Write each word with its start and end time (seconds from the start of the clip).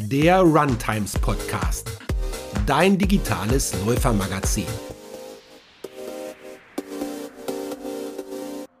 der 0.00 0.38
Runtimes 0.40 1.18
Podcast, 1.18 1.90
dein 2.66 2.96
digitales 2.96 3.74
Läufermagazin. 3.84 4.64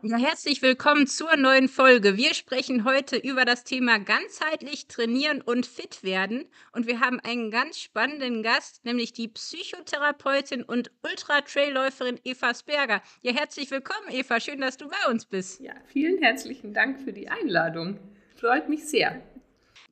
Ja, 0.02 0.16
herzlich 0.16 0.62
willkommen 0.62 1.08
zur 1.08 1.36
neuen 1.36 1.68
Folge. 1.68 2.16
Wir 2.16 2.34
sprechen 2.34 2.84
heute 2.84 3.16
über 3.16 3.44
das 3.44 3.64
Thema 3.64 3.98
ganzheitlich 3.98 4.86
trainieren 4.86 5.42
und 5.42 5.66
fit 5.66 6.04
werden. 6.04 6.46
Und 6.72 6.86
wir 6.86 7.00
haben 7.00 7.18
einen 7.20 7.50
ganz 7.50 7.80
spannenden 7.80 8.44
Gast, 8.44 8.84
nämlich 8.84 9.12
die 9.12 9.26
Psychotherapeutin 9.26 10.62
und 10.62 10.92
Ultra-Trailläuferin 11.02 12.20
Eva 12.22 12.54
Sperger. 12.54 13.02
Ja, 13.22 13.32
herzlich 13.32 13.70
willkommen, 13.72 14.08
Eva. 14.10 14.38
Schön, 14.38 14.60
dass 14.60 14.76
du 14.76 14.88
bei 14.88 15.10
uns 15.10 15.26
bist. 15.26 15.60
Ja, 15.60 15.74
vielen 15.86 16.22
herzlichen 16.22 16.72
Dank 16.72 17.00
für 17.00 17.12
die 17.12 17.28
Einladung. 17.28 17.98
Freut 18.36 18.68
mich 18.68 18.86
sehr. 18.86 19.20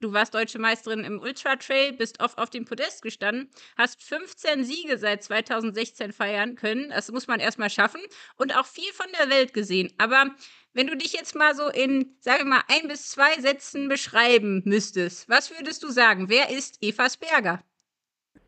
Du 0.01 0.13
warst 0.13 0.35
deutsche 0.35 0.59
Meisterin 0.59 1.05
im 1.05 1.21
Ultra 1.21 1.57
Trail, 1.57 1.95
bist 1.95 2.21
oft 2.21 2.37
auf 2.37 2.51
dem 2.51 2.67
Podest 2.67 3.01
gestanden, 3.01 3.49
hast 3.79 4.03
15 4.03 4.63
Siege 4.63 4.99
seit 4.99 5.23
2016 5.23 6.13
feiern 6.13 6.55
können. 6.55 6.91
Das 6.91 7.11
muss 7.11 7.27
man 7.27 7.41
erstmal 7.41 7.71
schaffen 7.71 8.01
und 8.37 8.55
auch 8.55 8.67
viel 8.67 8.93
von 8.93 9.07
der 9.19 9.31
Welt 9.31 9.55
gesehen. 9.55 9.91
Aber 9.97 10.35
wenn 10.75 10.87
du 10.87 10.97
dich 10.97 11.15
jetzt 11.15 11.35
mal 11.35 11.55
so 11.55 11.69
in, 11.69 12.15
sage 12.21 12.41
ich 12.41 12.45
mal, 12.45 12.63
ein 12.69 12.89
bis 12.89 13.09
zwei 13.09 13.41
Sätzen 13.41 13.89
beschreiben 13.89 14.61
müsstest, 14.67 15.29
was 15.31 15.51
würdest 15.51 15.83
du 15.83 15.89
sagen? 15.89 16.29
Wer 16.29 16.51
ist 16.51 16.77
Eva 16.83 17.09
Sperger? 17.09 17.63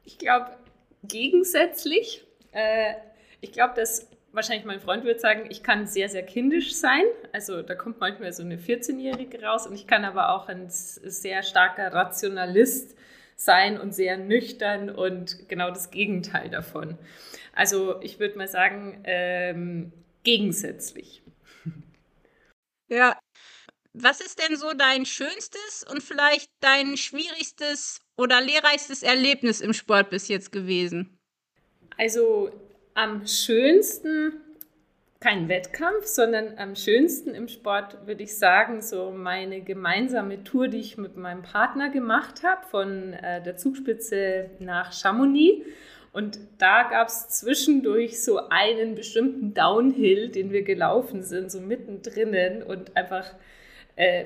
Ich 0.05 0.19
glaube, 0.19 0.51
gegensätzlich. 1.05 2.27
Äh, 2.53 2.95
ich 3.41 3.53
glaube, 3.53 3.75
dass 3.75 4.07
wahrscheinlich 4.39 4.65
mein 4.65 4.79
Freund 4.79 5.03
würde 5.03 5.19
sagen, 5.19 5.47
ich 5.51 5.65
kann 5.65 5.89
sehr, 5.89 6.09
sehr 6.09 6.25
kindisch 6.25 6.75
sein. 6.75 7.03
Also 7.33 7.61
da 7.63 7.75
kommt 7.75 7.99
manchmal 7.99 8.33
so 8.33 8.45
eine 8.45 8.57
14-Jährige 8.57 9.43
raus 9.43 9.67
und 9.67 9.75
ich 9.75 9.89
kann 9.89 10.05
aber 10.05 10.31
auch 10.33 10.49
ein 10.49 10.67
sehr 10.69 11.43
starker 11.43 11.93
Rationalist 11.93 12.97
sein 13.35 13.81
und 13.81 13.93
sehr 13.93 14.17
nüchtern 14.17 14.91
und 14.91 15.49
genau 15.49 15.71
das 15.71 15.91
Gegenteil 15.91 16.51
davon. 16.51 16.97
Also 17.53 18.01
ich 18.01 18.21
würde 18.21 18.39
mal 18.39 18.47
sagen, 18.47 19.01
ähm, 19.05 19.93
gegensätzlich. 20.23 21.23
Ja. 22.91 23.19
Was 23.93 24.23
ist 24.23 24.39
denn 24.39 24.57
so 24.57 24.73
dein 24.73 25.05
schönstes 25.05 25.85
und 25.91 26.03
vielleicht 26.03 26.51
dein 26.61 26.97
schwierigstes 26.97 28.01
oder 28.17 28.41
lehrreichstes 28.41 29.03
Erlebnis 29.03 29.61
im 29.61 29.75
Sport 29.75 30.09
bis 30.09 30.29
jetzt 30.29 30.53
gewesen? 30.53 31.19
Also 31.99 32.51
am 32.99 33.29
schönsten 33.29 34.33
kein 35.21 35.49
Wettkampf, 35.49 36.05
sondern 36.05 36.59
am 36.59 36.75
schönsten 36.75 37.33
im 37.33 37.47
Sport 37.47 38.07
würde 38.07 38.25
ich 38.25 38.37
sagen, 38.37 38.83
so 38.83 39.13
meine 39.13 39.61
gemeinsame 39.61 40.43
Tour, 40.43 40.67
die 40.67 40.79
ich 40.79 40.99
mit 40.99 41.17
meinem 41.17 41.43
Partner 41.43 41.91
gemacht 41.91 42.43
habe, 42.43 42.67
von 42.67 43.13
äh, 43.13 43.41
der 43.43 43.57
Zugspitze 43.57 44.51
nach 44.59 44.93
Chamonix. 44.93 45.65
Und 46.13 46.41
da 46.59 46.89
gab 46.89 47.07
es 47.07 47.29
zwischendurch 47.29 48.23
so 48.23 48.49
einen 48.49 48.97
bestimmten 48.97 49.55
Downhill, 49.55 50.31
den 50.31 50.51
wir 50.51 50.63
gelaufen 50.63 51.23
sind, 51.23 51.53
so 51.53 51.61
mittendrin 51.61 52.65
und 52.65 52.97
einfach 52.97 53.33
äh, 53.95 54.25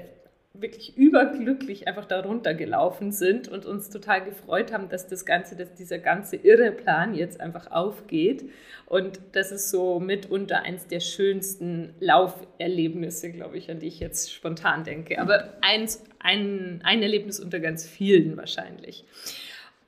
wirklich 0.55 0.97
überglücklich 0.99 1.89
einfach 1.89 2.05
darunter 2.05 2.53
gelaufen 2.53 3.11
sind 3.11 3.49
und 3.49 3.65
uns 3.65 3.89
total 3.89 4.23
gefreut 4.23 4.73
haben, 4.73 4.89
dass 4.91 5.09
das 5.09 5.25
Ganze, 5.25 5.57
dass 5.57 5.75
dieser 5.75 5.99
ganze 5.99 6.37
irre 6.37 6.73
Plan 6.73 7.15
jetzt 7.15 7.41
einfach 7.41 7.71
aufgeht. 7.71 8.45
Und 8.87 9.21
das 9.33 9.51
ist 9.51 9.71
so 9.71 9.99
mitunter 9.99 10.63
eins 10.63 10.87
der 10.87 11.01
schönsten 11.01 11.95
Lauferlebnisse, 12.01 13.33
glaube 13.33 13.57
ich, 13.57 13.71
an 13.71 13.79
die 13.81 13.89
ich 13.89 13.99
jetzt 13.99 14.31
spontan 14.33 14.85
denke. 14.85 15.19
Aber 15.19 15.55
eins, 15.63 16.05
ein, 16.19 16.81
ein 16.85 17.03
Erlebnis 17.03 17.41
unter 17.41 17.59
ganz 17.59 17.89
vielen 17.89 18.37
wahrscheinlich. 18.37 19.05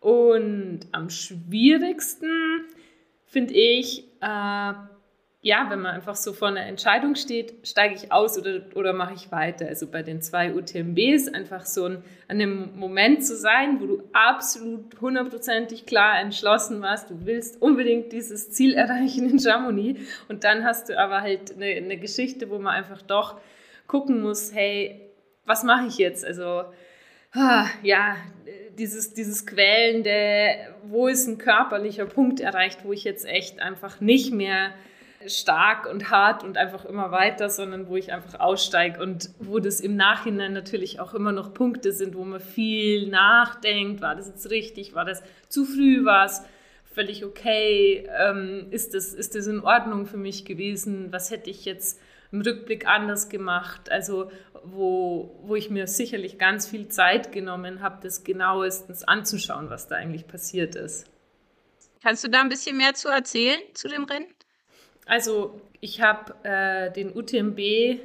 Und 0.00 0.80
am 0.92 1.10
schwierigsten 1.10 2.30
finde 3.26 3.52
ich, 3.54 4.04
äh, 4.22 4.72
ja, 5.44 5.66
wenn 5.68 5.82
man 5.82 5.94
einfach 5.94 6.16
so 6.16 6.32
vor 6.32 6.48
einer 6.48 6.64
Entscheidung 6.64 7.16
steht, 7.16 7.52
steige 7.68 7.94
ich 7.94 8.10
aus 8.10 8.38
oder, 8.38 8.62
oder 8.74 8.94
mache 8.94 9.12
ich 9.12 9.30
weiter. 9.30 9.66
Also 9.66 9.86
bei 9.86 10.02
den 10.02 10.22
zwei 10.22 10.54
UTMBs 10.54 11.28
einfach 11.34 11.66
so 11.66 11.84
ein, 11.84 11.96
an 12.28 12.40
einem 12.40 12.70
Moment 12.78 13.26
zu 13.26 13.36
sein, 13.36 13.78
wo 13.78 13.84
du 13.84 14.02
absolut 14.14 14.98
hundertprozentig 15.02 15.84
klar 15.84 16.18
entschlossen 16.18 16.80
warst, 16.80 17.10
du 17.10 17.26
willst 17.26 17.60
unbedingt 17.60 18.10
dieses 18.10 18.52
Ziel 18.52 18.72
erreichen 18.72 19.28
in 19.28 19.38
Chamonix 19.38 20.00
und 20.28 20.44
dann 20.44 20.64
hast 20.64 20.88
du 20.88 20.98
aber 20.98 21.20
halt 21.20 21.54
eine, 21.54 21.66
eine 21.66 21.98
Geschichte, 21.98 22.48
wo 22.48 22.58
man 22.58 22.74
einfach 22.74 23.02
doch 23.02 23.38
gucken 23.86 24.22
muss, 24.22 24.54
hey, 24.54 25.10
was 25.44 25.62
mache 25.62 25.88
ich 25.88 25.98
jetzt? 25.98 26.24
Also 26.24 26.64
ah, 27.34 27.66
ja, 27.82 28.16
dieses, 28.78 29.12
dieses 29.12 29.44
quälende, 29.44 30.54
wo 30.84 31.06
ist 31.06 31.26
ein 31.26 31.36
körperlicher 31.36 32.06
Punkt 32.06 32.40
erreicht, 32.40 32.80
wo 32.82 32.94
ich 32.94 33.04
jetzt 33.04 33.26
echt 33.26 33.60
einfach 33.60 34.00
nicht 34.00 34.32
mehr 34.32 34.72
stark 35.28 35.86
und 35.86 36.10
hart 36.10 36.44
und 36.44 36.56
einfach 36.56 36.84
immer 36.84 37.10
weiter, 37.10 37.50
sondern 37.50 37.88
wo 37.88 37.96
ich 37.96 38.12
einfach 38.12 38.40
aussteige 38.40 39.00
und 39.00 39.30
wo 39.38 39.58
das 39.58 39.80
im 39.80 39.96
Nachhinein 39.96 40.52
natürlich 40.52 41.00
auch 41.00 41.14
immer 41.14 41.32
noch 41.32 41.54
Punkte 41.54 41.92
sind, 41.92 42.14
wo 42.14 42.24
man 42.24 42.40
viel 42.40 43.08
nachdenkt, 43.08 44.00
war 44.00 44.14
das 44.14 44.28
jetzt 44.28 44.50
richtig, 44.50 44.94
war 44.94 45.04
das 45.04 45.22
zu 45.48 45.64
früh, 45.64 46.04
war 46.04 46.26
es 46.26 46.42
völlig 46.94 47.24
okay, 47.24 48.08
ähm, 48.18 48.66
ist, 48.70 48.94
das, 48.94 49.12
ist 49.12 49.34
das 49.34 49.46
in 49.46 49.60
Ordnung 49.60 50.06
für 50.06 50.16
mich 50.16 50.44
gewesen, 50.44 51.12
was 51.12 51.30
hätte 51.30 51.50
ich 51.50 51.64
jetzt 51.64 52.00
im 52.30 52.40
Rückblick 52.40 52.86
anders 52.86 53.28
gemacht, 53.28 53.90
also 53.90 54.30
wo, 54.64 55.38
wo 55.42 55.54
ich 55.56 55.70
mir 55.70 55.86
sicherlich 55.86 56.38
ganz 56.38 56.66
viel 56.66 56.88
Zeit 56.88 57.32
genommen 57.32 57.82
habe, 57.82 57.98
das 58.02 58.24
genauestens 58.24 59.04
anzuschauen, 59.04 59.70
was 59.70 59.88
da 59.88 59.96
eigentlich 59.96 60.26
passiert 60.26 60.74
ist. 60.74 61.06
Kannst 62.02 62.24
du 62.24 62.28
da 62.28 62.40
ein 62.40 62.48
bisschen 62.48 62.76
mehr 62.76 62.94
zu 62.94 63.08
erzählen 63.08 63.60
zu 63.74 63.88
dem 63.88 64.04
Rennen? 64.04 64.26
Also 65.06 65.60
ich 65.80 66.00
habe 66.00 66.34
äh, 66.44 66.90
den 66.92 67.14
UTMB 67.14 68.00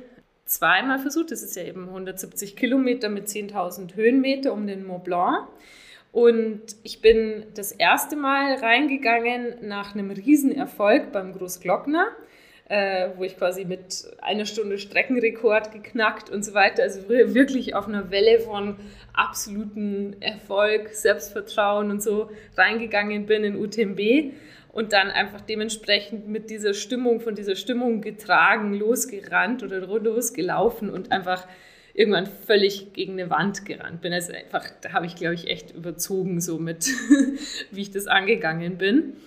zweimal 0.46 1.00
versucht. 1.00 1.32
Das 1.32 1.44
ist 1.44 1.56
ja 1.56 1.64
eben 1.64 1.86
170 1.86 2.56
Kilometer 2.56 3.10
mit 3.10 3.28
10.000 3.28 3.96
Höhenmeter 3.96 4.52
um 4.52 4.68
den 4.68 4.86
Mont 4.86 5.04
Blanc. 5.06 5.48
Und 6.12 6.62
ich 6.84 7.02
bin 7.02 7.46
das 7.54 7.72
erste 7.72 8.16
Mal 8.16 8.56
reingegangen 8.56 9.68
nach 9.68 9.94
einem 9.94 10.10
Riesenerfolg 10.10 11.12
beim 11.12 11.34
Großglockner, 11.34 12.08
äh, 12.70 13.10
wo 13.18 13.24
ich 13.24 13.36
quasi 13.36 13.66
mit 13.66 14.08
einer 14.22 14.46
Stunde 14.46 14.78
Streckenrekord 14.78 15.72
geknackt 15.72 16.30
und 16.30 16.46
so 16.46 16.54
weiter. 16.54 16.84
Also 16.84 17.10
wirklich 17.10 17.76
auf 17.76 17.88
einer 17.88 18.12
Welle 18.12 18.40
von 18.40 18.76
absolutem 19.14 20.16
Erfolg, 20.20 20.90
Selbstvertrauen 20.90 21.90
und 21.90 22.02
so 22.02 22.30
reingegangen 22.56 23.26
bin 23.26 23.44
in 23.44 23.58
UTMB 23.58 24.34
und 24.72 24.94
dann 24.94 25.10
einfach 25.10 25.42
dementsprechend 25.42 26.28
mit 26.28 26.52
dieser 26.52 26.76
Stimmung, 26.76 27.22
von 27.22 27.34
dieser 27.34 27.56
Stimmung 27.56 28.02
getragen, 28.02 28.76
losgerannt 28.76 29.64
oder 29.64 29.80
losgelaufen 29.80 30.92
und 30.92 31.12
einfach 31.12 31.48
irgendwann 32.00 32.28
völlig 32.28 32.94
gegen 32.94 33.20
eine 33.20 33.30
Wand 33.30 33.66
gerannt 33.66 34.00
bin. 34.02 34.14
Also 34.14 34.32
einfach, 34.32 34.66
da 34.80 34.94
habe 34.94 35.06
ich, 35.06 35.18
glaube 35.18 35.36
ich, 35.36 35.50
echt 35.50 35.76
überzogen, 35.76 36.40
so 36.40 36.58
mit, 36.58 36.88
wie 37.72 37.82
ich 37.82 37.92
das 37.92 38.08
angegangen 38.08 38.78
bin. 38.78 39.18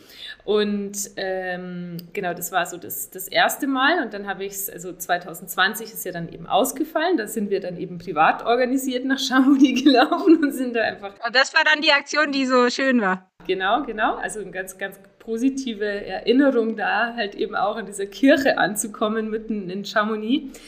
Und 0.45 1.11
ähm, 1.17 1.99
genau, 2.15 2.33
das 2.33 2.51
war 2.51 2.65
so 2.65 2.79
das, 2.79 3.11
das 3.11 3.29
erste 3.29 3.67
Mal. 3.67 4.03
Und 4.03 4.15
dann 4.15 4.27
habe 4.27 4.45
ich 4.45 4.53
es, 4.53 4.71
also 4.71 4.91
2020 4.95 5.93
ist 5.93 6.05
ja 6.07 6.13
dann 6.13 6.33
eben 6.33 6.47
ausgefallen. 6.47 7.19
Da 7.19 7.27
sind 7.27 7.51
wir 7.51 7.61
dann 7.61 7.77
eben 7.77 7.99
privat 7.99 8.47
organisiert 8.47 9.05
nach 9.05 9.19
Chamonix 9.19 9.85
gelaufen 9.85 10.43
und 10.43 10.53
sind 10.53 10.75
da 10.75 10.81
einfach. 10.81 11.13
Und 11.25 11.37
das 11.37 11.53
war 11.53 11.65
dann 11.65 11.83
die 11.83 11.93
Aktion, 11.93 12.33
die 12.33 12.47
so 12.47 12.71
schön 12.71 13.03
war. 13.03 13.31
Genau, 13.47 13.83
genau. 13.83 14.17
Also 14.17 14.41
ein 14.41 14.51
ganz, 14.51 14.79
ganz 14.79 14.99
positive 15.19 15.85
Erinnerung 15.85 16.77
da, 16.77 17.15
halt 17.15 17.35
eben 17.35 17.55
auch 17.55 17.77
in 17.77 17.87
dieser 17.87 18.07
Kirche 18.07 18.57
anzukommen, 18.57 19.31
mitten 19.31 19.69
in 19.71 19.85
Chamonix. 19.85 20.59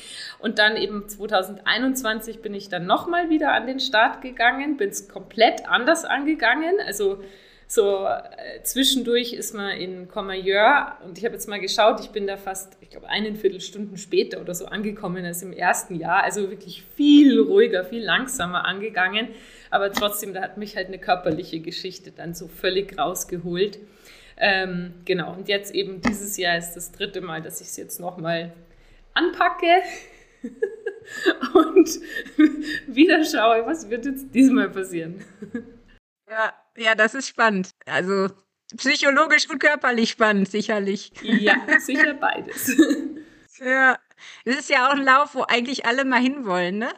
Und 0.44 0.58
dann 0.58 0.76
eben 0.76 1.08
2021 1.08 2.42
bin 2.42 2.52
ich 2.52 2.68
dann 2.68 2.84
nochmal 2.84 3.30
wieder 3.30 3.54
an 3.54 3.66
den 3.66 3.80
Start 3.80 4.20
gegangen, 4.20 4.76
bin 4.76 4.90
es 4.90 5.08
komplett 5.08 5.66
anders 5.66 6.04
angegangen. 6.04 6.74
Also 6.86 7.24
so 7.66 8.04
äh, 8.04 8.62
zwischendurch 8.62 9.32
ist 9.32 9.54
man 9.54 9.70
in 9.70 10.06
Comayeur 10.06 10.98
und 11.02 11.16
ich 11.16 11.24
habe 11.24 11.32
jetzt 11.32 11.48
mal 11.48 11.60
geschaut, 11.60 11.98
ich 12.00 12.10
bin 12.10 12.26
da 12.26 12.36
fast, 12.36 12.76
ich 12.82 12.90
glaube, 12.90 13.08
eine 13.08 13.34
Viertelstunde 13.34 13.96
später 13.96 14.38
oder 14.38 14.54
so 14.54 14.66
angekommen 14.66 15.24
als 15.24 15.42
im 15.42 15.54
ersten 15.54 15.94
Jahr. 15.94 16.22
Also 16.22 16.50
wirklich 16.50 16.82
viel 16.94 17.40
ruhiger, 17.40 17.82
viel 17.82 18.04
langsamer 18.04 18.66
angegangen. 18.66 19.28
Aber 19.70 19.92
trotzdem, 19.92 20.34
da 20.34 20.42
hat 20.42 20.58
mich 20.58 20.76
halt 20.76 20.88
eine 20.88 20.98
körperliche 20.98 21.60
Geschichte 21.60 22.10
dann 22.10 22.34
so 22.34 22.48
völlig 22.48 22.98
rausgeholt. 22.98 23.78
Ähm, 24.36 24.92
genau, 25.06 25.32
und 25.32 25.48
jetzt 25.48 25.74
eben 25.74 26.02
dieses 26.02 26.36
Jahr 26.36 26.58
ist 26.58 26.74
das 26.74 26.92
dritte 26.92 27.22
Mal, 27.22 27.40
dass 27.40 27.62
ich 27.62 27.68
es 27.68 27.78
jetzt 27.78 27.98
nochmal 27.98 28.52
anpacke 29.14 29.80
und 31.54 32.00
wieder 32.86 33.24
schaue, 33.24 33.66
was 33.66 33.88
wird 33.90 34.06
jetzt 34.06 34.34
diesmal 34.34 34.70
passieren. 34.70 35.24
Ja, 36.28 36.52
ja, 36.76 36.94
das 36.94 37.14
ist 37.14 37.28
spannend. 37.28 37.70
Also 37.86 38.28
psychologisch 38.76 39.48
und 39.50 39.58
körperlich 39.58 40.10
spannend, 40.10 40.48
sicherlich. 40.48 41.12
Ja, 41.22 41.56
sicher 41.78 42.14
beides. 42.14 42.76
Ja, 43.58 43.98
es 44.44 44.58
ist 44.58 44.70
ja 44.70 44.88
auch 44.88 44.94
ein 44.94 45.04
Lauf, 45.04 45.34
wo 45.34 45.42
eigentlich 45.42 45.86
alle 45.86 46.04
mal 46.04 46.20
hinwollen, 46.20 46.78
ne? 46.78 46.90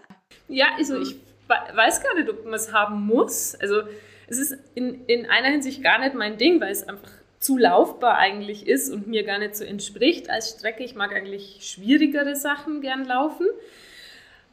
Ja, 0.48 0.68
also 0.76 1.00
ich 1.00 1.16
weiß 1.48 2.02
gar 2.02 2.14
nicht, 2.14 2.28
ob 2.28 2.44
man 2.44 2.54
es 2.54 2.72
haben 2.72 3.02
muss. 3.02 3.54
Also 3.56 3.82
es 4.28 4.38
ist 4.38 4.56
in, 4.74 5.04
in 5.06 5.26
einer 5.26 5.48
Hinsicht 5.48 5.82
gar 5.82 5.98
nicht 5.98 6.14
mein 6.14 6.38
Ding, 6.38 6.60
weil 6.60 6.72
es 6.72 6.88
einfach 6.88 7.10
zu 7.38 7.58
laufbar 7.58 8.16
eigentlich 8.16 8.66
ist 8.66 8.90
und 8.92 9.06
mir 9.06 9.24
gar 9.24 9.38
nicht 9.38 9.56
so 9.56 9.64
entspricht 9.64 10.30
als 10.30 10.50
Strecke. 10.50 10.82
Ich 10.84 10.94
mag 10.94 11.14
eigentlich 11.14 11.58
schwierigere 11.60 12.36
Sachen 12.36 12.80
gern 12.80 13.04
laufen. 13.04 13.46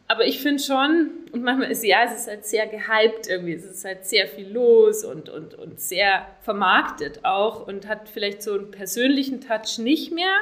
Aber 0.08 0.26
ich 0.26 0.42
finde 0.42 0.62
schon, 0.62 1.10
und 1.32 1.44
manchmal 1.44 1.72
ist 1.72 1.84
ja, 1.84 2.04
es 2.04 2.20
ist 2.20 2.28
halt 2.28 2.46
sehr 2.46 2.68
gehypt 2.68 3.28
irgendwie, 3.28 3.54
es 3.54 3.64
ist 3.64 3.86
halt 3.86 4.06
sehr 4.06 4.28
viel 4.28 4.50
los 4.50 5.06
und, 5.06 5.30
und, 5.30 5.56
und 5.56 5.80
sehr 5.80 6.28
vermarktet 6.42 7.24
auch 7.24 7.66
und 7.68 7.88
hat 7.88 8.10
vielleicht 8.10 8.44
so 8.44 8.54
einen 8.54 8.70
persönlichen 8.70 9.40
Touch 9.40 9.80
nicht 9.80 10.12
mehr. 10.12 10.36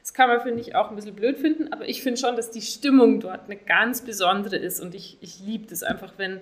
Das 0.00 0.14
kann 0.14 0.28
man, 0.28 0.40
finde 0.40 0.60
ich, 0.60 0.74
auch 0.74 0.88
ein 0.90 0.96
bisschen 0.96 1.14
blöd 1.14 1.38
finden, 1.38 1.72
aber 1.72 1.88
ich 1.88 2.02
finde 2.02 2.18
schon, 2.18 2.36
dass 2.36 2.50
die 2.50 2.62
Stimmung 2.62 3.20
dort 3.20 3.44
eine 3.44 3.56
ganz 3.56 4.02
besondere 4.02 4.56
ist 4.56 4.80
und 4.80 4.94
ich, 4.94 5.18
ich 5.20 5.40
liebe 5.40 5.66
das 5.68 5.82
einfach, 5.82 6.14
wenn 6.16 6.40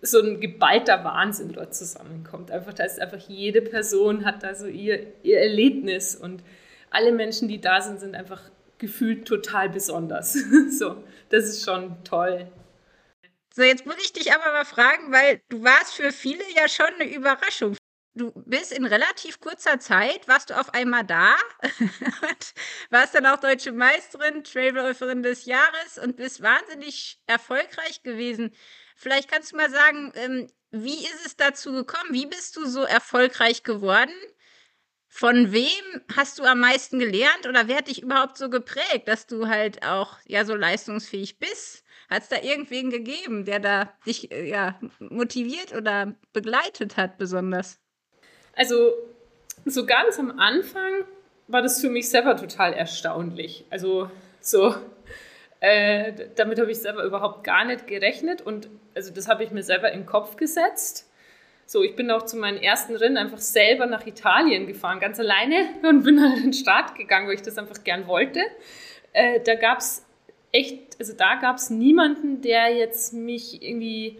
so 0.00 0.20
ein 0.20 0.40
geballter 0.40 1.04
Wahnsinn 1.04 1.52
dort 1.52 1.74
zusammenkommt. 1.74 2.50
Einfach, 2.50 2.72
da 2.72 2.84
ist 2.84 3.00
einfach 3.00 3.18
jede 3.28 3.62
Person 3.62 4.24
hat 4.24 4.42
da 4.42 4.54
so 4.54 4.66
ihr, 4.66 5.12
ihr 5.22 5.40
Erlebnis 5.40 6.14
und 6.14 6.42
alle 6.90 7.12
Menschen, 7.12 7.48
die 7.48 7.60
da 7.60 7.80
sind, 7.80 8.00
sind 8.00 8.14
einfach 8.14 8.42
gefühlt 8.78 9.26
total 9.26 9.68
besonders. 9.68 10.32
so, 10.78 11.02
das 11.30 11.46
ist 11.46 11.64
schon 11.64 12.02
toll. 12.04 12.50
So, 13.54 13.62
jetzt 13.62 13.86
muss 13.86 13.96
ich 14.00 14.12
dich 14.12 14.32
aber 14.32 14.52
mal 14.52 14.64
fragen, 14.64 15.12
weil 15.12 15.42
du 15.48 15.64
warst 15.64 15.94
für 15.94 16.12
viele 16.12 16.44
ja 16.54 16.68
schon 16.68 16.86
eine 16.98 17.12
Überraschung. 17.12 17.76
Du 18.14 18.32
bist 18.46 18.72
in 18.72 18.84
relativ 18.84 19.40
kurzer 19.40 19.78
Zeit, 19.78 20.26
warst 20.26 20.50
du 20.50 20.58
auf 20.58 20.74
einmal 20.74 21.04
da 21.04 21.34
und 21.80 22.54
warst 22.90 23.14
dann 23.14 23.26
auch 23.26 23.38
deutsche 23.38 23.72
Meisterin, 23.72 24.44
Trailläuferin 24.44 25.22
des 25.22 25.44
Jahres 25.44 25.98
und 26.02 26.16
bist 26.16 26.42
wahnsinnig 26.42 27.20
erfolgreich 27.26 28.02
gewesen. 28.02 28.52
Vielleicht 29.00 29.30
kannst 29.30 29.52
du 29.52 29.56
mal 29.56 29.70
sagen, 29.70 30.12
ähm, 30.16 30.48
wie 30.72 31.04
ist 31.04 31.24
es 31.24 31.36
dazu 31.36 31.72
gekommen? 31.72 32.10
Wie 32.10 32.26
bist 32.26 32.56
du 32.56 32.66
so 32.66 32.82
erfolgreich 32.82 33.62
geworden? 33.62 34.12
Von 35.06 35.52
wem 35.52 36.02
hast 36.16 36.40
du 36.40 36.42
am 36.42 36.58
meisten 36.58 36.98
gelernt 36.98 37.46
oder 37.48 37.68
wer 37.68 37.76
hat 37.76 37.86
dich 37.86 38.02
überhaupt 38.02 38.36
so 38.36 38.50
geprägt, 38.50 39.06
dass 39.06 39.28
du 39.28 39.46
halt 39.46 39.84
auch 39.86 40.18
ja 40.26 40.44
so 40.44 40.56
leistungsfähig 40.56 41.38
bist? 41.38 41.84
Hat 42.10 42.24
es 42.24 42.28
da 42.28 42.42
irgendwen 42.42 42.90
gegeben, 42.90 43.44
der 43.44 43.60
da 43.60 43.92
dich 44.04 44.32
äh, 44.32 44.48
ja 44.48 44.80
motiviert 44.98 45.76
oder 45.76 46.16
begleitet 46.32 46.96
hat 46.96 47.18
besonders? 47.18 47.78
Also 48.56 48.94
so 49.64 49.86
ganz 49.86 50.18
am 50.18 50.40
Anfang 50.40 51.04
war 51.46 51.62
das 51.62 51.80
für 51.80 51.88
mich 51.88 52.08
selber 52.10 52.36
total 52.36 52.72
erstaunlich. 52.72 53.64
Also 53.70 54.10
so 54.40 54.74
äh, 55.60 56.12
damit 56.36 56.60
habe 56.60 56.70
ich 56.70 56.78
selber 56.78 57.04
überhaupt 57.04 57.44
gar 57.44 57.64
nicht 57.64 57.86
gerechnet 57.86 58.42
und 58.42 58.68
also 58.94 59.12
das 59.12 59.28
habe 59.28 59.44
ich 59.44 59.50
mir 59.50 59.62
selber 59.62 59.90
in 59.90 60.00
den 60.00 60.06
Kopf 60.06 60.36
gesetzt. 60.36 61.10
So, 61.66 61.82
ich 61.82 61.96
bin 61.96 62.10
auch 62.10 62.22
zu 62.22 62.36
meinen 62.36 62.56
ersten 62.56 62.96
Rennen 62.96 63.18
einfach 63.18 63.40
selber 63.40 63.86
nach 63.86 64.06
Italien 64.06 64.66
gefahren, 64.66 65.00
ganz 65.00 65.20
alleine 65.20 65.68
und 65.82 66.04
bin 66.04 66.18
an 66.18 66.42
den 66.42 66.52
Start 66.52 66.94
gegangen, 66.94 67.26
weil 67.28 67.34
ich 67.34 67.42
das 67.42 67.58
einfach 67.58 67.84
gern 67.84 68.06
wollte. 68.06 68.40
Äh, 69.12 69.40
da 69.40 69.54
gab 69.54 69.78
es 69.78 70.06
echt, 70.52 70.98
also 70.98 71.12
da 71.12 71.34
gab 71.34 71.56
es 71.56 71.70
niemanden, 71.70 72.40
der 72.40 72.74
jetzt 72.74 73.12
mich 73.12 73.62
irgendwie 73.62 74.18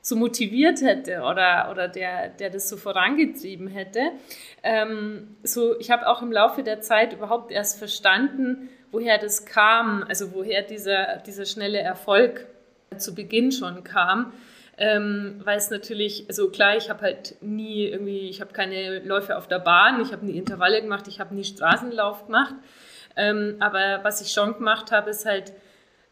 so 0.00 0.14
motiviert 0.14 0.82
hätte 0.82 1.22
oder, 1.22 1.68
oder 1.70 1.88
der, 1.88 2.28
der 2.28 2.48
das 2.48 2.68
so 2.68 2.76
vorangetrieben 2.76 3.66
hätte. 3.66 4.12
Ähm, 4.62 5.36
so, 5.42 5.78
ich 5.80 5.90
habe 5.90 6.06
auch 6.08 6.22
im 6.22 6.30
Laufe 6.30 6.62
der 6.62 6.80
Zeit 6.80 7.12
überhaupt 7.12 7.50
erst 7.50 7.78
verstanden, 7.78 8.68
woher 8.92 9.18
das 9.18 9.46
kam, 9.46 10.04
also 10.08 10.32
woher 10.32 10.62
dieser, 10.62 11.18
dieser 11.18 11.44
schnelle 11.44 11.78
Erfolg 11.78 12.46
zu 12.96 13.14
Beginn 13.14 13.52
schon 13.52 13.84
kam. 13.84 14.32
Ähm, 14.78 15.40
weil 15.42 15.56
es 15.56 15.70
natürlich, 15.70 16.26
also 16.28 16.50
klar, 16.50 16.76
ich 16.76 16.90
habe 16.90 17.00
halt 17.00 17.36
nie 17.40 17.86
irgendwie, 17.86 18.28
ich 18.28 18.42
habe 18.42 18.52
keine 18.52 18.98
Läufe 18.98 19.38
auf 19.38 19.48
der 19.48 19.58
Bahn, 19.58 20.02
ich 20.02 20.12
habe 20.12 20.26
nie 20.26 20.36
Intervalle 20.36 20.82
gemacht, 20.82 21.08
ich 21.08 21.18
habe 21.18 21.34
nie 21.34 21.44
Straßenlauf 21.44 22.26
gemacht. 22.26 22.54
Ähm, 23.16 23.56
aber 23.60 24.00
was 24.02 24.20
ich 24.20 24.32
schon 24.32 24.52
gemacht 24.54 24.92
habe, 24.92 25.10
ist 25.10 25.24
halt, 25.24 25.54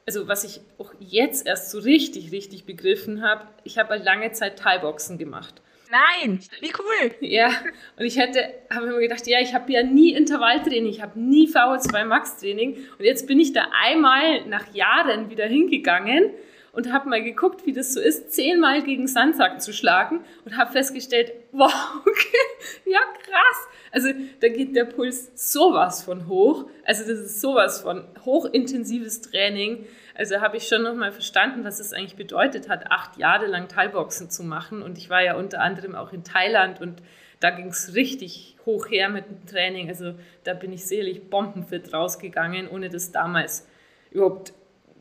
also 0.06 0.28
was 0.28 0.44
ich 0.44 0.62
auch 0.78 0.94
jetzt 0.98 1.46
erst 1.46 1.70
so 1.70 1.78
richtig, 1.78 2.32
richtig 2.32 2.64
begriffen 2.64 3.22
habe, 3.22 3.46
ich 3.64 3.78
habe 3.78 3.90
halt 3.90 4.04
lange 4.04 4.32
Zeit 4.32 4.58
Thai-Boxen 4.58 5.18
gemacht. 5.18 5.60
Nein, 5.94 6.40
wie 6.60 6.72
cool. 6.76 7.14
Ja, 7.20 7.50
und 7.96 8.04
ich 8.04 8.18
hätte, 8.18 8.52
habe 8.68 8.86
mir 8.86 8.98
gedacht, 8.98 9.28
ja, 9.28 9.38
ich 9.40 9.54
habe 9.54 9.70
ja 9.70 9.84
nie 9.84 10.12
Intervalltraining, 10.12 10.90
ich 10.90 11.00
habe 11.00 11.20
nie 11.20 11.46
VO2 11.46 12.04
Max 12.04 12.36
Training 12.38 12.78
und 12.98 13.04
jetzt 13.04 13.28
bin 13.28 13.38
ich 13.38 13.52
da 13.52 13.68
einmal 13.80 14.44
nach 14.46 14.74
Jahren 14.74 15.30
wieder 15.30 15.46
hingegangen 15.46 16.30
und 16.72 16.92
habe 16.92 17.08
mal 17.08 17.22
geguckt, 17.22 17.64
wie 17.64 17.72
das 17.72 17.94
so 17.94 18.00
ist, 18.00 18.32
zehnmal 18.32 18.82
gegen 18.82 19.06
Sandsack 19.06 19.62
zu 19.62 19.72
schlagen 19.72 20.24
und 20.44 20.56
habe 20.56 20.72
festgestellt, 20.72 21.32
wow, 21.52 21.72
okay, 22.00 22.90
ja 22.90 22.98
krass. 23.22 23.68
Also 23.92 24.08
da 24.40 24.48
geht 24.48 24.74
der 24.74 24.86
Puls 24.86 25.30
sowas 25.36 26.02
von 26.02 26.26
hoch. 26.26 26.68
Also 26.84 27.02
das 27.02 27.20
ist 27.20 27.40
sowas 27.40 27.82
von 27.82 28.04
hochintensives 28.24 29.20
Training. 29.20 29.86
Also 30.14 30.40
habe 30.40 30.56
ich 30.56 30.68
schon 30.68 30.82
nochmal 30.82 31.12
verstanden, 31.12 31.64
was 31.64 31.80
es 31.80 31.92
eigentlich 31.92 32.16
bedeutet 32.16 32.68
hat, 32.68 32.90
acht 32.90 33.16
Jahre 33.16 33.46
lang 33.46 33.68
Thai-Boxen 33.68 34.30
zu 34.30 34.44
machen. 34.44 34.80
Und 34.80 34.96
ich 34.96 35.10
war 35.10 35.22
ja 35.22 35.34
unter 35.34 35.60
anderem 35.60 35.94
auch 35.96 36.12
in 36.12 36.22
Thailand 36.22 36.80
und 36.80 37.02
da 37.40 37.50
ging 37.50 37.66
es 37.66 37.94
richtig 37.94 38.56
hoch 38.64 38.88
her 38.88 39.08
mit 39.08 39.26
dem 39.26 39.44
Training. 39.46 39.88
Also 39.88 40.14
da 40.44 40.54
bin 40.54 40.72
ich 40.72 40.86
selig 40.86 41.28
bombenfit 41.30 41.92
rausgegangen, 41.92 42.68
ohne 42.68 42.88
das 42.88 43.12
damals 43.12 43.68
überhaupt 44.12 44.52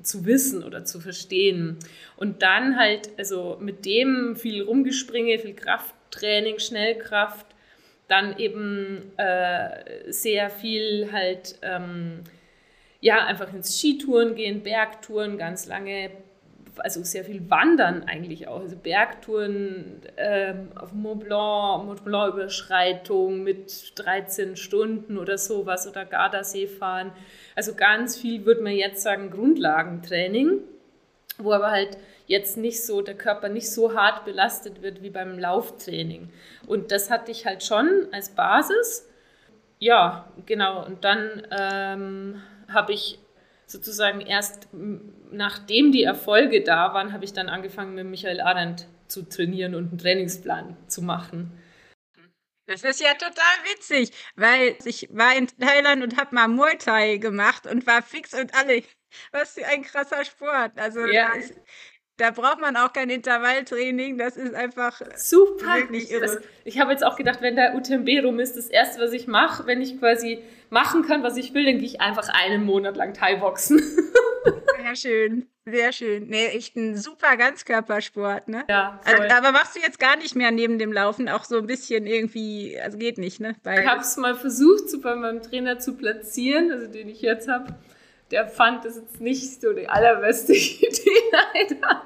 zu 0.02 0.26
wissen 0.26 0.64
oder 0.64 0.84
zu 0.84 1.00
verstehen. 1.00 1.78
Und 2.18 2.42
dann 2.42 2.78
halt, 2.78 3.12
also 3.18 3.58
mit 3.62 3.86
dem 3.86 4.36
viel 4.36 4.64
Rumgespringe, 4.64 5.40
viel 5.40 5.54
Krafttraining, 5.54 6.60
Schnellkraft, 6.60 7.46
dann 8.08 8.38
eben 8.38 9.12
äh, 9.18 10.12
sehr 10.12 10.50
viel 10.50 11.10
halt 11.12 11.58
ähm, 11.62 12.24
ja, 13.04 13.26
einfach 13.26 13.54
ins 13.54 13.78
Skitouren 13.78 14.34
gehen, 14.34 14.64
Bergtouren, 14.64 15.38
ganz 15.38 15.66
lange, 15.66 16.10
also 16.78 17.04
sehr 17.04 17.26
viel 17.26 17.50
Wandern 17.50 18.04
eigentlich 18.04 18.48
auch, 18.48 18.62
also 18.62 18.78
Bergtouren 18.78 20.02
ähm, 20.16 20.70
auf 20.76 20.94
Mont 20.94 21.26
Blanc, 21.26 21.86
Mont 21.86 22.06
Blanc 22.06 22.34
Überschreitung 22.34 23.44
mit 23.44 24.00
13 24.00 24.56
Stunden 24.56 25.18
oder 25.18 25.38
sowas 25.38 25.86
oder 25.86 26.06
Gardasee 26.06 26.66
fahren. 26.66 27.12
Also 27.56 27.76
ganz 27.76 28.16
viel, 28.16 28.46
würde 28.46 28.62
man 28.62 28.72
jetzt 28.72 29.04
sagen, 29.04 29.32
Grundlagentraining, 29.32 30.60
wo 31.40 31.52
aber 31.52 31.72
halt 31.72 31.98
jetzt 32.26 32.56
nicht 32.56 32.86
so, 32.86 33.02
der 33.02 33.16
Körper 33.16 33.50
nicht 33.50 33.70
so 33.70 33.96
hart 33.96 34.24
belastet 34.24 34.82
wird 34.82 35.04
wie 35.04 35.10
beim 35.10 35.38
Lauftraining. 35.38 36.30
Und 36.68 36.94
das 36.94 37.12
hatte 37.12 37.32
ich 37.32 37.46
halt 37.46 37.64
schon 37.64 38.08
als 38.14 38.30
Basis. 38.30 39.10
Ja, 39.80 40.32
genau. 40.46 40.86
Und 40.86 41.04
dann 41.04 41.46
ähm, 41.52 42.42
habe 42.68 42.94
ich 42.94 43.20
sozusagen 43.66 44.22
erst 44.22 44.68
nachdem 45.32 45.92
die 45.92 46.04
Erfolge 46.04 46.64
da 46.64 46.94
waren, 46.94 47.14
habe 47.14 47.26
ich 47.26 47.34
dann 47.34 47.50
angefangen 47.50 47.96
mit 47.96 48.06
Michael 48.06 48.42
Arendt 48.42 48.88
zu 49.08 49.28
trainieren 49.28 49.76
und 49.76 49.90
einen 49.90 49.98
Trainingsplan 49.98 50.78
zu 50.88 51.02
machen. 51.02 51.52
Das 52.66 52.84
ist 52.84 53.02
ja 53.02 53.14
total 53.14 53.56
witzig, 53.74 54.12
weil 54.36 54.78
ich 54.86 55.10
war 55.12 55.36
in 55.36 55.48
Thailand 55.48 56.02
und 56.02 56.18
habe 56.18 56.34
mal 56.34 56.48
Muay 56.48 56.78
Thai 56.78 57.18
gemacht 57.18 57.68
und 57.68 57.86
war 57.86 58.02
fix 58.02 58.34
und 58.34 58.56
alle. 58.56 58.84
Was 59.32 59.54
für 59.54 59.66
ein 59.66 59.84
krasser 59.84 60.24
Sport. 60.24 60.72
Also 60.78 61.06
ja. 61.06 61.32
Da 62.18 62.32
braucht 62.32 62.62
man 62.62 62.76
auch 62.76 62.94
kein 62.94 63.10
Intervalltraining, 63.10 64.18
das 64.18 64.38
ist 64.38 64.54
einfach 64.54 65.02
super. 65.16 65.78
Wirklich 65.78 66.12
irre. 66.12 66.22
Das, 66.22 66.40
ich 66.64 66.80
habe 66.80 66.92
jetzt 66.92 67.04
auch 67.04 67.16
gedacht, 67.16 67.42
wenn 67.42 67.56
der 67.56 67.76
UTMB 67.76 68.08
rum 68.24 68.40
ist, 68.40 68.56
das 68.56 68.68
erste, 68.68 69.02
was 69.02 69.14
ich 69.14 69.28
mache, 69.28 69.66
wenn 69.66 69.82
ich 69.82 70.00
quasi 70.00 70.44
machen 70.70 71.04
kann, 71.06 71.24
was 71.24 71.38
ich 71.38 71.54
will, 71.54 71.66
dann 71.66 71.78
gehe 71.78 71.88
ich 71.88 72.02
einfach 72.02 72.30
einen 72.30 72.66
Monat 72.66 72.98
lang 72.98 73.14
Thai-Boxen. 73.14 73.82
Sehr 74.84 74.96
schön, 74.98 75.48
sehr 75.66 75.94
schön. 75.94 76.28
Nee, 76.28 76.48
echt 76.48 76.76
ein 76.76 76.98
super 76.98 77.38
Ganzkörpersport, 77.38 78.50
ne? 78.50 78.66
Ja. 78.68 79.00
Also, 79.06 79.24
aber 79.34 79.54
machst 79.54 79.78
du 79.78 79.80
jetzt 79.80 79.98
gar 79.98 80.18
nicht 80.18 80.36
mehr 80.36 80.52
neben 80.52 80.78
dem 80.78 80.92
Laufen 80.92 81.30
auch 81.30 81.46
so 81.46 81.58
ein 81.58 81.68
bisschen 81.68 82.06
irgendwie, 82.06 82.78
also 82.78 82.98
geht 82.98 83.18
nicht, 83.18 83.40
ne? 83.40 83.56
Weil 83.64 83.80
ich 83.80 83.88
habe 83.88 84.02
es 84.02 84.18
mal 84.18 84.36
versucht, 84.36 84.90
so 84.90 85.00
bei 85.00 85.16
meinem 85.16 85.42
Trainer 85.42 85.80
zu 85.80 85.96
platzieren, 85.96 86.70
also 86.70 86.88
den 86.88 87.08
ich 87.08 87.22
jetzt 87.22 87.48
habe 87.48 87.76
der 88.32 88.48
fand 88.48 88.86
das 88.86 88.96
jetzt 88.98 89.22
nicht 89.22 89.62
so 89.62 89.74
die 89.74 89.88
allerbeste 89.88 90.54
Idee 90.54 91.22
leider. 91.32 92.04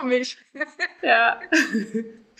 Komisch. 0.00 0.36
Ja. 1.02 1.40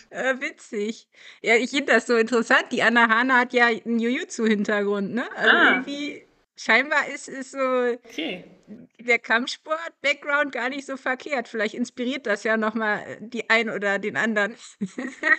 Äh, 0.09 0.39
witzig. 0.39 1.07
Ja, 1.41 1.55
ich 1.55 1.71
finde 1.71 1.93
das 1.93 2.07
so 2.07 2.15
interessant. 2.15 2.65
Die 2.71 2.81
Anna 2.81 3.09
Hana 3.09 3.39
hat 3.39 3.53
ja 3.53 3.65
einen 3.65 3.99
Jujutsu-Hintergrund, 3.99 5.13
ne? 5.13 5.25
Also 5.35 5.49
ah. 5.49 5.69
irgendwie, 5.71 6.23
scheinbar 6.55 7.07
ist 7.13 7.27
es 7.27 7.51
so 7.51 7.57
okay. 7.57 8.45
der 8.99 9.19
Kampfsport-Background 9.19 10.51
gar 10.51 10.69
nicht 10.69 10.85
so 10.85 10.97
verkehrt. 10.97 11.47
Vielleicht 11.47 11.73
inspiriert 11.73 12.27
das 12.27 12.43
ja 12.43 12.57
nochmal 12.57 13.17
die 13.19 13.49
einen 13.49 13.71
oder 13.71 13.99
den 13.99 14.15
anderen. 14.15 14.55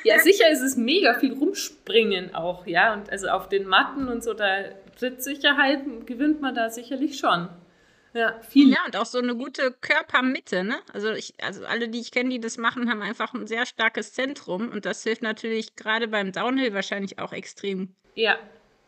ja, 0.03 0.19
sicher 0.23 0.51
ist 0.51 0.61
es 0.61 0.77
mega 0.77 1.15
viel 1.15 1.35
rumspringen 1.35 2.35
auch, 2.35 2.67
ja. 2.67 2.93
Und 2.95 3.11
also 3.11 3.29
auf 3.29 3.49
den 3.49 3.67
Matten 3.67 4.09
und 4.09 4.25
so, 4.25 4.35
da 4.35 4.65
Trittsicherheit 4.99 6.07
gewinnt 6.07 6.41
man 6.41 6.55
da 6.55 6.71
sicherlich 6.71 7.19
schon. 7.19 7.49
Ja, 8.15 8.41
viel. 8.43 8.71
Ja, 8.71 8.79
und 8.87 8.97
auch 8.97 9.07
so 9.07 9.19
eine 9.19 9.35
gute 9.35 9.73
Körpermitte, 9.81 10.63
ne? 10.63 10.79
Also 10.93 11.11
ich, 11.11 11.35
also 11.43 11.67
alle, 11.67 11.89
die 11.89 11.99
ich 11.99 12.13
kenne, 12.13 12.31
die 12.31 12.41
das 12.41 12.59
machen, 12.59 12.89
haben 12.89 13.03
einfach 13.03 13.35
ein 13.35 13.49
sehr 13.49 13.67
starkes 13.67 14.13
Zentrum 14.13 14.69
und 14.69 14.87
das 14.87 15.03
hilft 15.03 15.23
natürlich 15.23 15.75
gerade 15.75 16.07
beim 16.07 16.31
Downhill 16.31 16.73
wahrscheinlich 16.75 17.19
auch 17.19 17.33
extrem. 17.33 17.97
Ja. 18.15 18.39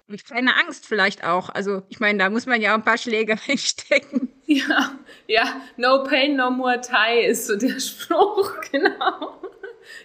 Und 0.09 0.25
keine 0.25 0.57
Angst 0.57 0.87
vielleicht 0.87 1.25
auch. 1.25 1.49
Also 1.49 1.83
ich 1.89 1.99
meine, 1.99 2.21
da 2.21 2.31
muss 2.31 2.47
man 2.47 2.61
ja 2.61 2.71
auch 2.71 2.77
ein 2.77 2.85
paar 2.85 2.99
Schläge 2.99 3.37
reinstecken. 3.49 4.33
Ja, 4.47 4.97
ja, 5.27 5.61
no 5.77 6.05
pain, 6.05 6.37
no 6.37 6.53
more 6.53 6.81
tie 6.81 7.27
ist 7.27 7.49
so 7.49 7.57
der 7.57 7.81
Spruch, 7.81 8.61
genau. 8.71 9.43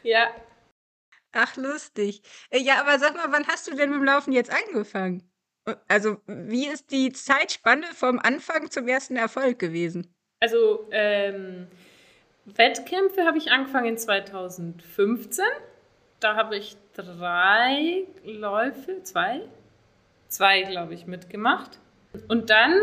Ja. 0.02 0.30
Ach, 1.32 1.56
lustig. 1.58 2.24
Äh, 2.50 2.60
ja, 2.60 2.82
aber 2.82 2.98
sag 2.98 3.16
mal, 3.16 3.32
wann 3.32 3.48
hast 3.48 3.68
du 3.68 3.76
denn 3.76 3.92
mit 3.92 4.00
dem 4.00 4.06
Laufen 4.06 4.34
jetzt 4.34 4.52
angefangen? 4.52 5.31
Also, 5.88 6.18
wie 6.28 6.68
ist 6.68 6.92
die 6.92 7.12
Zeitspanne 7.12 7.86
vom 7.94 8.20
Anfang 8.20 8.70
zum 8.70 8.88
ersten 8.88 9.16
Erfolg 9.16 9.60
gewesen? 9.60 10.14
Also, 10.40 10.88
ähm, 10.92 11.68
Wettkämpfe 12.46 13.26
habe 13.26 13.38
ich 13.38 13.52
angefangen 13.52 13.98
2015. 13.98 15.46
Da 16.20 16.36
habe 16.36 16.58
ich 16.58 16.78
drei 16.94 18.04
Läufe, 18.24 19.04
zwei, 19.04 19.42
zwei, 20.28 20.64
glaube 20.64 20.94
ich, 20.94 21.06
mitgemacht. 21.06 21.80
Und 22.28 22.50
dann 22.50 22.74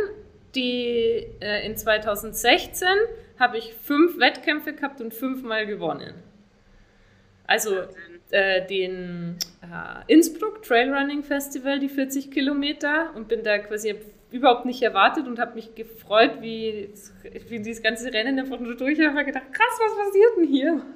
die 0.55 1.27
äh, 1.41 1.67
in 1.67 1.77
2016 1.77 2.89
habe 3.39 3.59
ich 3.59 3.75
fünf 3.75 4.19
Wettkämpfe 4.19 4.73
gehabt 4.73 5.01
und 5.01 5.15
fünfmal 5.15 5.67
gewonnen. 5.67 6.15
Also 7.47 7.83
äh, 8.31 8.67
den 8.67 9.37
äh, 9.63 10.13
Innsbruck 10.13 10.63
Trailrunning 10.63 11.23
Festival, 11.23 11.79
die 11.79 11.89
40 11.89 12.31
Kilometer, 12.31 13.11
und 13.15 13.29
bin 13.29 13.43
da 13.43 13.59
quasi 13.59 13.95
überhaupt 14.31 14.67
nicht 14.67 14.83
erwartet 14.83 15.27
und 15.27 15.39
habe 15.39 15.55
mich 15.55 15.75
gefreut, 15.75 16.43
wie, 16.43 16.91
wie 17.49 17.59
dieses 17.59 17.83
ganze 17.83 18.13
Rennen 18.13 18.39
einfach 18.39 18.61
nur 18.61 18.77
durch. 18.77 18.99
Ich 18.99 19.07
habe 19.07 19.25
gedacht, 19.25 19.53
krass, 19.53 19.81
was 19.81 20.07
passiert 20.07 20.37
denn 20.37 20.47
hier? 20.47 20.83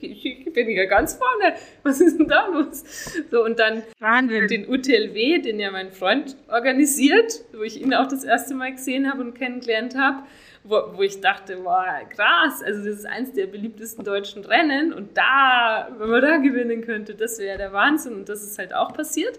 Ich, 0.00 0.24
ich, 0.24 0.52
bin 0.52 0.68
ja 0.70 0.84
ganz 0.86 1.14
vorne. 1.14 1.54
Was 1.82 2.00
ist 2.00 2.18
denn 2.18 2.28
da 2.28 2.46
los? 2.48 2.82
So, 3.30 3.44
und 3.44 3.58
dann 3.58 3.82
Wahnsinn. 3.98 4.48
den 4.48 4.68
UTLW, 4.68 5.38
den 5.38 5.60
ja 5.60 5.70
mein 5.70 5.92
Freund 5.92 6.36
organisiert, 6.48 7.44
wo 7.52 7.62
ich 7.62 7.80
ihn 7.80 7.94
auch 7.94 8.06
das 8.06 8.24
erste 8.24 8.54
Mal 8.54 8.72
gesehen 8.72 9.10
habe 9.10 9.22
und 9.22 9.34
kennengelernt 9.34 9.96
habe 9.96 10.24
wo, 10.70 10.96
wo 10.96 11.02
ich 11.02 11.20
dachte, 11.20 11.56
boah, 11.56 12.00
krass, 12.08 12.62
also 12.62 12.84
das 12.84 13.00
ist 13.00 13.06
eins 13.06 13.32
der 13.32 13.46
beliebtesten 13.46 14.04
deutschen 14.04 14.44
Rennen 14.44 14.92
und 14.92 15.16
da, 15.16 15.88
wenn 15.98 16.08
man 16.08 16.22
da 16.22 16.36
gewinnen 16.36 16.82
könnte, 16.82 17.14
das 17.14 17.38
wäre 17.38 17.58
der 17.58 17.72
Wahnsinn 17.72 18.14
und 18.14 18.28
das 18.28 18.42
ist 18.42 18.58
halt 18.58 18.72
auch 18.72 18.92
passiert. 18.94 19.38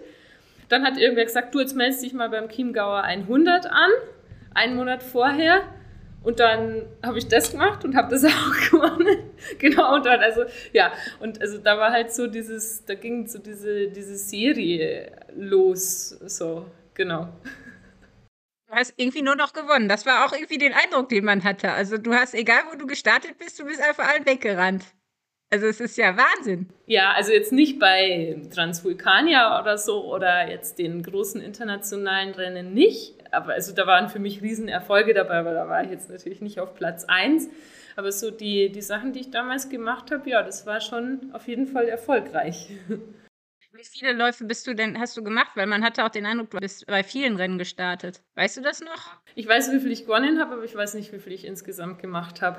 Dann 0.68 0.84
hat 0.84 0.96
irgendwer 0.96 1.24
gesagt, 1.24 1.54
du, 1.54 1.60
jetzt 1.60 1.74
meldest 1.74 2.02
dich 2.02 2.12
mal 2.12 2.30
beim 2.30 2.48
Chiemgauer 2.48 3.02
100 3.02 3.66
an, 3.66 3.90
einen 4.54 4.76
Monat 4.76 5.02
vorher. 5.02 5.62
Und 6.22 6.38
dann 6.38 6.86
habe 7.02 7.18
ich 7.18 7.26
das 7.26 7.50
gemacht 7.50 7.84
und 7.84 7.96
habe 7.96 8.08
das 8.08 8.24
auch 8.26 8.70
gewonnen. 8.70 9.18
genau, 9.58 9.96
und 9.96 10.06
dann, 10.06 10.20
also, 10.20 10.44
ja, 10.72 10.92
und 11.20 11.40
also 11.40 11.58
da 11.58 11.76
war 11.78 11.90
halt 11.90 12.12
so 12.12 12.26
dieses, 12.26 12.84
da 12.84 12.94
ging 12.94 13.26
so 13.26 13.38
diese, 13.38 13.88
diese 13.88 14.16
Serie 14.16 15.12
los, 15.36 16.10
so, 16.26 16.66
genau. 16.94 17.28
Du 18.72 18.78
hast 18.78 18.94
irgendwie 18.96 19.20
nur 19.20 19.36
noch 19.36 19.52
gewonnen. 19.52 19.86
Das 19.86 20.06
war 20.06 20.24
auch 20.24 20.32
irgendwie 20.32 20.56
den 20.56 20.72
Eindruck, 20.72 21.10
den 21.10 21.26
man 21.26 21.44
hatte. 21.44 21.72
Also 21.72 21.98
du 21.98 22.14
hast, 22.14 22.32
egal 22.32 22.62
wo 22.70 22.78
du 22.78 22.86
gestartet 22.86 23.36
bist, 23.36 23.60
du 23.60 23.66
bist 23.66 23.82
einfach 23.82 24.08
allen 24.08 24.24
weggerannt. 24.24 24.82
Also 25.50 25.66
es 25.66 25.78
ist 25.78 25.98
ja 25.98 26.16
Wahnsinn. 26.16 26.70
Ja, 26.86 27.12
also 27.12 27.32
jetzt 27.32 27.52
nicht 27.52 27.78
bei 27.78 28.40
Transvulkania 28.54 29.60
oder 29.60 29.76
so 29.76 30.10
oder 30.10 30.48
jetzt 30.48 30.78
den 30.78 31.02
großen 31.02 31.42
internationalen 31.42 32.32
Rennen 32.32 32.72
nicht. 32.72 33.16
Aber 33.30 33.52
also 33.52 33.74
da 33.74 33.86
waren 33.86 34.08
für 34.08 34.20
mich 34.20 34.40
Riesenerfolge 34.40 35.12
dabei, 35.12 35.40
aber 35.40 35.52
da 35.52 35.68
war 35.68 35.84
ich 35.84 35.90
jetzt 35.90 36.08
natürlich 36.08 36.40
nicht 36.40 36.58
auf 36.58 36.74
Platz 36.74 37.04
1. 37.06 37.50
Aber 37.96 38.10
so 38.10 38.30
die, 38.30 38.72
die 38.72 38.80
Sachen, 38.80 39.12
die 39.12 39.20
ich 39.20 39.30
damals 39.30 39.68
gemacht 39.68 40.10
habe, 40.10 40.30
ja, 40.30 40.42
das 40.42 40.64
war 40.64 40.80
schon 40.80 41.28
auf 41.34 41.46
jeden 41.46 41.66
Fall 41.66 41.88
erfolgreich. 41.88 42.70
Wie 43.74 43.84
viele 43.84 44.12
Läufe 44.12 44.44
bist 44.44 44.66
du 44.66 44.74
denn, 44.74 44.98
hast 45.00 45.16
du 45.16 45.24
gemacht? 45.24 45.52
Weil 45.54 45.66
man 45.66 45.82
hatte 45.82 46.04
auch 46.04 46.10
den 46.10 46.26
Eindruck, 46.26 46.50
du 46.50 46.58
bist 46.58 46.86
bei 46.86 47.02
vielen 47.02 47.36
Rennen 47.36 47.56
gestartet. 47.56 48.20
Weißt 48.34 48.58
du 48.58 48.60
das 48.60 48.82
noch? 48.82 49.16
Ich 49.34 49.48
weiß, 49.48 49.72
wie 49.72 49.80
viel 49.80 49.90
ich 49.90 50.02
gewonnen 50.02 50.38
habe, 50.38 50.52
aber 50.52 50.64
ich 50.64 50.74
weiß 50.74 50.92
nicht, 50.92 51.10
wie 51.10 51.18
viel 51.18 51.32
ich 51.32 51.46
insgesamt 51.46 51.98
gemacht 51.98 52.42
habe. 52.42 52.58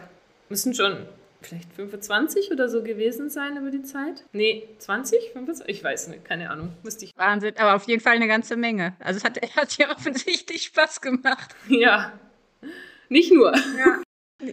Müssen 0.49 0.73
schon 0.73 1.05
vielleicht 1.43 1.71
25 1.73 2.51
oder 2.51 2.67
so 2.67 2.81
gewesen 2.81 3.29
sein 3.29 3.57
über 3.57 3.69
die 3.69 3.83
Zeit. 3.83 4.23
Nee, 4.31 4.67
20, 4.79 5.33
25? 5.33 5.77
Ich 5.77 5.83
weiß 5.83 6.07
nicht, 6.07 6.25
keine 6.25 6.49
Ahnung. 6.49 6.75
Müsste 6.81 7.05
ich. 7.05 7.11
Wahnsinn, 7.15 7.53
aber 7.57 7.75
auf 7.75 7.83
jeden 7.83 8.01
Fall 8.01 8.15
eine 8.15 8.27
ganze 8.27 8.55
Menge. 8.55 8.95
Also 8.97 9.17
es 9.17 9.23
hat, 9.23 9.39
hat 9.55 9.77
dir 9.77 9.89
offensichtlich 9.91 10.63
Spaß 10.63 10.99
gemacht. 10.99 11.55
Ja. 11.67 12.11
Nicht 13.09 13.31
nur. 13.31 13.55
Ja. 13.77 14.01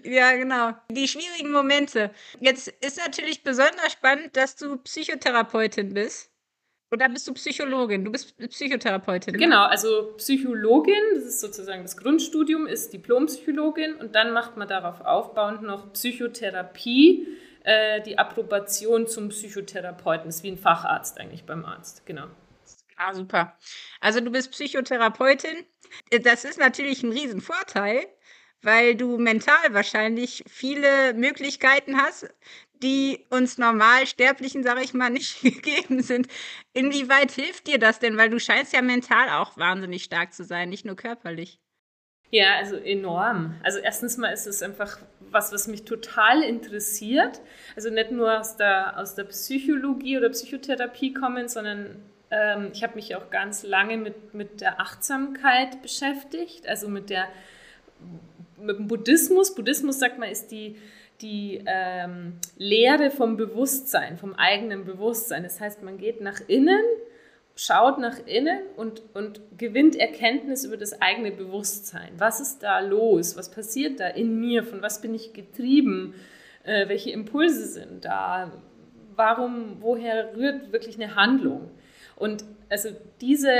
Ja, 0.05 0.37
genau. 0.37 0.73
Die 0.91 1.09
schwierigen 1.09 1.53
Momente. 1.53 2.11
Jetzt 2.39 2.69
ist 2.69 2.99
natürlich 2.99 3.43
besonders 3.43 3.93
spannend, 3.93 4.37
dass 4.37 4.57
du 4.57 4.77
Psychotherapeutin 4.77 5.95
bist. 5.95 6.31
Oder 6.93 7.09
bist 7.09 7.29
du 7.29 7.35
Psychologin? 7.35 8.05
Du 8.05 8.11
bist 8.11 8.37
Psychotherapeutin. 8.37 9.35
Ne? 9.35 9.39
Genau, 9.39 9.65
also 9.65 10.13
Psychologin, 10.17 11.15
das 11.15 11.25
ist 11.25 11.41
sozusagen 11.41 11.83
das 11.83 11.97
Grundstudium, 11.97 12.67
ist 12.67 12.93
Diplompsychologin 12.93 13.95
und 13.95 14.15
dann 14.15 14.33
macht 14.33 14.57
man 14.57 14.67
darauf 14.67 15.01
aufbauend 15.01 15.63
noch 15.63 15.93
Psychotherapie, 15.93 17.29
äh, 17.63 18.01
die 18.03 18.19
Approbation 18.19 19.07
zum 19.07 19.29
Psychotherapeuten. 19.29 20.27
Das 20.27 20.37
ist 20.37 20.43
wie 20.43 20.51
ein 20.51 20.59
Facharzt 20.59 21.21
eigentlich 21.21 21.45
beim 21.45 21.65
Arzt, 21.65 22.05
genau. 22.07 22.27
Ah, 22.97 23.15
super. 23.15 23.57
Also 24.01 24.21
du 24.21 24.31
bist 24.31 24.51
Psychotherapeutin. 24.51 25.65
Das 26.23 26.45
ist 26.45 26.59
natürlich 26.59 27.03
ein 27.03 27.13
Riesenvorteil, 27.13 28.07
weil 28.63 28.95
du 28.95 29.17
mental 29.17 29.73
wahrscheinlich 29.73 30.45
viele 30.49 31.15
Möglichkeiten 31.15 31.97
hast, 31.97 32.29
die 32.83 33.27
uns 33.31 33.59
normal 33.59 34.07
Sterblichen, 34.07 34.63
sage 34.63 34.83
ich 34.83 34.95
mal, 34.95 35.11
nicht 35.11 35.41
gegeben 35.43 36.03
sind. 36.03 36.29
Inwieweit 36.73 37.33
hilft 37.33 37.67
dir 37.67 37.79
das 37.79 37.99
denn? 37.99 38.17
Weil 38.17 38.31
du 38.31 38.39
scheinst 38.39 38.73
ja 38.73 38.83
mental 38.83 39.29
auch 39.31 39.57
wahnsinnig 39.57 40.05
stark 40.05 40.33
zu 40.33 40.45
sein, 40.45 40.69
nicht 40.69 40.85
nur 40.85 40.97
körperlich. 40.97 41.61
Ja, 42.31 42.57
also 42.59 42.77
enorm. 42.77 43.57
Also 43.65 43.81
erstens 43.81 44.17
mal 44.17 44.29
ist 44.29 44.47
es 44.47 44.63
einfach 44.63 44.99
was, 45.33 45.53
was 45.53 45.67
mich 45.67 45.85
total 45.85 46.43
interessiert. 46.43 47.41
Also 47.75 47.91
nicht 47.91 48.13
nur 48.13 48.39
aus 48.39 48.57
der, 48.57 48.99
aus 48.99 49.17
der 49.17 49.25
Psychologie 49.25 50.17
oder 50.17 50.29
Psychotherapie 50.31 51.13
kommen, 51.13 51.49
sondern 51.49 51.97
ähm, 52.31 52.71
ich 52.73 52.85
habe 52.85 52.95
mich 52.95 53.17
auch 53.17 53.31
ganz 53.31 53.65
lange 53.65 53.97
mit, 53.97 54.33
mit 54.33 54.61
der 54.61 54.81
Achtsamkeit 54.81 55.83
beschäftigt, 55.83 56.69
also 56.69 56.89
mit 56.89 57.11
der 57.11 57.29
mit 58.57 58.79
dem 58.79 58.89
Buddhismus. 58.89 59.55
Buddhismus, 59.55 59.99
sagt 59.99 60.19
man, 60.19 60.31
ist 60.31 60.49
die 60.49 60.77
die 61.21 61.63
ähm, 61.67 62.35
Lehre 62.57 63.11
vom 63.11 63.37
Bewusstsein, 63.37 64.17
vom 64.17 64.35
eigenen 64.35 64.85
Bewusstsein. 64.85 65.43
Das 65.43 65.61
heißt, 65.61 65.83
man 65.83 65.99
geht 65.99 66.21
nach 66.21 66.41
innen, 66.47 66.83
schaut 67.57 67.99
nach 67.99 68.19
innen 68.27 68.61
und, 68.77 69.03
und 69.15 69.41
gewinnt 69.59 69.97
Erkenntnis 69.97 70.65
über 70.65 70.77
das 70.77 71.01
eigene 71.01 71.31
Bewusstsein. 71.31 72.11
Was 72.19 72.41
ist 72.41 72.63
da 72.63 72.81
los? 72.81 73.37
Was 73.37 73.51
passiert 73.51 74.01
da 74.01 74.09
in 74.09 74.41
mir? 74.41 74.65
Von 74.65 74.83
was 74.83 75.01
bin 75.01 75.15
ich 75.15 75.33
getrieben? 75.33 76.15
Äh, 76.65 76.89
welche 76.89 77.11
Impulse 77.11 77.67
sind 77.67 78.05
da? 78.05 78.53
Warum, 79.15 79.77
woher 79.81 80.35
rührt 80.37 80.73
wirklich 80.73 80.97
eine 80.97 81.17
Handlung? 81.17 81.71
Und 82.17 82.45
also 82.69 82.91
diese 83.21 83.51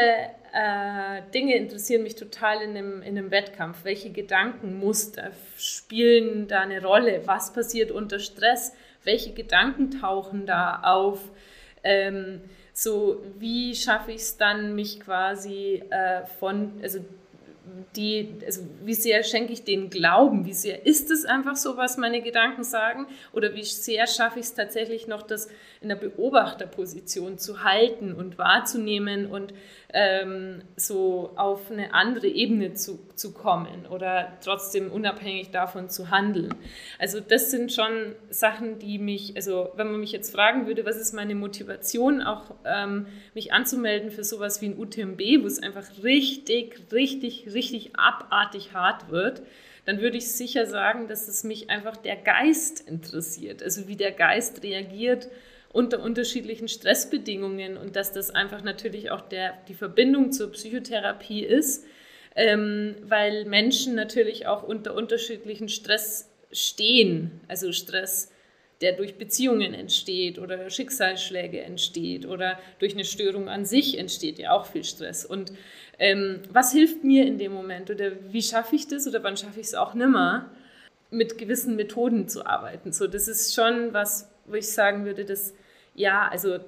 äh, 0.53 1.23
Dinge 1.33 1.57
interessieren 1.57 2.03
mich 2.03 2.17
total 2.17 2.63
in 2.63 2.71
einem, 2.71 3.03
in 3.03 3.17
einem 3.17 3.31
Wettkampf. 3.31 3.85
Welche 3.85 4.11
Gedankenmuster 4.11 5.31
spielen 5.57 6.49
da 6.49 6.61
eine 6.61 6.83
Rolle? 6.83 7.23
Was 7.27 7.53
passiert 7.53 7.91
unter 7.91 8.19
Stress? 8.19 8.73
Welche 9.05 9.33
Gedanken 9.33 9.91
tauchen 9.91 10.47
da 10.47 10.81
auf? 10.83 11.21
Ähm, 11.83 12.43
so, 12.73 13.23
wie 13.39 13.75
schaffe 13.75 14.13
ich 14.13 14.23
es 14.23 14.37
dann, 14.37 14.75
mich 14.75 15.01
quasi 15.01 15.83
äh, 15.91 16.25
von, 16.39 16.81
also 16.83 17.01
die, 17.97 18.35
also 18.45 18.63
wie 18.85 18.95
sehr 18.95 19.23
schenke 19.23 19.53
ich 19.53 19.65
den 19.65 19.91
Glauben? 19.91 20.47
Wie 20.47 20.53
sehr 20.53 20.87
ist 20.87 21.11
es 21.11 21.25
einfach 21.25 21.57
so, 21.57 21.77
was 21.77 21.97
meine 21.97 22.23
Gedanken 22.23 22.65
sagen? 22.65 23.07
Oder 23.33 23.55
wie 23.55 23.65
sehr 23.65 24.07
schaffe 24.07 24.39
ich 24.39 24.47
es 24.47 24.55
tatsächlich 24.55 25.07
noch, 25.07 25.23
das 25.23 25.49
in 25.81 25.89
der 25.89 25.97
Beobachterposition 25.97 27.39
zu 27.39 27.65
halten 27.65 28.13
und 28.13 28.39
wahrzunehmen 28.39 29.27
und 29.27 29.55
ähm, 29.93 30.63
so 30.77 31.33
auf 31.37 31.71
eine 31.71 31.95
andere 31.95 32.29
Ebene 32.29 32.75
zu, 32.75 33.01
zu 33.17 33.33
kommen 33.33 33.87
oder 33.91 34.39
trotzdem 34.43 34.93
unabhängig 34.93 35.51
davon 35.51 35.89
zu 35.89 36.11
handeln. 36.11 36.55
Also 36.99 37.19
das 37.21 37.51
sind 37.51 37.73
schon 37.73 38.15
Sachen, 38.29 38.79
die 38.79 38.99
mich, 38.99 39.35
also 39.37 39.71
wenn 39.75 39.91
man 39.91 40.01
mich 40.01 40.13
jetzt 40.13 40.33
fragen 40.33 40.67
würde, 40.67 40.85
was 40.85 40.97
ist 40.97 41.13
meine 41.13 41.35
Motivation, 41.35 42.23
auch 42.23 42.55
ähm, 42.65 43.07
mich 43.35 43.53
anzumelden 43.53 44.11
für 44.11 44.23
sowas 44.23 44.61
wie 44.61 44.67
ein 44.67 44.79
UTMB, 44.79 45.21
wo 45.43 45.47
es 45.47 45.63
einfach 45.63 45.87
richtig, 46.03 46.81
richtig, 46.93 47.49
richtig 47.53 47.60
abartig 47.95 48.73
hart 48.73 49.11
wird, 49.11 49.43
dann 49.85 50.01
würde 50.01 50.19
ich 50.19 50.33
sicher 50.33 50.67
sagen, 50.67 51.09
dass 51.09 51.29
es 51.29 51.45
mich 51.45 51.71
einfach 51.71 51.97
der 51.97 52.17
Geist 52.17 52.87
interessiert, 52.87 53.63
also 53.63 53.89
wie 53.89 53.97
der 53.97 54.13
Geist 54.13 54.63
reagiert 54.63 55.29
unter 55.73 56.03
unterschiedlichen 56.03 56.69
Stressbedingungen 56.69 57.77
und 57.77 57.95
dass 57.97 58.13
das 58.13 58.31
einfach 58.31 58.63
natürlich 58.63 59.11
auch 59.11 59.21
der, 59.21 59.57
die 59.69 59.75
Verbindung 59.75 60.33
zur 60.33 60.51
Psychotherapie 60.53 61.45
ist, 61.45 61.87
ähm, 62.35 62.97
weil 63.03 63.45
Menschen 63.45 63.95
natürlich 63.95 64.47
auch 64.47 64.63
unter 64.63 64.95
unterschiedlichen 64.95 65.69
Stress 65.69 66.29
stehen. 66.53 67.41
Also 67.47 67.73
Stress, 67.73 68.33
der 68.81 68.93
durch 68.93 69.19
Beziehungen 69.19 69.75
entsteht 69.75 70.39
oder 70.39 70.71
Schicksalsschläge 70.71 71.61
entsteht 71.61 72.27
oder 72.27 72.59
durch 72.79 72.95
eine 72.95 73.05
Störung 73.05 73.49
an 73.49 73.65
sich 73.65 73.99
entsteht 73.99 74.39
ja 74.39 74.53
auch 74.53 74.67
viel 74.67 74.85
Stress. 74.85 75.25
Und 75.25 75.53
ähm, 75.99 76.41
was 76.51 76.73
hilft 76.73 77.05
mir 77.05 77.27
in 77.27 77.39
dem 77.39 77.53
Moment 77.53 77.91
oder 77.91 78.13
wie 78.31 78.43
schaffe 78.43 78.77
ich 78.77 78.89
das 78.89 79.07
oder 79.07 79.23
wann 79.23 79.37
schaffe 79.37 79.61
ich 79.61 79.67
es 79.67 79.75
auch 79.75 79.95
nimmer, 79.95 80.51
mit 81.11 81.37
gewissen 81.37 81.77
Methoden 81.77 82.29
zu 82.29 82.47
arbeiten? 82.47 82.93
So, 82.93 83.07
das 83.07 83.29
ist 83.29 83.55
schon 83.55 83.93
was, 83.93 84.31
wo 84.47 84.55
ich 84.55 84.71
sagen 84.71 85.05
würde, 85.05 85.25
dass 85.25 85.55
ja, 85.95 86.29
also 86.29 86.55
äh, 86.55 86.61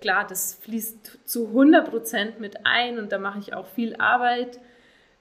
klar, 0.00 0.26
das 0.26 0.58
fließt 0.62 1.20
zu 1.24 1.48
100 1.48 1.88
Prozent 1.88 2.40
mit 2.40 2.66
ein 2.66 2.98
und 2.98 3.12
da 3.12 3.18
mache 3.18 3.38
ich 3.38 3.54
auch 3.54 3.66
viel 3.66 3.94
Arbeit 3.96 4.58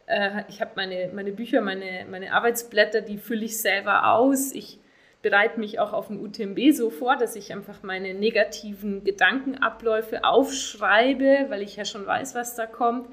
äh, 0.08 0.44
ich 0.50 0.62
habe 0.62 0.72
meine, 0.76 1.10
meine 1.14 1.32
Bücher, 1.32 1.62
meine, 1.62 2.06
meine 2.10 2.34
Arbeitsblätter, 2.34 3.02
die 3.02 3.18
fülle 3.18 3.46
ich 3.46 3.58
selber 3.58 4.12
aus. 4.12 4.52
Ich 4.52 4.80
bereite 5.22 5.60
mich 5.60 5.80
auch 5.80 5.94
auf 5.94 6.08
den 6.08 6.20
UTMB 6.20 6.74
so 6.74 6.90
vor, 6.90 7.18
dass 7.18 7.36
ich 7.36 7.54
einfach 7.54 7.84
meine 7.84 8.14
negativen 8.14 9.04
Gedankenabläufe 9.04 10.24
aufschreibe, 10.24 11.46
weil 11.50 11.62
ich 11.62 11.76
ja 11.76 11.86
schon 11.86 12.06
weiß, 12.06 12.36
was 12.36 12.56
da 12.56 12.66
kommt 12.66 13.08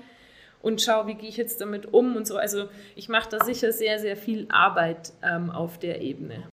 und 0.62 0.82
schaue, 0.82 1.06
wie 1.06 1.14
gehe 1.14 1.28
ich 1.28 1.36
jetzt 1.36 1.60
damit 1.60 1.92
um 1.92 2.16
und 2.16 2.26
so. 2.26 2.36
Also 2.36 2.68
ich 2.96 3.08
mache 3.08 3.28
da 3.30 3.44
sicher 3.44 3.72
sehr, 3.72 3.98
sehr 3.98 4.16
viel 4.16 4.46
Arbeit 4.50 5.12
ähm, 5.22 5.50
auf 5.50 5.78
der 5.78 6.00
Ebene. 6.00 6.48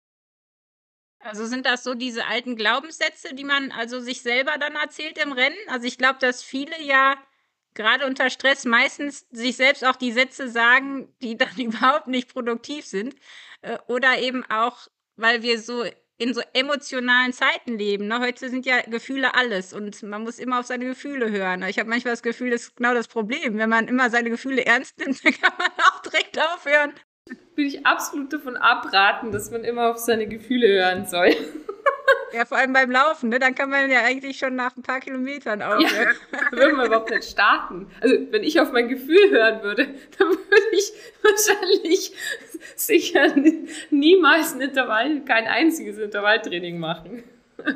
Also 1.21 1.47
sind 1.47 1.67
das 1.67 1.85
so 1.85 1.95
diese 1.95 2.27
alten 2.27 2.57
Glaubenssätze, 2.57 3.35
die 3.35 3.45
man 3.45 3.71
also 3.73 4.01
sich 4.01 4.23
selber 4.23 4.53
dann 4.59 4.75
erzählt 4.75 5.19
im 5.19 5.33
Rennen? 5.33 5.57
Also 5.69 5.87
ich 5.87 5.99
glaube, 5.99 6.19
dass 6.19 6.43
viele 6.43 6.81
ja 6.83 7.15
gerade 7.75 8.07
unter 8.07 8.29
Stress 8.29 8.65
meistens 8.65 9.27
sich 9.31 9.57
selbst 9.57 9.85
auch 9.85 9.97
die 9.97 10.13
Sätze 10.13 10.49
sagen, 10.49 11.09
die 11.23 11.37
dann 11.37 11.57
überhaupt 11.57 12.09
nicht 12.09 12.33
produktiv 12.33 12.87
sind. 12.87 13.15
Äh, 13.63 13.79
oder 13.87 14.19
eben 14.19 14.45
auch, 14.51 14.89
weil 15.17 15.43
wir 15.43 15.59
so 15.59 15.85
in 16.19 16.35
so 16.35 16.41
emotionalen 16.53 17.33
Zeiten 17.33 17.79
leben. 17.79 18.07
Ne? 18.07 18.21
Heute 18.21 18.49
sind 18.49 18.65
ja 18.65 18.81
Gefühle 18.83 19.35
alles 19.35 19.73
und 19.73 20.03
man 20.05 20.23
muss 20.23 20.39
immer 20.39 20.61
auf 20.61 20.67
seine 20.67 20.85
Gefühle 20.85 21.31
hören. 21.33 21.65
Ich 21.65 21.79
habe 21.81 21.91
manchmal 21.91 22.13
das 22.13 22.23
Gefühl, 22.23 22.51
das 22.51 22.63
ist 22.63 22.77
genau 22.77 22.95
das 22.95 23.09
Problem. 23.09 23.59
Wenn 23.59 23.69
man 23.69 23.89
immer 23.89 24.09
seine 24.09 24.31
Gefühle 24.31 24.65
ernst 24.65 24.99
nimmt, 24.99 25.25
dann 25.25 25.33
kann 25.33 25.53
man 25.59 25.69
auch 25.79 26.01
direkt 26.03 26.39
aufhören. 26.39 26.93
Will 27.57 27.67
ich 27.67 27.85
absolut 27.87 28.33
davon 28.33 28.57
abraten, 28.57 29.33
dass 29.33 29.51
man 29.51 29.65
immer 29.65 29.91
auf 29.91 29.99
seine 29.99 30.27
Gefühle 30.29 30.69
hören 30.69 31.07
soll. 31.07 31.31
Ja, 32.33 32.47
vor 32.47 32.57
allem 32.57 32.73
beim 32.73 32.91
Laufen, 32.91 33.29
ne? 33.29 33.39
Dann 33.39 33.55
kann 33.55 33.69
man 33.69 33.91
ja 33.91 34.01
eigentlich 34.01 34.39
schon 34.39 34.55
nach 34.55 34.75
ein 34.75 34.83
paar 34.83 35.01
Kilometern 35.01 35.61
aufhören. 35.61 36.17
Ja, 36.33 36.59
würden 36.59 36.79
wir 36.79 36.87
überhaupt 36.87 37.11
nicht 37.11 37.29
starten. 37.29 37.91
Also, 38.01 38.17
wenn 38.31 38.43
ich 38.43 38.59
auf 38.59 38.73
mein 38.73 38.89
Gefühl 38.89 39.31
hören 39.31 39.63
würde, 39.63 39.85
dann 40.19 40.29
würde 40.29 40.67
ich 40.73 40.93
wahrscheinlich 41.23 42.15
sicher 42.77 43.35
niemals 43.91 44.55
ein 44.55 44.61
Intervall, 44.61 45.21
kein 45.25 45.47
einziges 45.47 45.99
Intervalltraining 45.99 46.79
machen. 46.79 47.25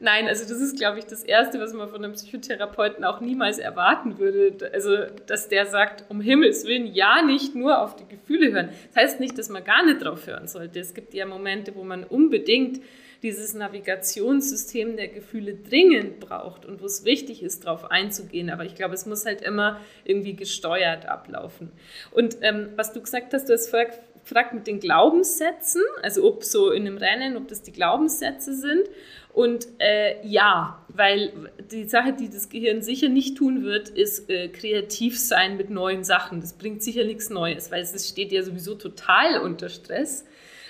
Nein, 0.00 0.28
also 0.28 0.42
das 0.42 0.60
ist, 0.60 0.76
glaube 0.76 0.98
ich, 0.98 1.06
das 1.06 1.22
Erste, 1.22 1.58
was 1.60 1.72
man 1.72 1.88
von 1.88 2.04
einem 2.04 2.12
Psychotherapeuten 2.12 3.04
auch 3.04 3.20
niemals 3.20 3.58
erwarten 3.58 4.18
würde. 4.18 4.70
Also, 4.72 5.06
dass 5.26 5.48
der 5.48 5.66
sagt, 5.66 6.04
um 6.10 6.20
Himmels 6.20 6.66
Willen, 6.66 6.86
ja, 6.86 7.22
nicht 7.22 7.54
nur 7.54 7.80
auf 7.80 7.96
die 7.96 8.06
Gefühle 8.06 8.52
hören. 8.52 8.70
Das 8.92 9.02
heißt 9.02 9.20
nicht, 9.20 9.38
dass 9.38 9.48
man 9.48 9.64
gar 9.64 9.84
nicht 9.84 10.04
drauf 10.04 10.26
hören 10.26 10.48
sollte. 10.48 10.80
Es 10.80 10.94
gibt 10.94 11.14
ja 11.14 11.24
Momente, 11.26 11.74
wo 11.74 11.84
man 11.84 12.04
unbedingt 12.04 12.80
dieses 13.22 13.54
Navigationssystem 13.54 14.96
der 14.96 15.08
Gefühle 15.08 15.54
dringend 15.54 16.20
braucht 16.20 16.66
und 16.66 16.80
wo 16.80 16.86
es 16.86 17.04
wichtig 17.04 17.42
ist, 17.42 17.64
darauf 17.64 17.90
einzugehen. 17.90 18.50
Aber 18.50 18.64
ich 18.64 18.74
glaube, 18.74 18.94
es 18.94 19.06
muss 19.06 19.24
halt 19.24 19.42
immer 19.42 19.80
irgendwie 20.04 20.34
gesteuert 20.34 21.06
ablaufen. 21.06 21.70
Und 22.10 22.38
ähm, 22.42 22.70
was 22.76 22.92
du 22.92 23.00
gesagt 23.00 23.32
hast, 23.32 23.48
du 23.48 23.52
hast 23.52 23.68
vorher 23.68 23.92
gefragt 24.22 24.54
mit 24.54 24.66
den 24.66 24.80
Glaubenssätzen, 24.80 25.82
also 26.02 26.24
ob 26.24 26.44
so 26.44 26.70
in 26.70 26.86
einem 26.86 26.96
Rennen, 26.96 27.36
ob 27.36 27.48
das 27.48 27.62
die 27.62 27.72
Glaubenssätze 27.72 28.54
sind. 28.54 28.88
Und 29.32 29.66
äh, 29.78 30.26
ja, 30.26 30.84
weil 30.88 31.50
die 31.70 31.84
Sache, 31.88 32.12
die 32.12 32.28
das 32.28 32.48
Gehirn 32.48 32.82
sicher 32.82 33.08
nicht 33.08 33.36
tun 33.36 33.62
wird, 33.62 33.88
ist 33.88 34.28
äh, 34.28 34.48
kreativ 34.48 35.18
sein 35.18 35.56
mit 35.56 35.70
neuen 35.70 36.04
Sachen. 36.04 36.40
Das 36.40 36.52
bringt 36.52 36.82
sicher 36.82 37.04
nichts 37.04 37.30
Neues, 37.30 37.70
weil 37.70 37.82
es 37.82 38.08
steht 38.08 38.30
ja 38.30 38.42
sowieso 38.42 38.74
total 38.74 39.40
unter 39.40 39.68
Stress. 39.68 40.24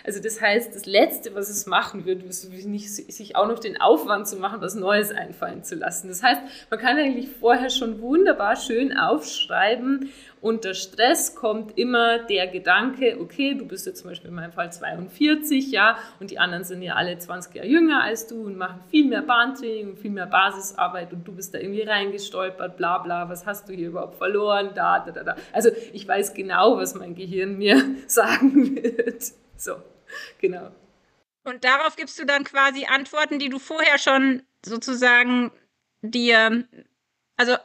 Also 0.05 0.21
das 0.21 0.41
heißt, 0.41 0.75
das 0.75 0.87
Letzte, 0.87 1.35
was 1.35 1.49
es 1.49 1.67
machen 1.67 2.05
wird, 2.05 2.23
ist 2.25 2.51
nicht, 2.51 2.93
sich 2.93 3.37
auch 3.37 3.47
noch 3.47 3.59
den 3.59 3.81
Aufwand 3.81 4.27
zu 4.27 4.37
machen, 4.37 4.61
was 4.61 4.75
Neues 4.75 5.11
einfallen 5.11 5.63
zu 5.63 5.75
lassen. 5.75 6.09
Das 6.09 6.23
heißt, 6.23 6.41
man 6.71 6.81
kann 6.81 6.97
eigentlich 6.99 7.29
vorher 7.29 7.71
schon 7.71 8.01
wunderbar 8.01 8.57
schön 8.57 8.97
aufschreiben, 8.97 10.11
unter 10.43 10.75
Stress 10.75 11.37
kommt 11.37 11.79
immer 11.79 12.19
der 12.19 12.49
Gedanke, 12.49 13.17
okay, 13.21 13.55
du 13.55 13.65
bist 13.65 13.87
jetzt 13.87 14.01
zum 14.01 14.11
Beispiel 14.11 14.31
in 14.31 14.35
meinem 14.35 14.51
Fall 14.51 14.73
42, 14.73 15.71
ja, 15.71 15.97
und 16.19 16.33
die 16.33 16.41
anderen 16.41 16.65
sind 16.65 16.83
ja 16.83 16.95
alle 16.95 17.17
20 17.17 17.55
Jahre 17.55 17.69
jünger 17.69 18.03
als 18.03 18.27
du 18.27 18.47
und 18.47 18.57
machen 18.57 18.81
viel 18.91 19.07
mehr 19.07 19.23
Bahntraining 19.23 19.91
und 19.91 20.01
viel 20.01 20.11
mehr 20.11 20.27
Basisarbeit 20.27 21.13
und 21.13 21.29
du 21.29 21.33
bist 21.33 21.55
da 21.55 21.59
irgendwie 21.59 21.83
reingestolpert, 21.83 22.77
bla 22.77 22.99
bla, 22.99 23.29
was 23.29 23.47
hast 23.47 23.69
du 23.69 23.73
hier 23.73 23.87
überhaupt 23.87 24.17
verloren, 24.17 24.71
da, 24.75 24.99
da, 24.99 25.13
da, 25.13 25.23
da. 25.23 25.37
Also 25.53 25.71
ich 25.93 26.09
weiß 26.09 26.35
genau, 26.35 26.77
was 26.77 26.97
mein 26.97 27.15
Gehirn 27.15 27.57
mir 27.57 27.81
sagen 28.09 28.75
wird. 28.75 29.35
So. 29.63 29.81
genau. 30.41 30.73
Und 31.45 31.65
darauf 31.65 31.97
gibst 31.97 32.19
du 32.19 32.25
dann 32.25 32.45
quasi 32.45 32.87
Antworten, 32.87 33.39
die 33.39 33.49
du 33.49 33.59
vorher 33.59 33.99
schon 33.99 34.43
sozusagen 34.65 35.53
dir, 36.03 36.67
also 37.37 37.57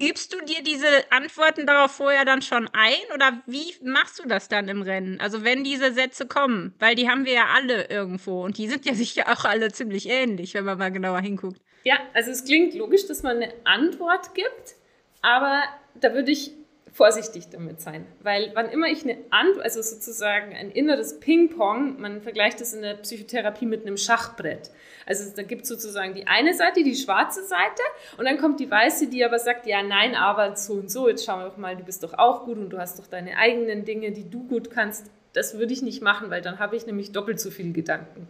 übst 0.00 0.32
du 0.32 0.44
dir 0.44 0.62
diese 0.62 1.10
Antworten 1.10 1.66
darauf 1.66 1.92
vorher 1.92 2.24
dann 2.24 2.42
schon 2.42 2.68
ein 2.72 3.02
oder 3.14 3.42
wie 3.46 3.74
machst 3.82 4.18
du 4.18 4.28
das 4.28 4.48
dann 4.48 4.68
im 4.68 4.82
Rennen? 4.82 5.20
Also 5.20 5.44
wenn 5.44 5.64
diese 5.64 5.92
Sätze 5.92 6.26
kommen, 6.26 6.74
weil 6.78 6.94
die 6.94 7.08
haben 7.08 7.24
wir 7.24 7.32
ja 7.32 7.46
alle 7.54 7.88
irgendwo 7.88 8.44
und 8.44 8.58
die 8.58 8.68
sind 8.68 8.84
ja 8.84 8.94
sicher 8.94 9.28
auch 9.28 9.44
alle 9.44 9.72
ziemlich 9.72 10.08
ähnlich, 10.08 10.54
wenn 10.54 10.64
man 10.64 10.78
mal 10.78 10.92
genauer 10.92 11.20
hinguckt. 11.20 11.60
Ja, 11.84 11.98
also 12.14 12.30
es 12.30 12.44
klingt 12.44 12.74
logisch, 12.74 13.06
dass 13.06 13.22
man 13.22 13.36
eine 13.36 13.52
Antwort 13.64 14.34
gibt, 14.34 14.74
aber 15.20 15.62
da 15.94 16.14
würde 16.14 16.30
ich 16.30 16.52
vorsichtig 16.94 17.48
damit 17.50 17.80
sein. 17.80 18.06
Weil 18.22 18.52
wann 18.54 18.70
immer 18.70 18.86
ich 18.86 19.02
eine 19.02 19.18
Antwort, 19.30 19.64
also 19.64 19.82
sozusagen 19.82 20.54
ein 20.54 20.70
inneres 20.70 21.18
Ping-Pong, 21.18 22.00
man 22.00 22.22
vergleicht 22.22 22.60
das 22.60 22.72
in 22.72 22.82
der 22.82 22.94
Psychotherapie 22.94 23.66
mit 23.66 23.84
einem 23.84 23.96
Schachbrett. 23.96 24.70
Also 25.04 25.34
da 25.34 25.42
gibt 25.42 25.62
es 25.62 25.68
sozusagen 25.68 26.14
die 26.14 26.28
eine 26.28 26.54
Seite, 26.54 26.84
die 26.84 26.94
schwarze 26.94 27.42
Seite 27.44 27.82
und 28.16 28.26
dann 28.26 28.38
kommt 28.38 28.60
die 28.60 28.70
weiße, 28.70 29.08
die 29.08 29.24
aber 29.24 29.40
sagt, 29.40 29.66
ja, 29.66 29.82
nein, 29.82 30.14
aber 30.14 30.54
so 30.54 30.74
und 30.74 30.88
so, 30.88 31.08
jetzt 31.08 31.24
schauen 31.26 31.40
wir 31.40 31.48
doch 31.48 31.56
mal, 31.56 31.76
du 31.76 31.82
bist 31.82 32.04
doch 32.04 32.14
auch 32.14 32.44
gut 32.44 32.58
und 32.58 32.70
du 32.70 32.78
hast 32.78 33.00
doch 33.00 33.08
deine 33.08 33.36
eigenen 33.38 33.84
Dinge, 33.84 34.12
die 34.12 34.30
du 34.30 34.46
gut 34.46 34.70
kannst. 34.70 35.10
Das 35.32 35.58
würde 35.58 35.72
ich 35.72 35.82
nicht 35.82 36.00
machen, 36.00 36.30
weil 36.30 36.42
dann 36.42 36.60
habe 36.60 36.76
ich 36.76 36.86
nämlich 36.86 37.10
doppelt 37.10 37.40
so 37.40 37.50
viele 37.50 37.72
Gedanken. 37.72 38.28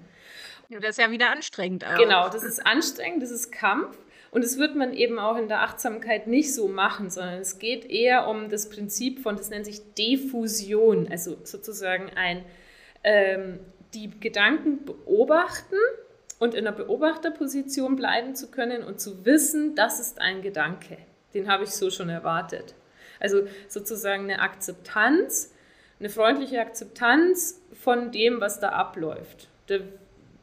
Ja, 0.71 0.81
das 0.81 0.91
ist 0.93 0.99
ja 0.99 1.11
wieder 1.11 1.31
anstrengend. 1.31 1.85
Auch. 1.85 1.99
Genau, 1.99 2.31
das 2.31 2.43
ist 2.43 2.65
anstrengend, 2.67 3.23
das 3.23 3.31
ist 3.31 3.53
Kampf. 3.53 3.99
Und 4.35 4.43
es 4.43 4.59
wird 4.59 4.75
man 4.75 4.93
eben 4.93 5.21
auch 5.21 5.37
in 5.37 5.47
der 5.47 5.63
Achtsamkeit 5.63 6.27
nicht 6.27 6.53
so 6.53 6.67
machen, 6.67 7.09
sondern 7.09 7.39
es 7.39 7.61
geht 7.61 7.89
eher 7.89 8.27
um 8.27 8.49
das 8.49 8.69
Prinzip 8.69 9.21
von, 9.21 9.37
das 9.37 9.49
nennt 9.49 9.65
sich 9.65 9.95
Diffusion, 9.95 11.07
also 11.09 11.37
sozusagen 11.45 12.11
ein, 12.17 12.45
ähm, 13.05 13.61
die 13.95 14.11
Gedanken 14.19 14.85
beobachten 14.85 15.77
und 16.41 16.55
in 16.55 16.65
der 16.65 16.73
Beobachterposition 16.73 17.95
bleiben 17.95 18.35
zu 18.35 18.51
können 18.51 18.83
und 18.83 19.01
zu 19.01 19.25
wissen, 19.25 19.77
das 19.77 20.01
ist 20.01 20.21
ein 20.21 20.43
Gedanke. 20.43 20.99
Den 21.33 21.49
habe 21.49 21.63
ich 21.63 21.71
so 21.71 21.91
schon 21.91 22.09
erwartet. 22.09 22.75
Also 23.21 23.47
sozusagen 23.69 24.25
eine 24.25 24.41
Akzeptanz, 24.41 25.55
eine 26.01 26.09
freundliche 26.09 26.61
Akzeptanz 26.61 27.63
von 27.73 28.11
dem, 28.11 28.41
was 28.41 28.59
da 28.59 28.71
abläuft. 28.71 29.47
Der 29.69 29.83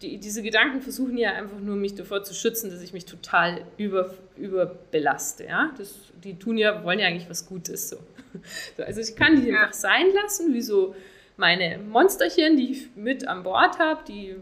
die, 0.02 0.18
diese 0.18 0.42
Gedanken 0.42 0.82
versuchen 0.82 1.18
ja 1.18 1.34
einfach 1.34 1.60
nur, 1.60 1.76
mich 1.76 1.96
davor 1.96 2.24
zu 2.24 2.34
schützen, 2.34 2.70
dass 2.70 2.82
ich 2.82 2.94
mich 2.94 3.06
total 3.06 3.64
über, 3.78 4.14
überbelaste. 4.38 5.46
Ja? 5.46 5.74
Das, 5.78 5.94
die 6.24 6.38
tun 6.38 6.58
ja, 6.58 6.84
wollen 6.84 7.00
ja 7.00 7.08
eigentlich 7.08 7.30
was 7.30 7.48
Gutes. 7.48 7.90
So. 7.90 7.98
so 8.78 8.84
also 8.84 9.02
ich 9.02 9.16
kann 9.16 9.42
die 9.42 9.50
ja. 9.50 9.62
einfach 9.62 9.74
sein 9.74 10.08
lassen, 10.14 10.54
wie 10.54 10.62
so 10.62 10.96
meine 11.38 11.78
Monsterchen, 11.80 12.58
die 12.58 12.72
ich 12.72 12.96
mit 12.96 13.28
an 13.28 13.44
Bord 13.44 13.80
habe, 13.80 14.02
die 14.08 14.36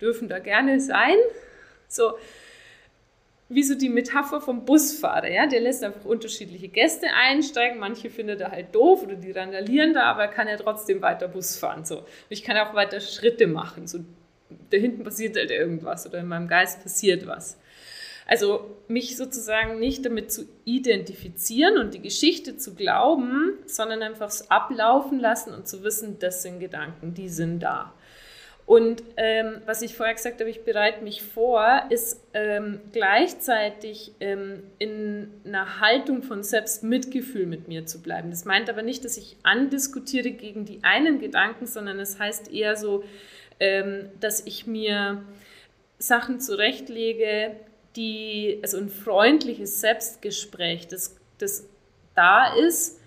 dürfen 0.00 0.28
da 0.28 0.38
gerne 0.38 0.80
sein. 0.80 1.16
So, 1.88 2.14
wie 3.48 3.62
so 3.62 3.74
die 3.74 3.88
Metapher 3.88 4.40
vom 4.42 4.66
Busfahrer, 4.66 5.30
ja, 5.30 5.46
der 5.46 5.60
lässt 5.60 5.82
einfach 5.82 6.04
unterschiedliche 6.04 6.68
Gäste 6.68 7.06
einsteigen, 7.14 7.78
manche 7.78 8.10
findet 8.10 8.42
er 8.42 8.50
halt 8.50 8.74
doof 8.74 9.04
oder 9.04 9.14
die 9.14 9.30
randalieren 9.30 9.94
da, 9.94 10.02
aber 10.02 10.22
er 10.22 10.28
kann 10.28 10.48
ja 10.48 10.56
trotzdem 10.56 11.00
weiter 11.00 11.28
Bus 11.28 11.56
fahren, 11.56 11.84
so. 11.86 11.98
Und 12.00 12.06
ich 12.28 12.42
kann 12.42 12.58
auch 12.58 12.74
weiter 12.74 13.00
Schritte 13.00 13.46
machen, 13.46 13.86
so 13.86 14.00
da 14.70 14.76
hinten 14.76 15.04
passiert 15.04 15.36
halt 15.36 15.50
irgendwas 15.50 16.06
oder 16.06 16.18
in 16.18 16.28
meinem 16.28 16.48
Geist 16.48 16.82
passiert 16.82 17.26
was. 17.26 17.58
Also 18.26 18.76
mich 18.88 19.16
sozusagen 19.16 19.78
nicht 19.78 20.04
damit 20.04 20.30
zu 20.30 20.46
identifizieren 20.66 21.78
und 21.78 21.94
die 21.94 22.02
Geschichte 22.02 22.58
zu 22.58 22.74
glauben, 22.74 23.54
sondern 23.64 24.02
einfach 24.02 24.28
es 24.28 24.50
ablaufen 24.50 25.18
lassen 25.18 25.54
und 25.54 25.66
zu 25.66 25.82
wissen, 25.82 26.18
das 26.18 26.42
sind 26.42 26.60
Gedanken, 26.60 27.14
die 27.14 27.30
sind 27.30 27.60
da. 27.60 27.94
Und 28.68 29.02
ähm, 29.16 29.62
was 29.64 29.80
ich 29.80 29.96
vorher 29.96 30.14
gesagt 30.14 30.40
habe, 30.40 30.50
ich 30.50 30.62
bereite 30.62 31.02
mich 31.02 31.22
vor, 31.22 31.84
ist 31.88 32.20
ähm, 32.34 32.80
gleichzeitig 32.92 34.12
ähm, 34.20 34.62
in 34.78 35.30
einer 35.46 35.80
Haltung 35.80 36.22
von 36.22 36.42
Selbstmitgefühl 36.42 37.46
mit 37.46 37.66
mir 37.66 37.86
zu 37.86 38.02
bleiben. 38.02 38.28
Das 38.28 38.44
meint 38.44 38.68
aber 38.68 38.82
nicht, 38.82 39.06
dass 39.06 39.16
ich 39.16 39.38
andiskutiere 39.42 40.32
gegen 40.32 40.66
die 40.66 40.80
einen 40.82 41.18
Gedanken, 41.18 41.66
sondern 41.66 41.98
es 41.98 42.18
heißt 42.18 42.52
eher 42.52 42.76
so, 42.76 43.04
ähm, 43.60 44.10
dass 44.20 44.44
ich 44.46 44.66
mir 44.66 45.22
Sachen 45.98 46.40
zurechtlege, 46.40 47.56
die, 47.96 48.60
also 48.62 48.78
ein 48.78 48.88
freundliches 48.88 49.80
Selbstgespräch, 49.80 50.88
das, 50.88 51.16
das 51.38 51.66
da 52.14 52.54
ist, 52.54 53.00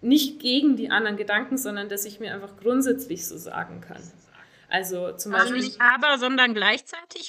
nicht 0.00 0.40
gegen 0.40 0.76
die 0.76 0.90
anderen 0.90 1.16
Gedanken, 1.16 1.56
sondern 1.56 1.88
dass 1.88 2.04
ich 2.04 2.20
mir 2.20 2.34
einfach 2.34 2.56
grundsätzlich 2.56 3.26
so 3.26 3.36
sagen 3.36 3.80
kann. 3.80 4.02
Also 4.68 5.12
zum 5.12 5.34
also 5.34 5.52
Beispiel. 5.52 5.64
nicht 5.64 5.80
aber, 5.80 6.18
sondern 6.18 6.54
gleichzeitig? 6.54 7.28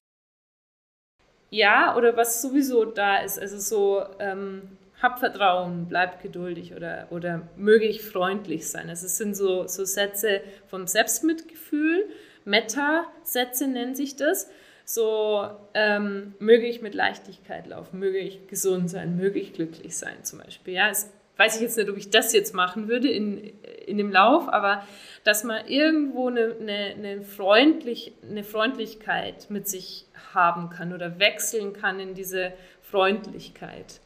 Ja, 1.50 1.96
oder 1.96 2.18
was 2.18 2.42
sowieso 2.42 2.86
da 2.86 3.18
ist. 3.18 3.40
Also 3.40 3.60
so, 3.60 4.06
ähm, 4.20 4.78
hab 5.02 5.20
Vertrauen, 5.20 5.86
bleib 5.88 6.22
geduldig 6.22 6.74
oder, 6.74 7.08
oder 7.12 7.48
möge 7.56 7.86
ich 7.86 8.02
freundlich 8.02 8.68
sein. 8.70 8.90
Also 8.90 9.06
es 9.06 9.18
sind 9.18 9.36
so, 9.36 9.68
so 9.68 9.86
Sätze 9.86 10.42
vom 10.68 10.88
Selbstmitgefühl, 10.88 12.10
Meta-Sätze 12.48 13.68
nennt 13.68 13.98
sich 13.98 14.16
das. 14.16 14.50
So, 14.86 15.46
ähm, 15.74 16.34
möge 16.40 16.66
ich 16.66 16.82
mit 16.82 16.96
Leichtigkeit 16.96 17.68
laufen, 17.68 18.00
möge 18.00 18.20
ich 18.20 18.48
gesund 18.48 18.90
sein, 18.90 19.18
möge 19.18 19.38
ich 19.38 19.54
glücklich 19.54 19.98
sein 19.98 20.24
zum 20.24 20.40
Beispiel. 20.40 20.76
Ja, 20.76 20.90
es 20.90 21.12
weiß 21.36 21.58
ich 21.58 21.62
jetzt 21.62 21.78
nicht, 21.78 21.90
ob 21.90 21.98
ich 21.98 22.10
das 22.10 22.34
jetzt 22.34 22.54
machen 22.54 22.88
würde 22.88 23.10
in, 23.10 23.38
in 23.86 23.98
dem 23.98 24.12
Lauf, 24.12 24.50
aber 24.50 24.84
dass 25.24 25.44
man 25.44 25.68
irgendwo 25.68 26.30
eine, 26.30 26.56
eine, 26.60 26.96
eine, 26.96 27.22
freundlich, 27.22 28.14
eine 28.24 28.44
Freundlichkeit 28.44 29.50
mit 29.50 29.68
sich 29.68 30.08
haben 30.34 30.70
kann 30.70 30.94
oder 30.94 31.20
wechseln 31.20 31.74
kann 31.74 32.00
in 32.00 32.14
diese 32.14 32.54
Freundlichkeit. 32.82 34.00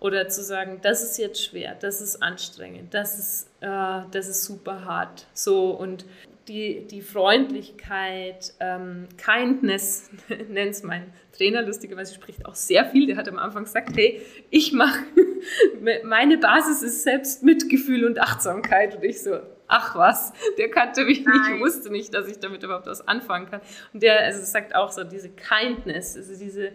Oder 0.00 0.28
zu 0.28 0.44
sagen, 0.44 0.78
das 0.80 1.02
ist 1.02 1.18
jetzt 1.18 1.42
schwer, 1.42 1.74
das 1.74 2.00
ist 2.00 2.22
anstrengend, 2.22 2.94
das 2.94 3.18
ist, 3.18 3.50
äh, 3.60 4.02
das 4.12 4.28
ist 4.28 4.44
super 4.44 4.84
hart. 4.84 5.26
So 5.34 5.70
und 5.70 6.04
die, 6.48 6.86
die 6.86 7.02
Freundlichkeit, 7.02 8.54
ähm, 8.60 9.08
Kindness, 9.16 10.10
nennt 10.48 10.70
es 10.72 10.82
mein 10.82 11.12
Trainer, 11.32 11.62
lustigerweise 11.62 12.14
spricht 12.14 12.46
auch 12.46 12.54
sehr 12.54 12.86
viel. 12.86 13.06
Der 13.06 13.16
hat 13.16 13.28
am 13.28 13.38
Anfang 13.38 13.64
gesagt, 13.64 13.96
hey, 13.96 14.22
ich 14.50 14.72
mache, 14.72 15.04
meine 16.04 16.38
Basis 16.38 16.82
ist 16.82 17.02
Selbstmitgefühl 17.02 18.04
und 18.04 18.18
Achtsamkeit. 18.18 18.96
Und 18.96 19.04
ich 19.04 19.22
so, 19.22 19.38
ach 19.68 19.94
was, 19.94 20.32
der 20.56 20.70
kannte 20.70 21.04
mich 21.04 21.18
nicht, 21.18 21.28
Nein. 21.28 21.60
wusste 21.60 21.90
nicht, 21.90 22.12
dass 22.14 22.26
ich 22.26 22.38
damit 22.38 22.62
überhaupt 22.62 22.86
was 22.86 23.06
anfangen 23.06 23.50
kann. 23.50 23.60
Und 23.92 24.02
der 24.02 24.20
also 24.24 24.42
sagt 24.42 24.74
auch 24.74 24.90
so, 24.90 25.04
diese 25.04 25.30
Kindness, 25.30 26.16
also 26.16 26.36
diese, 26.36 26.72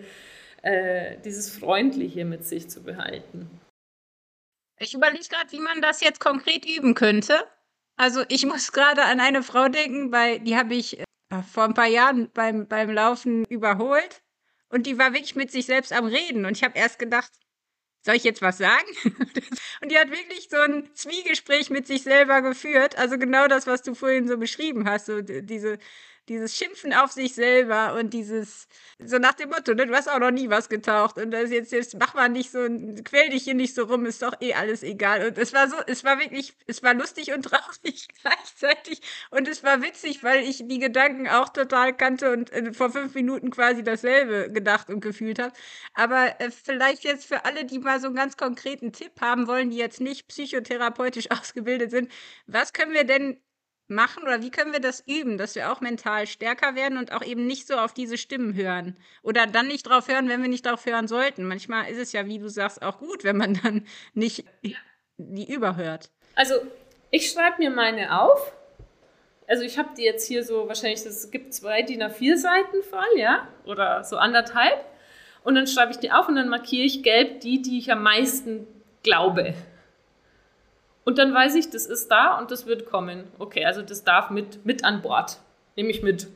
äh, 0.61 1.17
dieses 1.25 1.49
Freundliche 1.49 2.23
mit 2.25 2.45
sich 2.45 2.69
zu 2.69 2.83
behalten. 2.83 3.49
Ich 4.79 4.93
überlege 4.93 5.25
gerade, 5.29 5.51
wie 5.51 5.59
man 5.59 5.81
das 5.81 6.01
jetzt 6.01 6.19
konkret 6.19 6.65
üben 6.65 6.93
könnte. 6.93 7.33
Also 7.95 8.23
ich 8.27 8.45
muss 8.45 8.71
gerade 8.71 9.03
an 9.03 9.19
eine 9.19 9.43
Frau 9.43 9.67
denken, 9.69 10.11
bei, 10.11 10.39
die 10.39 10.57
habe 10.57 10.73
ich 10.75 10.99
äh, 10.99 11.03
vor 11.51 11.63
ein 11.63 11.73
paar 11.73 11.87
Jahren 11.87 12.31
beim, 12.33 12.67
beim 12.67 12.89
Laufen 12.89 13.45
überholt. 13.45 14.21
Und 14.69 14.87
die 14.87 14.97
war 14.97 15.13
wirklich 15.13 15.35
mit 15.35 15.51
sich 15.51 15.67
selbst 15.67 15.93
am 15.93 16.05
Reden. 16.05 16.45
Und 16.45 16.57
ich 16.57 16.63
habe 16.63 16.77
erst 16.77 16.97
gedacht, 16.97 17.31
soll 18.03 18.15
ich 18.15 18.23
jetzt 18.23 18.41
was 18.41 18.57
sagen? 18.57 18.87
und 19.81 19.91
die 19.91 19.97
hat 19.97 20.09
wirklich 20.09 20.47
so 20.49 20.57
ein 20.57 20.89
Zwiegespräch 20.93 21.69
mit 21.69 21.87
sich 21.87 22.03
selber 22.03 22.41
geführt. 22.41 22.97
Also 22.97 23.17
genau 23.17 23.47
das, 23.47 23.67
was 23.67 23.83
du 23.83 23.93
vorhin 23.93 24.27
so 24.27 24.37
beschrieben 24.37 24.89
hast. 24.89 25.05
So 25.05 25.21
diese, 25.21 25.77
dieses 26.29 26.55
Schimpfen 26.55 26.93
auf 26.93 27.11
sich 27.11 27.35
selber 27.35 27.95
und 27.95 28.13
dieses, 28.13 28.67
so 28.99 29.17
nach 29.17 29.33
dem 29.33 29.49
Motto, 29.49 29.73
ne, 29.73 29.85
du 29.85 29.93
hast 29.93 30.09
auch 30.09 30.19
noch 30.19 30.31
nie 30.31 30.49
was 30.49 30.69
getaucht 30.69 31.17
und 31.17 31.31
das 31.31 31.51
jetzt, 31.51 31.71
jetzt 31.71 31.97
mach 31.99 32.13
mal 32.13 32.29
nicht 32.29 32.51
so, 32.51 32.59
quäl 33.03 33.29
dich 33.29 33.43
hier 33.43 33.53
nicht 33.53 33.75
so 33.75 33.83
rum, 33.83 34.05
ist 34.05 34.21
doch 34.21 34.33
eh 34.41 34.53
alles 34.53 34.83
egal. 34.83 35.27
Und 35.27 35.37
es 35.37 35.53
war 35.53 35.69
so, 35.69 35.75
es 35.87 36.03
war 36.03 36.19
wirklich, 36.19 36.55
es 36.67 36.81
war 36.83 36.93
lustig 36.93 37.33
und 37.33 37.43
traurig 37.45 38.07
gleichzeitig 38.21 39.01
und 39.31 39.47
es 39.47 39.63
war 39.63 39.81
witzig, 39.81 40.23
weil 40.23 40.43
ich 40.43 40.63
die 40.65 40.79
Gedanken 40.79 41.27
auch 41.27 41.49
total 41.49 41.95
kannte 41.95 42.31
und 42.31 42.51
äh, 42.51 42.73
vor 42.73 42.89
fünf 42.91 43.13
Minuten 43.15 43.49
quasi 43.51 43.83
dasselbe 43.83 44.51
gedacht 44.51 44.89
und 44.89 45.01
gefühlt 45.01 45.39
habe. 45.39 45.53
Aber 45.93 46.39
äh, 46.39 46.51
vielleicht 46.51 47.03
jetzt 47.03 47.25
für 47.25 47.45
alle, 47.45 47.65
die 47.65 47.79
mal 47.79 47.99
so 47.99 48.07
einen 48.07 48.15
ganz 48.15 48.37
konkreten 48.37 48.93
Tipp 48.93 49.19
haben 49.21 49.47
wollen, 49.47 49.69
die 49.69 49.77
jetzt 49.77 50.01
nicht 50.01 50.27
psychotherapeutisch 50.27 51.31
ausgebildet 51.31 51.91
sind, 51.91 52.11
was 52.47 52.73
können 52.73 52.93
wir 52.93 53.03
denn 53.03 53.39
machen 53.93 54.23
oder 54.23 54.41
wie 54.41 54.51
können 54.51 54.73
wir 54.73 54.79
das 54.79 55.03
üben, 55.07 55.37
dass 55.37 55.55
wir 55.55 55.71
auch 55.71 55.81
mental 55.81 56.27
stärker 56.27 56.75
werden 56.75 56.97
und 56.97 57.11
auch 57.11 57.23
eben 57.23 57.45
nicht 57.45 57.67
so 57.67 57.75
auf 57.75 57.93
diese 57.93 58.17
Stimmen 58.17 58.55
hören 58.55 58.97
oder 59.21 59.47
dann 59.47 59.67
nicht 59.67 59.83
drauf 59.83 60.07
hören, 60.07 60.29
wenn 60.29 60.41
wir 60.41 60.49
nicht 60.49 60.65
drauf 60.65 60.85
hören 60.85 61.07
sollten. 61.07 61.45
Manchmal 61.45 61.89
ist 61.89 61.97
es 61.97 62.11
ja, 62.11 62.25
wie 62.27 62.39
du 62.39 62.49
sagst, 62.49 62.81
auch 62.81 62.99
gut, 62.99 63.23
wenn 63.23 63.37
man 63.37 63.59
dann 63.63 63.85
nicht 64.13 64.45
die 65.17 65.51
überhört. 65.53 66.09
Also 66.35 66.55
ich 67.11 67.29
schreibe 67.29 67.57
mir 67.59 67.69
meine 67.69 68.19
auf. 68.19 68.53
Also 69.47 69.63
ich 69.63 69.77
habe 69.77 69.89
die 69.97 70.03
jetzt 70.03 70.27
hier 70.27 70.43
so 70.43 70.67
wahrscheinlich, 70.67 71.05
es 71.05 71.29
gibt 71.29 71.53
zwei 71.53 71.81
DIN 71.81 72.01
A4 72.01 72.37
Seiten 72.37 72.81
voll, 72.89 73.17
ja, 73.17 73.47
oder 73.65 74.03
so 74.03 74.17
anderthalb. 74.17 74.85
Und 75.43 75.55
dann 75.55 75.67
schreibe 75.67 75.91
ich 75.91 75.97
die 75.97 76.11
auf 76.11 76.27
und 76.27 76.35
dann 76.35 76.49
markiere 76.49 76.85
ich 76.85 77.03
gelb 77.03 77.41
die, 77.41 77.61
die 77.61 77.77
ich 77.77 77.91
am 77.91 78.01
meisten 78.01 78.65
glaube. 79.03 79.53
Und 81.05 81.17
dann 81.17 81.33
weiß 81.33 81.55
ich, 81.55 81.69
das 81.69 81.85
ist 81.85 82.09
da 82.09 82.37
und 82.39 82.51
das 82.51 82.65
wird 82.65 82.85
kommen. 82.85 83.25
Okay, 83.39 83.65
also 83.65 83.81
das 83.81 84.03
darf 84.03 84.29
mit, 84.29 84.65
mit 84.65 84.83
an 84.83 85.01
Bord. 85.01 85.39
Nehme 85.75 85.89
ich 85.89 86.01
mit. 86.01 86.27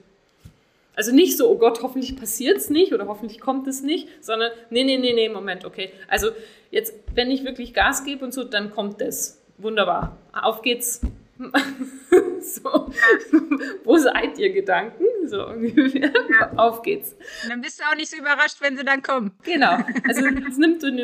Also 0.96 1.14
nicht 1.14 1.38
so, 1.38 1.50
oh 1.50 1.58
Gott, 1.58 1.84
hoffentlich 1.84 2.18
passiert 2.18 2.58
es 2.58 2.70
nicht 2.70 2.92
oder 2.92 3.08
hoffentlich 3.08 3.40
kommt 3.40 3.68
es 3.68 3.84
nicht, 3.84 4.08
sondern 4.20 4.52
nee, 4.72 4.84
nee, 4.84 4.98
nee, 4.98 5.14
nee, 5.14 5.30
Moment, 5.30 5.64
okay. 5.64 5.92
Also 6.08 6.32
jetzt, 6.72 6.96
wenn 7.14 7.30
ich 7.30 7.46
wirklich 7.46 7.74
Gas 7.74 8.04
gebe 8.04 8.26
und 8.26 8.34
so, 8.34 8.44
dann 8.44 8.72
kommt 8.72 9.00
das. 9.00 9.42
Wunderbar. 9.60 10.18
Auf 10.34 10.62
geht's. 10.62 11.02
so, 12.42 12.92
wo 13.84 13.98
seid 13.98 14.40
ihr 14.40 14.52
Gedanken? 14.52 15.04
So 15.30 15.48
ungefähr. 15.48 16.12
Ja. 16.40 16.52
Auf 16.56 16.82
geht's. 16.82 17.14
Und 17.44 17.50
dann 17.50 17.62
bist 17.62 17.80
du 17.80 17.84
auch 17.84 17.96
nicht 17.96 18.10
so 18.10 18.18
überrascht, 18.18 18.58
wenn 18.62 18.78
sie 18.78 18.84
dann 18.84 19.02
kommen. 19.02 19.32
Genau. 19.44 19.78
Also 20.08 20.26
es 20.26 20.58
nimmt 20.58 20.82
so 20.82 20.88
einen 20.88 21.00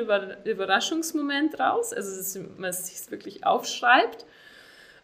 Überraschungsmoment 0.45 1.59
raus, 1.59 1.93
also 1.93 2.15
dass 2.15 2.39
man 2.57 2.69
es 2.69 2.87
sich 2.87 3.11
wirklich 3.11 3.45
aufschreibt. 3.45 4.25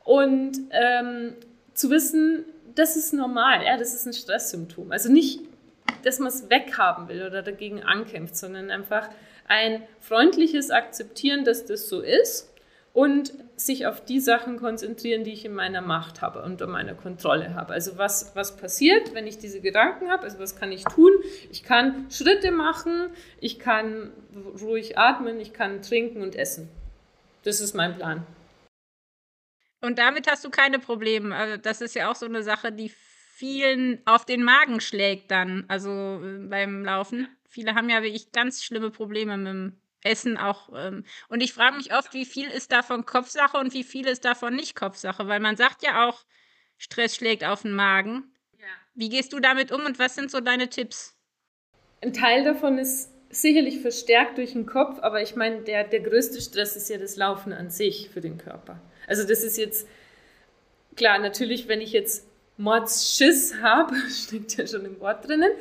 Und 0.03 0.57
ähm, 0.71 1.35
zu 1.73 1.89
wissen, 1.89 2.45
das 2.75 2.95
ist 2.95 3.13
normal, 3.13 3.63
ja, 3.65 3.77
das 3.77 3.93
ist 3.93 4.05
ein 4.05 4.13
Stresssymptom. 4.13 4.91
Also 4.91 5.11
nicht, 5.11 5.41
dass 6.03 6.19
man 6.19 6.29
es 6.29 6.49
weghaben 6.49 7.09
will 7.09 7.23
oder 7.23 7.41
dagegen 7.41 7.83
ankämpft, 7.83 8.37
sondern 8.37 8.71
einfach 8.71 9.09
ein 9.47 9.83
freundliches 9.99 10.71
Akzeptieren, 10.71 11.43
dass 11.43 11.65
das 11.65 11.89
so 11.89 12.01
ist 12.01 12.53
und 12.93 13.33
sich 13.59 13.87
auf 13.87 14.03
die 14.03 14.19
Sachen 14.19 14.57
konzentrieren, 14.57 15.23
die 15.23 15.33
ich 15.33 15.45
in 15.45 15.53
meiner 15.53 15.81
Macht 15.81 16.21
habe 16.21 16.41
und 16.41 16.61
in 16.61 16.69
meiner 16.69 16.95
Kontrolle 16.95 17.53
habe. 17.55 17.73
Also 17.73 17.97
was, 17.97 18.35
was 18.35 18.57
passiert, 18.57 19.13
wenn 19.13 19.27
ich 19.27 19.37
diese 19.37 19.61
Gedanken 19.61 20.09
habe, 20.09 20.23
also 20.23 20.39
was 20.39 20.55
kann 20.55 20.71
ich 20.71 20.83
tun? 20.83 21.11
Ich 21.51 21.63
kann 21.63 22.09
Schritte 22.09 22.51
machen, 22.51 23.09
ich 23.39 23.59
kann 23.59 24.11
ruhig 24.61 24.97
atmen, 24.97 25.39
ich 25.39 25.53
kann 25.53 25.81
trinken 25.81 26.21
und 26.21 26.35
essen. 26.35 26.69
Das 27.43 27.61
ist 27.61 27.73
mein 27.73 27.95
Plan. 27.95 28.25
Und 29.81 29.97
damit 29.97 30.29
hast 30.29 30.43
du 30.43 30.49
keine 30.49 30.79
Probleme. 30.79 31.35
Also 31.35 31.57
das 31.57 31.81
ist 31.81 31.95
ja 31.95 32.11
auch 32.11 32.15
so 32.15 32.25
eine 32.25 32.43
Sache, 32.43 32.71
die 32.71 32.89
vielen 32.89 34.01
auf 34.05 34.25
den 34.25 34.43
Magen 34.43 34.81
schlägt 34.81 35.31
dann, 35.31 35.63
also 35.69 36.21
äh, 36.21 36.47
beim 36.47 36.83
Laufen. 36.83 37.27
Viele 37.47 37.75
haben 37.75 37.89
ja 37.89 38.03
wirklich 38.03 38.31
ganz 38.31 38.63
schlimme 38.63 38.91
Probleme 38.91 39.37
mit 39.37 39.47
dem 39.47 39.81
Essen 40.03 40.37
auch. 40.37 40.69
Ähm, 40.75 41.03
und 41.27 41.41
ich 41.41 41.53
frage 41.53 41.77
mich 41.77 41.93
oft, 41.93 42.13
wie 42.13 42.25
viel 42.25 42.49
ist 42.49 42.71
davon 42.71 43.05
Kopfsache 43.05 43.57
und 43.57 43.73
wie 43.73 43.83
viel 43.83 44.07
ist 44.07 44.25
davon 44.25 44.55
nicht 44.55 44.75
Kopfsache, 44.75 45.27
weil 45.27 45.39
man 45.39 45.55
sagt 45.55 45.83
ja 45.83 46.07
auch, 46.07 46.25
Stress 46.77 47.15
schlägt 47.15 47.43
auf 47.43 47.63
den 47.63 47.73
Magen. 47.73 48.33
Ja. 48.57 48.65
Wie 48.93 49.09
gehst 49.09 49.33
du 49.33 49.39
damit 49.39 49.71
um 49.71 49.85
und 49.85 49.99
was 49.99 50.15
sind 50.15 50.31
so 50.31 50.39
deine 50.39 50.69
Tipps? 50.69 51.15
Ein 52.01 52.13
Teil 52.13 52.43
davon 52.43 52.77
ist 52.77 53.11
sicherlich 53.29 53.81
verstärkt 53.81 54.37
durch 54.37 54.53
den 54.53 54.65
Kopf, 54.65 54.99
aber 55.01 55.21
ich 55.21 55.35
meine, 55.35 55.61
der, 55.61 55.83
der 55.83 55.99
größte 55.99 56.41
Stress 56.41 56.75
ist 56.75 56.89
ja 56.89 56.97
das 56.97 57.15
Laufen 57.15 57.53
an 57.53 57.69
sich 57.69 58.09
für 58.09 58.21
den 58.21 58.37
Körper. 58.37 58.81
Also 59.07 59.27
das 59.27 59.43
ist 59.43 59.57
jetzt, 59.57 59.87
klar, 60.95 61.19
natürlich, 61.19 61.67
wenn 61.67 61.81
ich 61.81 61.91
jetzt 61.91 62.27
Mordsschiss 62.57 63.55
habe, 63.61 63.95
steckt 64.09 64.57
ja 64.57 64.65
schon 64.65 64.85
im 64.85 64.99
Wort 64.99 65.27
drinnen, 65.27 65.51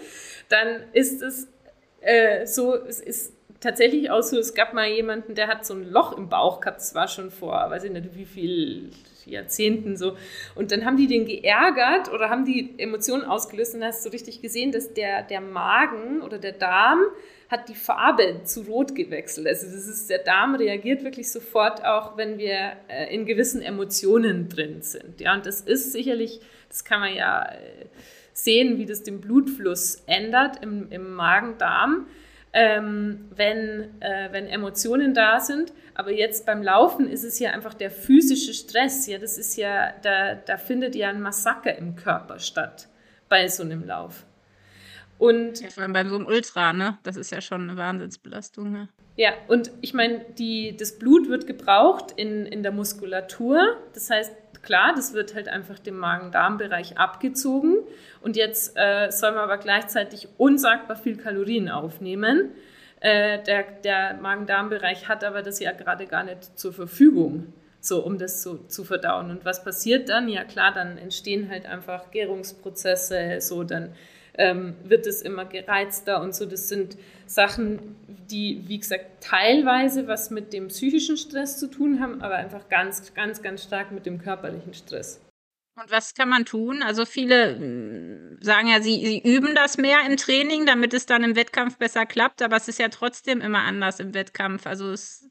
dann 0.48 0.84
ist 0.92 1.20
es 1.20 1.48
äh, 2.00 2.46
so, 2.46 2.74
es 2.74 3.00
ist 3.00 3.34
tatsächlich 3.60 4.10
auch 4.10 4.22
so, 4.22 4.38
es 4.38 4.54
gab 4.54 4.72
mal 4.74 4.88
jemanden, 4.88 5.34
der 5.34 5.48
hat 5.48 5.66
so 5.66 5.74
ein 5.74 5.90
Loch 5.90 6.16
im 6.16 6.28
Bauch 6.28 6.60
gehabt, 6.60 6.78
das 6.78 6.94
war 6.94 7.08
schon 7.08 7.30
vor, 7.30 7.52
weiß 7.52 7.84
ich 7.84 7.90
nicht 7.90 8.14
wie 8.14 8.24
viel 8.24 8.90
Jahrzehnten 9.26 9.96
so. 9.96 10.16
Und 10.54 10.72
dann 10.72 10.84
haben 10.84 10.96
die 10.96 11.06
den 11.06 11.26
geärgert 11.26 12.12
oder 12.12 12.30
haben 12.30 12.44
die 12.44 12.74
Emotionen 12.78 13.24
ausgelöst 13.24 13.74
und 13.74 13.84
hast 13.84 14.04
du 14.04 14.08
so 14.08 14.12
richtig 14.12 14.40
gesehen, 14.40 14.72
dass 14.72 14.94
der, 14.94 15.22
der 15.22 15.40
Magen 15.40 16.22
oder 16.22 16.38
der 16.38 16.52
Darm 16.52 17.00
hat 17.50 17.68
die 17.68 17.74
Farbe 17.74 18.42
zu 18.44 18.62
rot 18.62 18.94
gewechselt. 18.94 19.46
Also 19.46 19.66
das 19.66 19.86
ist, 19.86 20.10
der 20.10 20.18
Darm 20.18 20.54
reagiert 20.54 21.02
wirklich 21.02 21.30
sofort 21.30 21.84
auch, 21.84 22.16
wenn 22.16 22.38
wir 22.38 22.72
äh, 22.88 23.14
in 23.14 23.24
gewissen 23.24 23.62
Emotionen 23.62 24.48
drin 24.48 24.82
sind. 24.82 25.20
Ja, 25.20 25.34
und 25.34 25.46
das 25.46 25.62
ist 25.62 25.92
sicherlich, 25.92 26.40
das 26.68 26.84
kann 26.84 27.00
man 27.00 27.14
ja 27.14 27.46
äh, 27.46 27.86
sehen, 28.34 28.78
wie 28.78 28.86
das 28.86 29.02
den 29.02 29.20
Blutfluss 29.20 30.02
ändert 30.06 30.62
im, 30.62 30.90
im 30.90 31.14
Magen-Darm 31.14 32.06
ähm, 32.52 33.28
wenn, 33.34 34.00
äh, 34.00 34.28
wenn 34.30 34.46
Emotionen 34.46 35.14
da 35.14 35.40
sind. 35.40 35.72
Aber 35.94 36.12
jetzt 36.12 36.46
beim 36.46 36.62
Laufen 36.62 37.08
ist 37.08 37.24
es 37.24 37.38
ja 37.38 37.50
einfach 37.50 37.74
der 37.74 37.90
physische 37.90 38.54
Stress. 38.54 39.06
Ja, 39.06 39.18
das 39.18 39.38
ist 39.38 39.56
ja, 39.56 39.92
da, 40.02 40.34
da 40.34 40.56
findet 40.56 40.94
ja 40.94 41.08
ein 41.08 41.20
Massaker 41.20 41.76
im 41.76 41.96
Körper 41.96 42.38
statt 42.38 42.88
bei 43.28 43.48
so 43.48 43.62
einem 43.62 43.84
Lauf. 43.86 44.24
Und 45.18 45.60
ja, 45.60 45.70
vor 45.70 45.82
allem 45.82 45.92
bei 45.92 46.04
so 46.04 46.14
einem 46.14 46.26
Ultra, 46.26 46.72
ne? 46.72 46.98
Das 47.02 47.16
ist 47.16 47.32
ja 47.32 47.40
schon 47.40 47.68
eine 47.68 47.76
Wahnsinnsbelastung. 47.76 48.70
Ne? 48.70 48.88
Ja, 49.16 49.32
und 49.48 49.72
ich 49.80 49.92
meine, 49.92 50.24
das 50.78 50.98
Blut 50.98 51.28
wird 51.28 51.48
gebraucht 51.48 52.12
in, 52.16 52.46
in 52.46 52.62
der 52.62 52.70
Muskulatur. 52.70 53.76
Das 53.92 54.10
heißt, 54.10 54.32
klar, 54.62 54.94
das 54.94 55.14
wird 55.14 55.34
halt 55.34 55.48
einfach 55.48 55.78
dem 55.78 55.96
Magen-Darm-Bereich 55.98 56.98
abgezogen. 56.98 57.78
Und 58.20 58.36
jetzt 58.36 58.76
äh, 58.76 59.10
soll 59.10 59.32
man 59.32 59.40
aber 59.40 59.58
gleichzeitig 59.58 60.28
unsagbar 60.36 60.96
viel 60.96 61.16
Kalorien 61.16 61.68
aufnehmen. 61.68 62.50
Äh, 63.00 63.42
der 63.44 63.62
der 63.84 64.14
Magen-Darm-Bereich 64.14 65.08
hat 65.08 65.22
aber 65.22 65.42
das 65.42 65.60
ja 65.60 65.72
gerade 65.72 66.06
gar 66.06 66.24
nicht 66.24 66.58
zur 66.58 66.72
Verfügung, 66.72 67.52
so 67.80 68.04
um 68.04 68.18
das 68.18 68.42
so, 68.42 68.58
zu 68.66 68.84
verdauen. 68.84 69.30
Und 69.30 69.44
was 69.44 69.62
passiert 69.62 70.08
dann? 70.08 70.28
Ja 70.28 70.44
klar, 70.44 70.72
dann 70.74 70.98
entstehen 70.98 71.48
halt 71.48 71.66
einfach 71.66 72.10
Gärungsprozesse, 72.10 73.40
so 73.40 73.62
dann 73.62 73.94
ähm, 74.38 74.76
wird 74.84 75.06
es 75.06 75.20
immer 75.20 75.44
gereizter 75.44 76.22
und 76.22 76.34
so. 76.34 76.46
Das 76.46 76.68
sind 76.68 76.96
Sachen, 77.26 77.96
die, 78.30 78.64
wie 78.66 78.78
gesagt, 78.78 79.22
teilweise 79.22 80.08
was 80.08 80.30
mit 80.30 80.52
dem 80.52 80.68
psychischen 80.68 81.16
Stress 81.16 81.58
zu 81.58 81.68
tun 81.68 82.00
haben, 82.00 82.22
aber 82.22 82.36
einfach 82.36 82.68
ganz, 82.68 83.12
ganz, 83.14 83.42
ganz 83.42 83.64
stark 83.64 83.92
mit 83.92 84.06
dem 84.06 84.18
körperlichen 84.18 84.72
Stress. 84.72 85.20
Und 85.80 85.90
was 85.92 86.14
kann 86.14 86.28
man 86.28 86.44
tun? 86.44 86.82
Also 86.82 87.04
viele 87.04 87.56
hm, 87.56 88.38
sagen 88.40 88.68
ja, 88.68 88.80
sie, 88.80 89.04
sie 89.04 89.22
üben 89.22 89.54
das 89.54 89.78
mehr 89.78 89.98
im 90.06 90.16
Training, 90.16 90.66
damit 90.66 90.94
es 90.94 91.06
dann 91.06 91.22
im 91.22 91.36
Wettkampf 91.36 91.76
besser 91.76 92.06
klappt, 92.06 92.42
aber 92.42 92.56
es 92.56 92.68
ist 92.68 92.78
ja 92.78 92.88
trotzdem 92.88 93.40
immer 93.40 93.60
anders 93.60 94.00
im 94.00 94.14
Wettkampf. 94.14 94.66
Also 94.66 94.90
es 94.90 95.28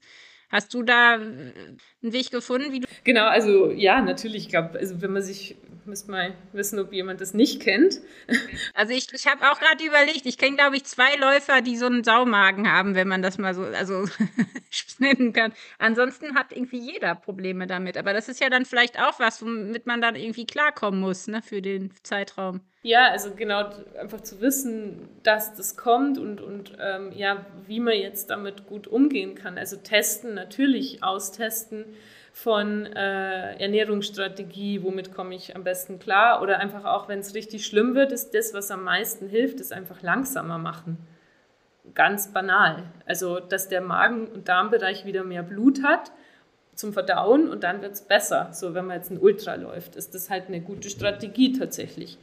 Hast 0.49 0.73
du 0.73 0.83
da 0.83 1.13
einen 1.13 1.77
Weg 2.01 2.31
gefunden, 2.31 2.71
wie 2.71 2.79
du. 2.81 2.88
Genau, 3.03 3.25
also 3.25 3.71
ja, 3.71 4.01
natürlich. 4.01 4.43
Ich 4.43 4.49
glaube, 4.49 4.79
also 4.79 5.01
wenn 5.01 5.12
man 5.12 5.21
sich 5.21 5.57
müsste 5.88 6.12
mal 6.12 6.36
wissen, 6.51 6.79
ob 6.79 6.93
jemand 6.93 7.21
das 7.21 7.33
nicht 7.33 7.62
kennt. 7.62 8.01
Also 8.73 8.93
ich, 8.93 9.12
ich 9.12 9.25
habe 9.25 9.49
auch 9.49 9.60
gerade 9.60 9.83
überlegt, 9.83 10.25
ich 10.25 10.38
kenne, 10.38 10.55
glaube 10.55 10.75
ich, 10.75 10.83
zwei 10.83 11.15
Läufer, 11.15 11.62
die 11.62 11.77
so 11.77 11.88
einen 11.88 12.03
Saumagen 12.03 12.71
haben, 12.71 12.93
wenn 12.95 13.07
man 13.07 13.21
das 13.21 13.38
mal 13.38 13.55
so 13.55 13.63
also 13.63 14.05
nennen 14.99 15.33
kann. 15.33 15.53
Ansonsten 15.79 16.36
hat 16.36 16.51
irgendwie 16.51 16.79
jeder 16.79 17.15
Probleme 17.15 17.65
damit. 17.65 17.97
Aber 17.97 18.13
das 18.13 18.29
ist 18.29 18.39
ja 18.39 18.49
dann 18.49 18.65
vielleicht 18.65 18.99
auch 18.99 19.19
was, 19.19 19.41
womit 19.41 19.88
man 19.88 20.01
dann 20.01 20.15
irgendwie 20.15 20.45
klarkommen 20.45 20.99
muss, 20.99 21.27
ne, 21.27 21.41
für 21.41 21.62
den 21.62 21.91
Zeitraum. 22.03 22.62
Ja, 22.88 23.10
also 23.12 23.32
genau, 23.36 23.69
einfach 24.00 24.21
zu 24.21 24.39
wissen, 24.39 25.10
dass 25.21 25.54
das 25.54 25.76
kommt 25.76 26.17
und, 26.17 26.39
und 26.39 26.71
ähm, 26.80 27.12
ja, 27.13 27.45
wie 27.65 27.82
man 27.82 27.95
jetzt 27.95 28.30
damit 28.30 28.65
gut 28.65 28.88
umgehen 28.88 29.36
kann. 29.36 29.58
Also 29.58 29.76
testen, 29.76 30.36
natürlich 30.36 31.04
austesten 31.04 31.84
von 32.32 32.86
äh, 32.86 33.62
Ernährungsstrategie, 33.62 34.84
womit 34.84 35.13
komme 35.13 35.36
ich 35.36 35.54
am 35.54 35.65
besten 35.65 36.00
klar 36.00 36.41
oder 36.41 36.60
einfach 36.60 36.86
auch, 36.86 37.10
wenn 37.10 37.19
es 37.19 37.36
richtig 37.36 37.65
schlimm 37.65 37.93
wird, 37.93 38.13
ist 38.13 38.34
das, 38.34 38.54
was 38.54 38.71
am 38.71 38.86
meisten 38.86 39.28
hilft, 39.28 39.60
ist 39.60 39.73
einfach 39.73 40.02
langsamer 40.02 40.58
machen. 40.58 40.97
Ganz 41.93 42.32
banal. 42.32 42.84
Also, 43.06 43.41
dass 43.41 43.67
der 43.67 43.82
Magen- 43.82 44.28
und 44.28 44.47
Darmbereich 44.47 45.04
wieder 45.04 45.26
mehr 45.26 45.43
Blut 45.43 45.84
hat 45.84 46.13
zum 46.73 46.93
Verdauen 46.93 47.50
und 47.50 47.65
dann 47.65 47.82
wird 47.82 47.95
es 47.95 48.02
besser. 48.02 48.52
So, 48.54 48.73
wenn 48.73 48.86
man 48.86 48.95
jetzt 48.95 49.12
ein 49.12 49.19
Ultra 49.19 49.56
läuft, 49.56 49.97
ist 49.97 50.15
das 50.15 50.30
halt 50.30 50.47
eine 50.47 50.62
gute 50.62 50.89
Strategie 50.89 51.52
tatsächlich. 51.52 52.17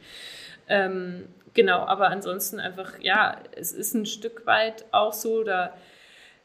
Ähm, 0.67 1.25
genau, 1.53 1.79
aber 1.79 2.09
ansonsten 2.09 2.59
einfach, 2.59 2.99
ja, 2.99 3.37
es 3.55 3.71
ist 3.71 3.93
ein 3.93 4.05
Stück 4.05 4.45
weit 4.45 4.85
auch 4.91 5.13
so, 5.13 5.43
da 5.43 5.73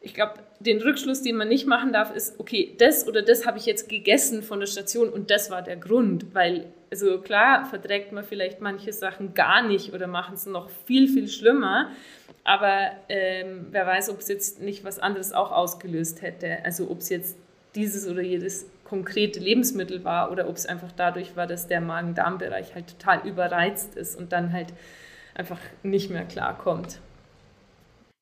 ich 0.02 0.14
glaube, 0.14 0.34
den 0.60 0.80
Rückschluss, 0.80 1.22
den 1.22 1.36
man 1.36 1.48
nicht 1.48 1.66
machen 1.66 1.92
darf, 1.92 2.14
ist, 2.14 2.40
okay, 2.40 2.74
das 2.78 3.06
oder 3.06 3.22
das 3.22 3.46
habe 3.46 3.58
ich 3.58 3.66
jetzt 3.66 3.88
gegessen 3.88 4.42
von 4.42 4.60
der 4.60 4.66
Station 4.66 5.10
und 5.10 5.30
das 5.30 5.50
war 5.50 5.62
der 5.62 5.76
Grund, 5.76 6.34
weil, 6.34 6.66
also 6.90 7.20
klar, 7.20 7.66
verträgt 7.66 8.10
man 8.12 8.24
vielleicht 8.24 8.60
manche 8.60 8.92
Sachen 8.92 9.34
gar 9.34 9.62
nicht 9.62 9.92
oder 9.92 10.06
machen 10.06 10.34
es 10.34 10.46
noch 10.46 10.70
viel, 10.86 11.06
viel 11.06 11.28
schlimmer, 11.28 11.90
aber 12.44 12.92
ähm, 13.10 13.66
wer 13.70 13.86
weiß, 13.86 14.08
ob 14.08 14.20
es 14.20 14.28
jetzt 14.28 14.62
nicht 14.62 14.84
was 14.84 14.98
anderes 14.98 15.32
auch 15.32 15.52
ausgelöst 15.52 16.22
hätte, 16.22 16.64
also 16.64 16.90
ob 16.90 17.00
es 17.00 17.10
jetzt 17.10 17.36
dieses 17.74 18.08
oder 18.08 18.22
jedes 18.22 18.66
konkrete 18.90 19.38
Lebensmittel 19.38 20.02
war 20.02 20.32
oder 20.32 20.48
ob 20.48 20.56
es 20.56 20.66
einfach 20.66 20.90
dadurch 20.90 21.36
war, 21.36 21.46
dass 21.46 21.68
der 21.68 21.80
Magen-Darm-Bereich 21.80 22.74
halt 22.74 22.88
total 22.88 23.24
überreizt 23.24 23.94
ist 23.94 24.16
und 24.16 24.32
dann 24.32 24.52
halt 24.52 24.72
einfach 25.32 25.60
nicht 25.84 26.10
mehr 26.10 26.24
klarkommt. 26.24 26.98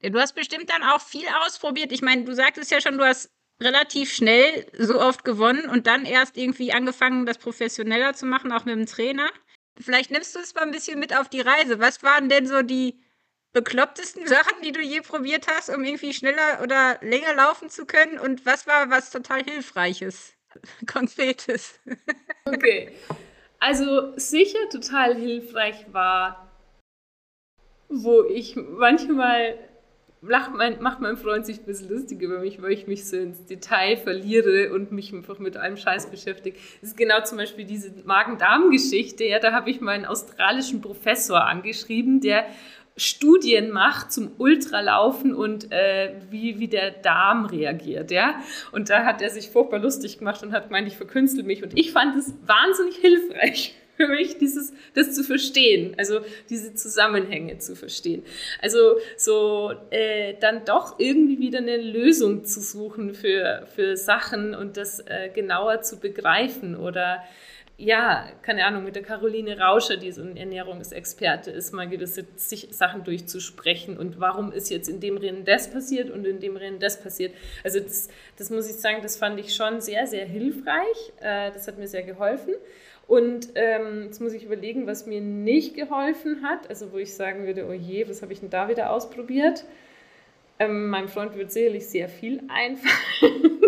Du 0.03 0.21
hast 0.21 0.35
bestimmt 0.35 0.69
dann 0.69 0.83
auch 0.83 1.01
viel 1.01 1.25
ausprobiert. 1.47 1.91
Ich 1.91 2.03
meine, 2.03 2.25
du 2.25 2.35
sagtest 2.35 2.71
ja 2.71 2.83
schon, 2.83 2.99
du 2.99 3.05
hast 3.05 3.31
relativ 3.63 4.13
schnell 4.13 4.67
so 4.79 5.01
oft 5.01 5.25
gewonnen 5.25 5.71
und 5.71 5.87
dann 5.87 6.05
erst 6.05 6.37
irgendwie 6.37 6.71
angefangen, 6.75 7.25
das 7.25 7.39
professioneller 7.39 8.13
zu 8.13 8.27
machen, 8.27 8.53
auch 8.53 8.67
mit 8.67 8.77
dem 8.77 8.85
Trainer. 8.85 9.31
Vielleicht 9.81 10.11
nimmst 10.11 10.37
du 10.37 10.41
es 10.41 10.55
mal 10.55 10.65
ein 10.65 10.71
bisschen 10.71 11.01
mit 11.01 11.17
auf 11.17 11.31
die 11.31 11.41
Reise. 11.41 11.81
Was 11.81 12.03
waren 12.03 12.29
denn 12.29 12.47
so 12.47 12.61
die 12.61 13.01
beklopptesten 13.55 14.27
Sachen, 14.35 14.61
die 14.63 14.73
du 14.73 14.83
je 14.83 15.01
probiert 15.01 15.47
hast, 15.49 15.71
um 15.71 15.83
irgendwie 15.83 16.13
schneller 16.13 16.61
oder 16.63 16.99
länger 17.01 17.35
laufen 17.35 17.71
zu 17.71 17.87
können? 17.87 18.19
Und 18.19 18.45
was 18.45 18.67
war 18.67 18.91
was 18.91 19.11
total 19.11 19.43
Hilfreiches, 19.43 20.35
Konkretes? 20.87 21.79
Okay. 22.45 22.93
Also 23.61 24.17
sicher 24.17 24.69
total 24.71 25.17
hilfreich 25.17 25.87
war, 25.93 26.49
wo 27.89 28.23
ich 28.25 28.55
manchmal 28.57 29.59
lacht 30.21 30.53
mein, 30.55 30.81
macht 30.83 31.01
mein 31.01 31.17
Freund 31.17 31.47
sich 31.47 31.61
ein 31.61 31.65
bisschen 31.65 31.89
lustig 31.89 32.21
über 32.23 32.41
mich, 32.41 32.61
weil 32.61 32.73
ich 32.73 32.87
mich 32.87 33.09
so 33.09 33.17
ins 33.17 33.45
Detail 33.47 33.97
verliere 33.97 34.73
und 34.73 34.93
mich 34.93 35.13
einfach 35.13 35.39
mit 35.39 35.57
einem 35.57 35.77
Scheiß 35.77 36.11
beschäftige. 36.11 36.59
Das 36.81 36.91
ist 36.91 36.97
genau 36.97 37.23
zum 37.23 37.39
Beispiel 37.39 37.65
diese 37.65 37.93
Magen-Darm-Geschichte. 38.05 39.25
Ja, 39.25 39.39
da 39.39 39.53
habe 39.53 39.71
ich 39.71 39.81
meinen 39.81 40.05
australischen 40.05 40.81
Professor 40.81 41.45
angeschrieben, 41.45 42.21
der 42.21 42.47
Studien 42.99 43.71
macht 43.71 44.13
zum 44.13 44.33
Ultralaufen 44.39 45.35
und 45.35 45.73
äh, 45.73 46.15
wie, 46.31 46.59
wie 46.59 46.69
der 46.69 46.91
Darm 46.91 47.47
reagiert, 47.47 48.11
ja. 48.11 48.41
Und 48.73 48.91
da 48.91 49.05
hat 49.05 49.23
er 49.23 49.31
sich 49.31 49.51
furchtbar 49.51 49.79
lustig 49.79 50.19
gemacht 50.19 50.43
und 50.43 50.53
hat 50.53 50.67
gemeint, 50.69 50.89
ich 50.89 50.97
verkünstel 50.97 51.45
mich. 51.45 51.63
Und 51.63 51.79
ich 51.79 51.93
fand 51.93 52.17
es 52.17 52.35
wahnsinnig 52.47 52.97
hilfreich 52.97 53.75
für 53.97 54.09
mich, 54.09 54.39
dieses, 54.39 54.73
das 54.95 55.15
zu 55.15 55.25
verstehen, 55.25 55.95
also 55.99 56.21
diese 56.51 56.75
Zusammenhänge 56.75 57.59
zu 57.59 57.75
verstehen. 57.75 58.23
Also 58.63 58.79
so 59.17 59.73
äh, 59.91 60.35
dann 60.41 60.65
doch 60.65 60.99
irgendwie 60.99 61.39
wieder 61.39 61.59
eine 61.59 61.77
Lösung 61.77 62.45
zu 62.45 62.61
suchen 62.61 63.15
für, 63.15 63.67
für 63.75 63.97
Sachen 63.97 64.55
und 64.55 64.77
das 64.77 65.01
äh, 65.01 65.31
genauer 65.35 65.83
zu 65.83 65.99
begreifen 65.99 66.77
oder 66.77 67.25
ja, 67.81 68.29
keine 68.43 68.67
Ahnung, 68.67 68.83
mit 68.83 68.97
der 68.97 69.05
Caroline 69.05 69.57
Rauscher, 69.57 69.97
die 69.97 70.11
so 70.11 70.21
ein 70.21 70.37
Ernährungsexperte 70.37 71.53
ist, 71.53 71.73
mal 71.73 71.89
gewisse 71.89 72.27
Sachen 72.37 73.05
durchzusprechen 73.05 73.97
und 73.97 74.19
warum 74.19 74.51
ist 74.51 74.69
jetzt 74.69 74.89
in 74.89 74.99
dem 74.99 75.17
Rennen 75.17 75.45
das 75.45 75.71
passiert 75.71 76.11
und 76.11 76.27
in 76.27 76.41
dem 76.41 76.57
Rennen 76.57 76.81
das 76.81 77.01
passiert. 77.01 77.33
Also 77.63 77.79
das, 77.79 78.09
das 78.37 78.51
muss 78.51 78.69
ich 78.69 78.77
sagen, 78.77 78.99
das 79.01 79.17
fand 79.17 79.39
ich 79.39 79.55
schon 79.55 79.81
sehr, 79.81 80.09
sehr 80.09 80.27
hilfreich. 80.27 81.13
Äh, 81.21 81.53
das 81.53 81.69
hat 81.69 81.79
mir 81.79 81.87
sehr 81.87 82.03
geholfen. 82.03 82.55
Und 83.07 83.51
ähm, 83.55 84.07
jetzt 84.07 84.21
muss 84.21 84.33
ich 84.33 84.43
überlegen, 84.43 84.89
was 84.89 85.07
mir 85.07 85.21
nicht 85.21 85.77
geholfen 85.77 86.43
hat, 86.43 86.69
also 86.69 86.93
wo 86.93 86.99
ich 86.99 87.15
sagen 87.15 87.47
würde, 87.47 87.65
oh 87.69 87.73
je, 87.73 88.09
was 88.09 88.23
habe 88.23 88.33
ich 88.33 88.41
denn 88.41 88.51
da 88.51 88.69
wieder 88.69 88.91
ausprobiert? 88.91 89.65
Ähm, 90.59 90.89
meinem 90.89 91.09
Freund 91.09 91.37
wird 91.37 91.53
sicherlich 91.53 91.87
sehr 91.87 92.09
viel 92.09 92.43
einfallen. 92.49 93.61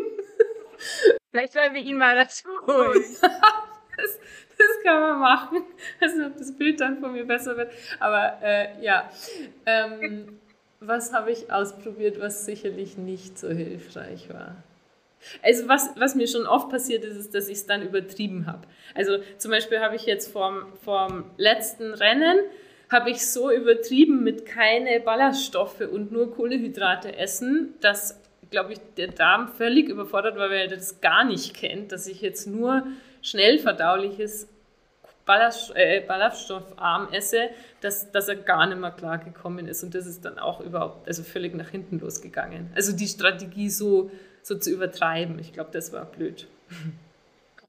Vielleicht 1.31 1.53
sollen 1.53 1.75
wir 1.75 1.81
ihn 1.81 1.96
mal 1.96 2.16
dazu 2.16 2.49
holen. 2.66 3.05
das, 4.00 4.18
das 4.58 4.82
kann 4.82 5.00
man 5.00 5.18
machen. 5.18 5.64
Also 6.00 6.26
ob 6.26 6.36
das 6.36 6.56
Bild 6.56 6.80
dann 6.80 7.00
von 7.00 7.12
mir 7.12 7.24
besser 7.24 7.56
wird. 7.56 7.72
Aber 7.98 8.38
äh, 8.42 8.82
ja, 8.82 9.10
ähm, 9.66 10.38
was 10.80 11.12
habe 11.12 11.30
ich 11.30 11.52
ausprobiert, 11.52 12.20
was 12.20 12.46
sicherlich 12.46 12.96
nicht 12.96 13.38
so 13.38 13.48
hilfreich 13.48 14.28
war? 14.32 14.56
Also 15.42 15.68
was, 15.68 15.90
was 15.96 16.14
mir 16.14 16.26
schon 16.26 16.46
oft 16.46 16.70
passiert 16.70 17.04
ist, 17.04 17.16
ist, 17.16 17.34
dass 17.34 17.48
ich 17.48 17.58
es 17.58 17.66
dann 17.66 17.82
übertrieben 17.82 18.46
habe. 18.46 18.66
Also 18.94 19.18
zum 19.36 19.50
Beispiel 19.50 19.80
habe 19.80 19.96
ich 19.96 20.06
jetzt 20.06 20.32
vorm, 20.32 20.66
vorm 20.82 21.24
letzten 21.36 21.92
Rennen, 21.92 22.38
habe 22.90 23.10
ich 23.10 23.26
so 23.26 23.50
übertrieben 23.50 24.24
mit 24.24 24.46
keine 24.46 25.00
Ballaststoffe 25.00 25.82
und 25.82 26.10
nur 26.10 26.34
Kohlehydrate 26.34 27.16
essen, 27.16 27.74
dass, 27.80 28.18
glaube 28.50 28.72
ich, 28.72 28.78
der 28.96 29.08
Darm 29.08 29.48
völlig 29.48 29.88
überfordert 29.88 30.36
war, 30.36 30.50
weil 30.50 30.62
er 30.62 30.68
das 30.68 31.00
gar 31.00 31.24
nicht 31.24 31.54
kennt, 31.54 31.92
dass 31.92 32.06
ich 32.06 32.20
jetzt 32.20 32.46
nur 32.46 32.86
schnell 33.22 33.59
verdauliches 33.59 34.48
äh, 35.74 36.00
ballaststoffarm 36.00 37.12
esse, 37.12 37.50
dass, 37.80 38.11
dass 38.11 38.28
er 38.28 38.37
gar 38.37 38.66
nicht 38.66 38.80
mehr 38.80 38.90
klargekommen 38.90 39.68
ist. 39.68 39.85
Und 39.85 39.94
das 39.94 40.06
ist 40.06 40.24
dann 40.24 40.38
auch 40.38 40.61
überhaupt, 40.61 41.06
also 41.06 41.22
völlig 41.22 41.54
nach 41.54 41.68
hinten 41.68 42.00
losgegangen. 42.00 42.70
Also 42.74 42.92
die 42.92 43.06
Strategie 43.06 43.70
so, 43.70 44.11
so 44.42 44.59
zu 44.59 44.70
übertreiben, 44.70 45.38
ich 45.38 45.52
glaube, 45.52 45.70
das 45.72 45.92
war 45.92 46.04
blöd. 46.04 46.48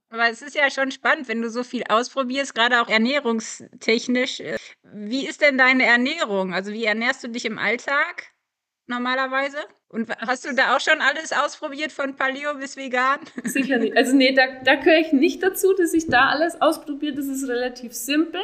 Aber 0.09 0.29
es 0.29 0.41
ist 0.41 0.55
ja 0.55 0.69
schon 0.69 0.91
spannend, 0.91 1.29
wenn 1.29 1.41
du 1.41 1.49
so 1.49 1.63
viel 1.63 1.83
ausprobierst, 1.87 2.53
gerade 2.53 2.81
auch 2.81 2.89
ernährungstechnisch. 2.89 4.41
Wie 4.83 5.25
ist 5.25 5.41
denn 5.41 5.57
deine 5.57 5.85
Ernährung? 5.85 6.53
Also 6.53 6.73
wie 6.73 6.83
ernährst 6.83 7.23
du 7.23 7.29
dich 7.29 7.45
im 7.45 7.57
Alltag 7.57 8.25
normalerweise? 8.87 9.57
Und 9.91 10.09
hast 10.19 10.45
du 10.45 10.55
da 10.55 10.75
auch 10.75 10.79
schon 10.79 11.01
alles 11.01 11.33
ausprobiert, 11.33 11.91
von 11.91 12.15
Paleo 12.15 12.55
bis 12.55 12.77
vegan? 12.77 13.19
Sicher 13.43 13.77
nicht. 13.77 13.95
Also 13.97 14.15
nee, 14.15 14.33
da, 14.33 14.43
da 14.63 14.75
gehöre 14.75 14.99
ich 14.99 15.11
nicht 15.11 15.43
dazu, 15.43 15.73
dass 15.73 15.93
ich 15.93 16.07
da 16.07 16.29
alles 16.29 16.61
ausprobiere. 16.61 17.13
Das 17.13 17.25
ist 17.25 17.47
relativ 17.49 17.93
simpel. 17.93 18.39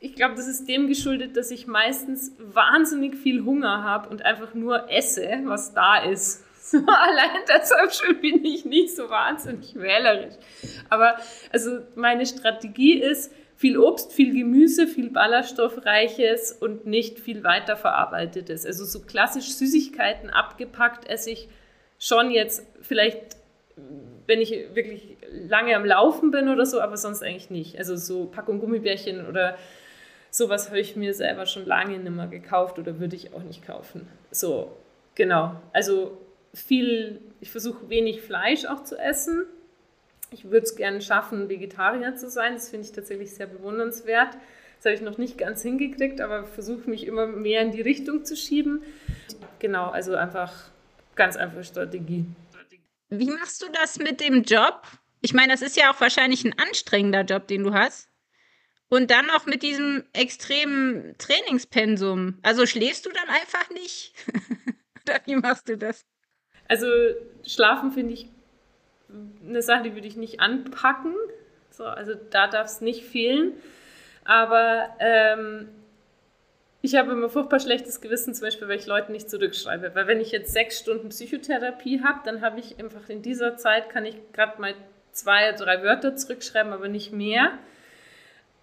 Ich 0.00 0.16
glaube, 0.16 0.34
das 0.34 0.48
ist 0.48 0.68
dem 0.68 0.88
geschuldet, 0.88 1.36
dass 1.36 1.52
ich 1.52 1.68
meistens 1.68 2.32
wahnsinnig 2.38 3.14
viel 3.14 3.44
Hunger 3.44 3.84
habe 3.84 4.08
und 4.08 4.24
einfach 4.24 4.52
nur 4.54 4.90
esse, 4.90 5.42
was 5.44 5.72
da 5.74 6.02
ist. 6.02 6.42
So, 6.66 6.78
allein 6.78 7.42
deshalb 7.46 8.22
bin 8.22 8.42
ich 8.42 8.64
nicht 8.64 8.96
so 8.96 9.10
wahnsinnig 9.10 9.74
wählerisch. 9.74 10.32
Aber 10.88 11.18
also 11.52 11.80
meine 11.94 12.24
Strategie 12.24 13.02
ist, 13.02 13.30
viel 13.56 13.78
Obst, 13.78 14.12
viel 14.12 14.34
Gemüse, 14.34 14.86
viel 14.86 15.10
Ballaststoffreiches 15.10 16.52
und 16.52 16.86
nicht 16.86 17.20
viel 17.20 17.44
weiterverarbeitetes. 17.44 18.66
Also 18.66 18.84
so 18.84 19.00
klassisch 19.00 19.52
Süßigkeiten 19.54 20.30
abgepackt 20.30 21.08
esse 21.08 21.30
ich 21.30 21.48
schon 21.98 22.30
jetzt 22.30 22.66
vielleicht, 22.80 23.36
wenn 24.26 24.40
ich 24.40 24.50
wirklich 24.74 25.16
lange 25.30 25.76
am 25.76 25.84
Laufen 25.84 26.30
bin 26.30 26.48
oder 26.48 26.66
so, 26.66 26.80
aber 26.80 26.96
sonst 26.96 27.22
eigentlich 27.22 27.50
nicht. 27.50 27.78
Also 27.78 27.96
so 27.96 28.26
Packung 28.26 28.58
Gummibärchen 28.60 29.26
oder 29.26 29.56
sowas 30.30 30.68
habe 30.68 30.80
ich 30.80 30.96
mir 30.96 31.14
selber 31.14 31.46
schon 31.46 31.64
lange 31.64 31.98
nicht 31.98 32.10
mehr 32.14 32.26
gekauft 32.26 32.78
oder 32.78 32.98
würde 32.98 33.14
ich 33.14 33.32
auch 33.34 33.42
nicht 33.42 33.64
kaufen. 33.64 34.08
So, 34.32 34.76
genau. 35.14 35.60
Also 35.72 36.18
viel, 36.52 37.20
ich 37.40 37.50
versuche 37.50 37.88
wenig 37.88 38.20
Fleisch 38.20 38.64
auch 38.66 38.82
zu 38.82 38.98
essen. 38.98 39.46
Ich 40.34 40.44
würde 40.44 40.66
es 40.66 40.74
gerne 40.74 41.00
schaffen, 41.00 41.48
Vegetarier 41.48 42.16
zu 42.16 42.28
sein. 42.28 42.54
Das 42.54 42.68
finde 42.68 42.86
ich 42.86 42.92
tatsächlich 42.92 43.32
sehr 43.32 43.46
bewundernswert. 43.46 44.36
Das 44.76 44.86
habe 44.86 44.94
ich 44.96 45.00
noch 45.00 45.16
nicht 45.16 45.38
ganz 45.38 45.62
hingekriegt, 45.62 46.20
aber 46.20 46.44
versuche 46.44 46.90
mich 46.90 47.06
immer 47.06 47.28
mehr 47.28 47.62
in 47.62 47.70
die 47.70 47.80
Richtung 47.80 48.24
zu 48.24 48.36
schieben. 48.36 48.82
Genau, 49.60 49.90
also 49.90 50.16
einfach 50.16 50.52
ganz 51.14 51.36
einfache 51.36 51.62
Strategie. 51.62 52.26
Wie 53.10 53.30
machst 53.30 53.62
du 53.62 53.66
das 53.72 53.98
mit 53.98 54.20
dem 54.20 54.42
Job? 54.42 54.82
Ich 55.20 55.34
meine, 55.34 55.52
das 55.52 55.62
ist 55.62 55.76
ja 55.76 55.92
auch 55.92 56.00
wahrscheinlich 56.00 56.44
ein 56.44 56.58
anstrengender 56.58 57.22
Job, 57.22 57.46
den 57.46 57.62
du 57.62 57.72
hast. 57.72 58.08
Und 58.88 59.12
dann 59.12 59.26
noch 59.26 59.46
mit 59.46 59.62
diesem 59.62 60.02
extremen 60.12 61.14
Trainingspensum. 61.18 62.38
Also 62.42 62.66
schläfst 62.66 63.06
du 63.06 63.10
dann 63.10 63.28
einfach 63.28 63.70
nicht? 63.70 64.14
Oder 65.06 65.20
wie 65.26 65.36
machst 65.36 65.68
du 65.68 65.78
das? 65.78 66.04
Also 66.68 66.86
schlafen 67.46 67.92
finde 67.92 68.14
ich 68.14 68.33
eine 69.46 69.62
Sache, 69.62 69.84
die 69.84 69.94
würde 69.94 70.06
ich 70.06 70.16
nicht 70.16 70.40
anpacken. 70.40 71.14
So, 71.70 71.84
also 71.84 72.14
da 72.30 72.46
darf 72.46 72.66
es 72.66 72.80
nicht 72.80 73.04
fehlen. 73.04 73.52
Aber 74.24 74.88
ähm, 75.00 75.68
ich 76.82 76.96
habe 76.96 77.12
immer 77.12 77.28
furchtbar 77.28 77.60
schlechtes 77.60 78.00
Gewissen, 78.00 78.34
zum 78.34 78.46
Beispiel, 78.46 78.68
weil 78.68 78.78
ich 78.78 78.86
Leuten 78.86 79.12
nicht 79.12 79.30
zurückschreibe. 79.30 79.94
Weil 79.94 80.06
wenn 80.06 80.20
ich 80.20 80.32
jetzt 80.32 80.52
sechs 80.52 80.78
Stunden 80.78 81.08
Psychotherapie 81.08 82.02
habe, 82.02 82.20
dann 82.24 82.42
habe 82.42 82.60
ich 82.60 82.78
einfach 82.78 83.08
in 83.08 83.22
dieser 83.22 83.56
Zeit, 83.56 83.88
kann 83.88 84.04
ich 84.04 84.16
gerade 84.32 84.60
mal 84.60 84.74
zwei, 85.12 85.52
drei 85.52 85.82
Wörter 85.82 86.16
zurückschreiben, 86.16 86.72
aber 86.72 86.88
nicht 86.88 87.12
mehr. 87.12 87.52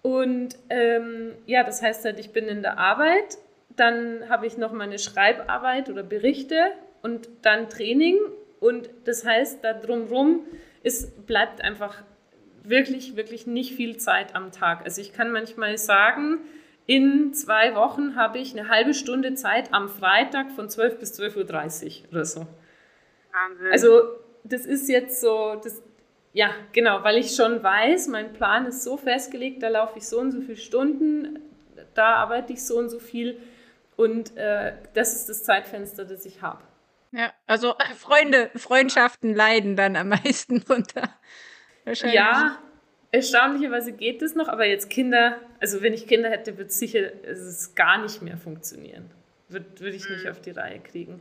Und 0.02 0.56
ähm, 0.68 1.32
ja, 1.46 1.64
das 1.64 1.82
heißt 1.82 2.04
halt, 2.04 2.18
ich 2.18 2.32
bin 2.32 2.46
in 2.46 2.62
der 2.62 2.78
Arbeit, 2.78 3.38
dann 3.70 4.28
habe 4.28 4.46
ich 4.46 4.56
noch 4.56 4.72
meine 4.72 4.98
Schreibarbeit 4.98 5.88
oder 5.88 6.02
Berichte 6.02 6.72
und 7.02 7.28
dann 7.42 7.68
Training. 7.68 8.18
Und 8.62 8.88
das 9.04 9.26
heißt, 9.26 9.64
da 9.64 9.72
drumherum 9.72 10.46
ist, 10.84 11.26
bleibt 11.26 11.62
einfach 11.62 12.02
wirklich, 12.62 13.16
wirklich 13.16 13.46
nicht 13.46 13.74
viel 13.74 13.96
Zeit 13.96 14.36
am 14.36 14.52
Tag. 14.52 14.84
Also 14.84 15.00
ich 15.00 15.12
kann 15.12 15.32
manchmal 15.32 15.76
sagen, 15.78 16.38
in 16.86 17.34
zwei 17.34 17.74
Wochen 17.74 18.14
habe 18.14 18.38
ich 18.38 18.56
eine 18.56 18.68
halbe 18.68 18.94
Stunde 18.94 19.34
Zeit 19.34 19.74
am 19.74 19.88
Freitag 19.88 20.52
von 20.52 20.68
12 20.68 20.98
bis 21.00 21.20
12.30 21.20 22.04
Uhr 22.04 22.08
oder 22.12 22.24
so. 22.24 22.46
Wahnsinn. 23.32 23.66
Also 23.72 24.02
das 24.44 24.64
ist 24.64 24.88
jetzt 24.88 25.20
so, 25.20 25.60
das, 25.62 25.82
ja, 26.32 26.50
genau, 26.72 27.02
weil 27.02 27.18
ich 27.18 27.34
schon 27.34 27.62
weiß, 27.62 28.06
mein 28.08 28.32
Plan 28.32 28.66
ist 28.66 28.84
so 28.84 28.96
festgelegt, 28.96 29.62
da 29.62 29.70
laufe 29.70 29.98
ich 29.98 30.06
so 30.06 30.20
und 30.20 30.30
so 30.30 30.40
viele 30.40 30.56
Stunden, 30.56 31.40
da 31.94 32.14
arbeite 32.14 32.52
ich 32.52 32.64
so 32.64 32.78
und 32.78 32.90
so 32.90 33.00
viel 33.00 33.40
und 33.96 34.36
äh, 34.36 34.74
das 34.94 35.16
ist 35.16 35.28
das 35.28 35.42
Zeitfenster, 35.42 36.04
das 36.04 36.24
ich 36.26 36.42
habe. 36.42 36.62
Ja, 37.12 37.32
also 37.46 37.74
äh, 37.78 37.94
Freunde, 37.94 38.50
Freundschaften 38.56 39.34
leiden 39.34 39.76
dann 39.76 39.96
am 39.96 40.08
meisten 40.08 40.60
drunter. 40.64 41.14
Ja, 42.04 42.58
erstaunlicherweise 43.10 43.92
geht 43.92 44.22
es 44.22 44.34
noch, 44.34 44.48
aber 44.48 44.66
jetzt 44.66 44.88
Kinder, 44.88 45.40
also 45.60 45.82
wenn 45.82 45.92
ich 45.92 46.06
Kinder 46.06 46.30
hätte, 46.30 46.56
wird 46.58 46.70
es 46.70 46.78
sicher 46.78 47.12
es 47.24 47.74
gar 47.74 48.00
nicht 48.00 48.22
mehr 48.22 48.36
funktionieren. 48.36 49.10
Würde 49.48 49.66
würd 49.80 49.94
ich 49.94 50.08
nicht 50.08 50.24
mhm. 50.24 50.30
auf 50.30 50.40
die 50.40 50.52
Reihe 50.52 50.80
kriegen. 50.80 51.20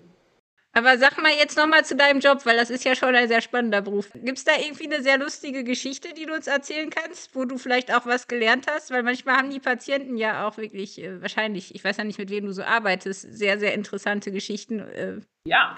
Aber 0.74 0.98
sag 0.98 1.22
mal 1.22 1.32
jetzt 1.38 1.58
nochmal 1.58 1.84
zu 1.84 1.96
deinem 1.96 2.22
Job, 2.22 2.46
weil 2.46 2.56
das 2.56 2.70
ist 2.70 2.86
ja 2.86 2.96
schon 2.96 3.14
ein 3.14 3.28
sehr 3.28 3.42
spannender 3.42 3.82
Beruf. 3.82 4.10
Gibt 4.14 4.38
es 4.38 4.46
da 4.46 4.54
irgendwie 4.58 4.86
eine 4.86 5.04
sehr 5.04 5.18
lustige 5.18 5.66
Geschichte, 5.66 6.14
die 6.14 6.26
du 6.26 6.34
uns 6.34 6.48
erzählen 6.48 6.90
kannst, 6.90 7.36
wo 7.36 7.44
du 7.44 7.58
vielleicht 7.58 7.94
auch 7.94 8.06
was 8.06 8.28
gelernt 8.28 8.68
hast? 8.70 8.90
Weil 8.90 9.04
manchmal 9.04 9.36
haben 9.36 9.50
die 9.50 9.60
Patienten 9.60 10.16
ja 10.16 10.48
auch 10.48 10.58
wirklich, 10.58 11.02
äh, 11.02 11.22
wahrscheinlich, 11.22 11.76
ich 11.76 11.84
weiß 11.84 11.98
ja 11.98 12.06
nicht, 12.06 12.20
mit 12.20 12.30
wem 12.30 12.46
du 12.46 12.54
so 12.54 12.64
arbeitest, 12.64 13.22
sehr, 13.34 13.60
sehr 13.60 13.74
interessante 13.74 14.32
Geschichten. 14.32 14.80
Äh. 14.80 15.20
Ja. 15.46 15.78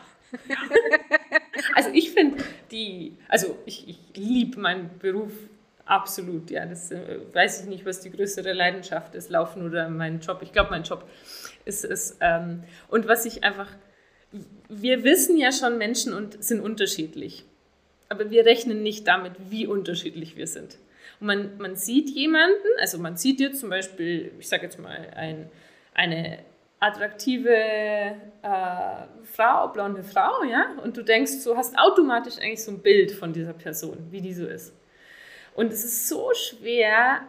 also 1.75 1.89
ich 1.91 2.11
finde 2.11 2.43
die, 2.71 3.17
also 3.29 3.57
ich, 3.65 3.87
ich 3.87 3.99
liebe 4.15 4.59
meinen 4.59 4.99
Beruf 4.99 5.31
absolut, 5.85 6.51
ja. 6.51 6.67
Das 6.67 6.91
äh, 6.91 7.19
weiß 7.33 7.61
ich 7.61 7.67
nicht, 7.67 7.85
was 7.85 7.99
die 8.01 8.11
größere 8.11 8.53
Leidenschaft 8.53 9.15
ist, 9.15 9.31
Laufen 9.31 9.65
oder 9.65 9.89
mein 9.89 10.19
Job. 10.19 10.41
Ich 10.43 10.51
glaube, 10.51 10.69
mein 10.69 10.83
Job 10.83 11.09
ist 11.65 11.83
es. 11.83 12.17
Ähm, 12.21 12.63
und 12.89 13.07
was 13.07 13.25
ich 13.25 13.43
einfach 13.43 13.69
wir 14.69 15.03
wissen 15.03 15.37
ja 15.37 15.51
schon, 15.51 15.77
Menschen 15.77 16.13
und, 16.13 16.43
sind 16.43 16.59
unterschiedlich. 16.59 17.45
Aber 18.09 18.29
wir 18.29 18.45
rechnen 18.45 18.83
nicht 18.83 19.07
damit, 19.07 19.33
wie 19.49 19.67
unterschiedlich 19.67 20.35
wir 20.35 20.47
sind. 20.47 20.77
Und 21.19 21.27
man, 21.27 21.57
man 21.57 21.75
sieht 21.75 22.09
jemanden, 22.09 22.67
also 22.79 22.97
man 22.97 23.17
sieht 23.17 23.39
jetzt 23.39 23.59
zum 23.59 23.69
Beispiel, 23.69 24.31
ich 24.39 24.47
sage 24.47 24.63
jetzt 24.63 24.79
mal, 24.79 25.11
ein, 25.15 25.49
eine 25.93 26.39
attraktive 26.79 27.49
äh, 27.55 28.15
Frau, 29.23 29.69
blonde 29.69 30.03
Frau, 30.03 30.43
ja, 30.43 30.75
und 30.83 30.97
du 30.97 31.01
denkst, 31.01 31.43
du 31.43 31.55
hast 31.55 31.77
automatisch 31.77 32.37
eigentlich 32.39 32.63
so 32.63 32.71
ein 32.71 32.79
Bild 32.79 33.11
von 33.11 33.31
dieser 33.31 33.53
Person, 33.53 33.97
wie 34.11 34.21
die 34.21 34.33
so 34.33 34.45
ist. 34.45 34.73
Und 35.55 35.71
es 35.71 35.85
ist 35.85 36.09
so 36.09 36.31
schwer, 36.33 37.21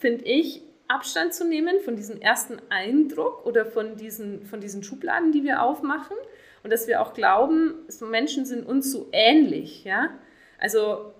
finde 0.00 0.24
ich, 0.24 0.62
Abstand 0.88 1.34
zu 1.34 1.46
nehmen 1.46 1.80
von 1.80 1.96
diesem 1.96 2.20
ersten 2.20 2.58
Eindruck 2.68 3.44
oder 3.46 3.64
von 3.66 3.96
diesen, 3.96 4.46
von 4.46 4.60
diesen 4.60 4.82
Schubladen, 4.82 5.32
die 5.32 5.42
wir 5.42 5.62
aufmachen 5.62 6.16
und 6.62 6.72
dass 6.72 6.86
wir 6.86 7.00
auch 7.00 7.14
glauben, 7.14 7.74
so 7.88 8.06
Menschen 8.06 8.44
sind 8.44 8.66
uns 8.66 8.92
so 8.92 9.08
ähnlich, 9.12 9.84
ja. 9.84 10.10
Also 10.58 11.12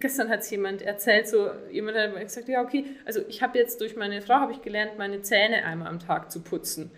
gestern 0.00 0.28
hat 0.28 0.40
es 0.40 0.50
jemand 0.50 0.82
erzählt, 0.82 1.28
so 1.28 1.50
jemand 1.70 1.98
hat 1.98 2.18
gesagt, 2.20 2.48
ja 2.48 2.62
okay, 2.62 2.84
also 3.04 3.20
ich 3.28 3.42
habe 3.42 3.58
jetzt 3.58 3.80
durch 3.80 3.96
meine 3.96 4.22
Frau 4.22 4.34
habe 4.34 4.52
ich 4.52 4.62
gelernt, 4.62 4.98
meine 4.98 5.22
Zähne 5.22 5.64
einmal 5.64 5.88
am 5.88 5.98
Tag 5.98 6.30
zu 6.30 6.42
putzen. 6.42 6.90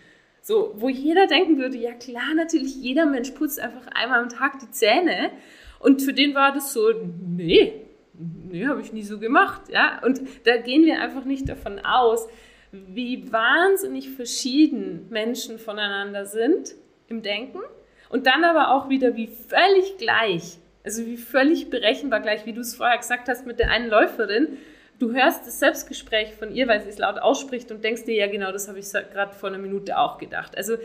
So, 0.43 0.75
wo 0.77 0.89
jeder 0.89 1.27
denken 1.27 1.59
würde, 1.59 1.77
ja 1.77 1.93
klar, 1.93 2.35
natürlich, 2.35 2.77
jeder 2.77 3.07
Mensch 3.07 3.33
putzt 3.33 3.61
einfach 3.61 3.87
einmal 3.89 4.23
am 4.23 4.29
Tag 4.29 4.59
die 4.61 4.71
Zähne. 4.71 5.31
Und 5.79 6.01
für 6.01 6.15
den 6.15 6.35
war 6.35 6.53
das 6.53 6.73
so, 6.73 6.91
nee, 7.21 7.85
nee, 8.15 8.67
habe 8.67 8.81
ich 8.81 8.93
nie 8.93 9.03
so 9.03 9.19
gemacht, 9.19 9.63
ja. 9.71 10.01
Und 10.05 10.21
da 10.45 10.57
gehen 10.57 10.85
wir 10.85 11.01
einfach 11.01 11.25
nicht 11.25 11.49
davon 11.49 11.81
aus, 11.81 12.29
wie 12.73 13.31
wahnsinnig 13.33 14.11
verschieden 14.11 15.07
Menschen 15.11 15.59
voneinander 15.59 16.25
sind 16.27 16.75
im 17.09 17.23
Denken 17.23 17.61
und 18.09 18.27
dann 18.27 18.45
aber 18.45 18.71
auch 18.73 18.89
wieder 18.89 19.17
wie 19.17 19.27
völlig 19.27 19.99
gleich, 19.99 20.59
also 20.85 21.05
wie 21.07 21.17
völlig 21.17 21.71
berechenbar 21.71 22.21
gleich, 22.21 22.47
wie 22.47 22.53
du 22.53 22.61
es 22.61 22.75
vorher 22.75 22.99
gesagt 22.99 23.29
hast 23.29 23.47
mit 23.47 23.59
der 23.59 23.71
einen 23.71 23.89
Läuferin. 23.89 24.59
Du 24.99 25.13
hörst 25.13 25.47
das 25.47 25.61
Selbstgespräch 25.61 26.35
von 26.35 26.53
ihr, 26.53 26.67
weil 26.67 26.81
sie 26.81 26.89
es 26.89 26.99
laut 26.99 27.19
ausspricht 27.19 27.71
und 27.71 27.85
denkst 27.85 28.05
dir, 28.05 28.15
ja 28.15 28.27
genau, 28.27 28.51
das 28.51 28.67
habe 28.67 28.81
ich 28.81 28.91
gerade 28.91 29.33
vor 29.33 29.49
einer 29.49 29.59
Minute 29.59 29.97
auch 29.97 30.19
gedacht. 30.19 30.57
Also 30.57 30.77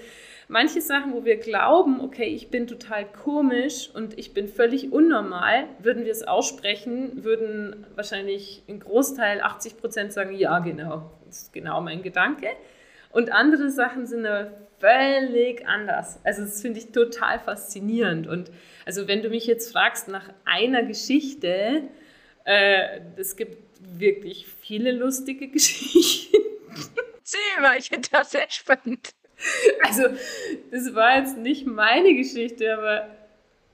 manche 0.48 0.82
Sachen, 0.82 1.14
wo 1.14 1.26
wir 1.26 1.38
glauben, 1.38 2.00
okay, 2.00 2.26
ich 2.26 2.50
bin 2.52 2.68
total 2.68 3.06
komisch 3.06 3.90
und 3.92 4.20
ich 4.20 4.36
bin 4.36 4.48
völlig 4.48 4.92
unnormal, 4.92 5.66
würden 5.80 6.06
wir 6.06 6.12
es 6.12 6.22
aussprechen, 6.28 7.24
würden 7.24 7.88
wahrscheinlich 7.96 8.62
ein 8.70 8.80
Großteil, 8.80 9.42
80 9.42 9.78
Prozent 9.78 10.14
sagen, 10.14 10.36
ja 10.36 10.60
genau, 10.60 11.10
das 11.26 11.44
ist 11.44 11.54
genau 11.54 11.82
mein 11.82 12.04
Gedanke. 12.04 12.50
Und 13.10 13.32
andere 13.32 13.70
Sachen 13.72 14.06
sind 14.06 14.28
völlig 14.84 15.66
anders. 15.68 16.20
Also 16.24 16.42
das 16.42 16.62
finde 16.62 16.80
ich 16.80 16.92
total 16.92 17.40
faszinierend. 17.40 18.28
Und 18.28 18.52
also 18.86 19.08
wenn 19.08 19.22
du 19.22 19.30
mich 19.30 19.46
jetzt 19.48 19.72
fragst 19.72 20.08
nach 20.10 20.30
einer 20.46 20.84
Geschichte, 20.84 21.84
Äh, 22.46 23.00
es 23.16 23.38
gibt 23.38 23.58
wirklich 23.80 24.46
viele 24.62 24.92
lustige 24.92 25.48
Geschichten. 25.56 26.36
Erzähl 27.16 27.62
mal, 27.62 27.78
ich 27.78 27.88
finde 27.88 28.10
das 28.12 28.32
sehr 28.32 28.50
spannend. 28.50 29.14
Also, 29.82 30.04
das 30.72 30.94
war 30.94 31.18
jetzt 31.20 31.38
nicht 31.38 31.66
meine 31.66 32.14
Geschichte, 32.16 32.74
aber 32.78 33.08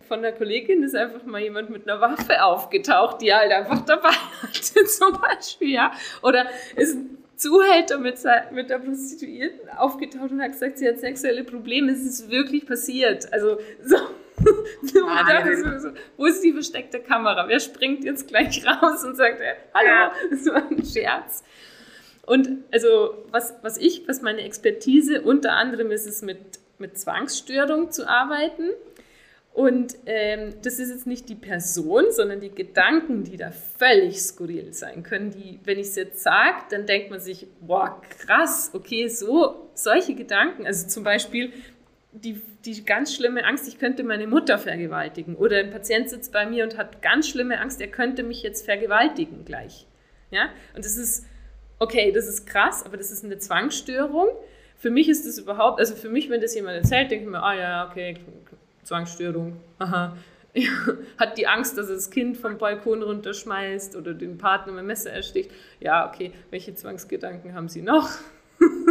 von 0.07 0.21
der 0.21 0.33
Kollegin 0.33 0.83
ist 0.83 0.95
einfach 0.95 1.23
mal 1.23 1.41
jemand 1.41 1.71
mit 1.71 1.89
einer 1.89 1.99
Waffe 1.99 2.43
aufgetaucht, 2.43 3.21
die 3.21 3.33
halt 3.33 3.51
einfach 3.51 3.83
dabei 3.85 4.09
hatte, 4.43 4.85
zum 4.85 5.19
Beispiel, 5.19 5.71
ja. 5.71 5.91
Oder 6.21 6.47
ist 6.75 6.95
ein 6.95 7.18
Zuhälter 7.39 7.97
mit, 7.99 8.19
mit 8.51 8.69
der 8.69 8.79
Prostituierten 8.79 9.69
aufgetaucht 9.77 10.31
und 10.31 10.41
hat 10.41 10.51
gesagt, 10.51 10.77
sie 10.77 10.87
hat 10.87 10.99
sexuelle 10.99 11.45
Probleme. 11.45 11.93
Es 11.93 12.01
ist 12.05 12.29
wirklich 12.29 12.67
passiert. 12.67 13.31
Also, 13.31 13.57
so. 13.83 13.95
Wo 16.17 16.25
ist 16.25 16.41
die 16.43 16.53
versteckte 16.53 16.99
Kamera? 16.99 17.47
Wer 17.47 17.59
springt 17.59 18.03
jetzt 18.03 18.27
gleich 18.27 18.65
raus 18.65 19.03
und 19.03 19.15
sagt, 19.15 19.39
äh, 19.41 19.55
hallo, 19.73 20.11
das 20.29 20.45
war 20.45 20.69
ein 20.69 20.85
Scherz. 20.85 21.43
Und 22.25 22.63
also 22.71 23.25
was, 23.31 23.55
was 23.63 23.77
ich, 23.77 24.07
was 24.07 24.21
meine 24.21 24.41
Expertise 24.41 25.21
unter 25.21 25.53
anderem 25.53 25.91
ist, 25.91 26.07
ist 26.07 26.23
mit, 26.23 26.39
mit 26.77 26.97
Zwangsstörung 26.97 27.91
zu 27.91 28.07
arbeiten. 28.07 28.69
Und 29.53 29.95
ähm, 30.05 30.53
das 30.61 30.79
ist 30.79 30.89
jetzt 30.89 31.07
nicht 31.07 31.27
die 31.27 31.35
Person, 31.35 32.05
sondern 32.11 32.39
die 32.39 32.51
Gedanken, 32.51 33.23
die 33.23 33.35
da 33.35 33.51
völlig 33.51 34.21
skurril 34.21 34.73
sein 34.73 35.03
können. 35.03 35.31
Die, 35.31 35.59
wenn 35.63 35.79
ich 35.79 35.87
es 35.87 35.95
jetzt 35.95 36.21
sage, 36.21 36.63
dann 36.69 36.85
denkt 36.85 37.09
man 37.09 37.19
sich, 37.19 37.47
boah, 37.59 38.01
krass, 38.19 38.71
okay, 38.73 39.07
so 39.07 39.69
solche 39.73 40.15
Gedanken. 40.15 40.65
Also 40.65 40.87
zum 40.87 41.03
Beispiel 41.03 41.51
die, 42.11 42.41
die 42.65 42.85
ganz 42.85 43.13
schlimme 43.13 43.43
Angst, 43.45 43.67
ich 43.67 43.79
könnte 43.79 44.03
meine 44.03 44.27
Mutter 44.27 44.57
vergewaltigen. 44.59 45.35
Oder 45.35 45.57
ein 45.57 45.71
Patient 45.71 46.09
sitzt 46.09 46.31
bei 46.31 46.45
mir 46.45 46.63
und 46.63 46.77
hat 46.77 47.01
ganz 47.01 47.27
schlimme 47.27 47.59
Angst, 47.59 47.81
er 47.81 47.87
könnte 47.87 48.23
mich 48.23 48.43
jetzt 48.43 48.65
vergewaltigen 48.65 49.45
gleich. 49.45 49.87
Ja? 50.31 50.49
Und 50.75 50.85
das 50.85 50.97
ist 50.97 51.25
okay, 51.79 52.11
das 52.11 52.27
ist 52.27 52.45
krass, 52.45 52.85
aber 52.85 52.97
das 52.97 53.11
ist 53.11 53.23
eine 53.23 53.37
Zwangsstörung. 53.37 54.27
Für 54.75 54.89
mich 54.89 55.09
ist 55.09 55.27
das 55.27 55.37
überhaupt, 55.37 55.79
also 55.79 55.95
für 55.95 56.09
mich, 56.09 56.29
wenn 56.29 56.41
das 56.41 56.55
jemand 56.55 56.77
erzählt, 56.77 57.11
denke 57.11 57.25
ich 57.25 57.31
mir, 57.31 57.43
ah 57.43 57.55
ja, 57.55 57.89
okay, 57.89 58.15
Zwangsstörung, 58.89 59.61
aha. 59.77 60.17
Ja, 60.55 60.71
hat 61.19 61.37
die 61.37 61.45
Angst, 61.45 61.77
dass 61.77 61.89
er 61.89 61.95
das 61.95 62.09
Kind 62.09 62.37
vom 62.37 62.57
Balkon 62.57 63.03
runterschmeißt 63.03 63.95
oder 63.95 64.15
den 64.15 64.39
Partner 64.39 64.73
mit 64.73 64.85
Messer 64.85 65.11
ersticht. 65.11 65.51
Ja, 65.79 66.09
okay, 66.09 66.33
welche 66.49 66.73
Zwangsgedanken 66.73 67.53
haben 67.53 67.69
Sie 67.69 67.83
noch? 67.83 68.09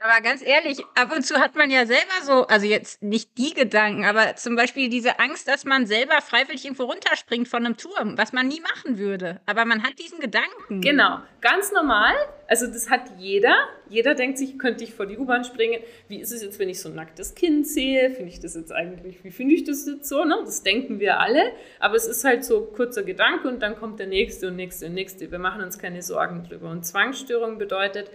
Aber 0.00 0.22
ganz 0.22 0.40
ehrlich, 0.40 0.78
ab 0.94 1.14
und 1.14 1.26
zu 1.26 1.38
hat 1.40 1.56
man 1.56 1.70
ja 1.70 1.84
selber 1.84 2.22
so, 2.22 2.46
also 2.46 2.64
jetzt 2.64 3.02
nicht 3.02 3.36
die 3.36 3.52
Gedanken, 3.52 4.04
aber 4.04 4.36
zum 4.36 4.54
Beispiel 4.54 4.88
diese 4.88 5.18
Angst, 5.18 5.48
dass 5.48 5.64
man 5.64 5.88
selber 5.88 6.22
freiwillig 6.22 6.64
irgendwo 6.64 6.84
runterspringt 6.84 7.48
von 7.48 7.66
einem 7.66 7.76
Turm, 7.76 8.16
was 8.16 8.32
man 8.32 8.46
nie 8.46 8.60
machen 8.60 8.98
würde. 8.98 9.40
Aber 9.44 9.64
man 9.64 9.82
hat 9.82 9.98
diesen 9.98 10.20
Gedanken. 10.20 10.82
Genau, 10.82 11.18
ganz 11.40 11.72
normal. 11.72 12.14
Also 12.48 12.66
das 12.66 12.88
hat 12.88 13.02
jeder. 13.18 13.54
Jeder 13.90 14.14
denkt 14.14 14.38
sich, 14.38 14.58
könnte 14.58 14.82
ich 14.82 14.94
vor 14.94 15.04
die 15.04 15.18
U-Bahn 15.18 15.44
springen? 15.44 15.80
Wie 16.08 16.18
ist 16.18 16.32
es 16.32 16.42
jetzt, 16.42 16.58
wenn 16.58 16.70
ich 16.70 16.80
so 16.80 16.88
ein 16.88 16.94
nacktes 16.94 17.34
Kind 17.34 17.68
sehe? 17.68 18.10
Finde 18.10 18.30
ich 18.30 18.40
das 18.40 18.54
jetzt 18.54 18.72
eigentlich, 18.72 19.22
wie 19.22 19.30
finde 19.30 19.54
ich 19.54 19.64
das 19.64 19.86
jetzt 19.86 20.08
so? 20.08 20.24
Ne? 20.24 20.34
Das 20.44 20.62
denken 20.62 20.98
wir 20.98 21.20
alle. 21.20 21.42
Aber 21.78 21.94
es 21.94 22.06
ist 22.06 22.24
halt 22.24 22.44
so 22.44 22.62
kurzer 22.62 23.02
Gedanke 23.02 23.48
und 23.48 23.60
dann 23.62 23.76
kommt 23.76 24.00
der 24.00 24.06
nächste 24.06 24.48
und 24.48 24.56
nächste 24.56 24.86
und 24.86 24.94
nächste. 24.94 25.30
Wir 25.30 25.38
machen 25.38 25.62
uns 25.62 25.78
keine 25.78 26.02
Sorgen 26.02 26.42
drüber. 26.42 26.70
Und 26.70 26.86
Zwangsstörung 26.86 27.58
bedeutet, 27.58 28.10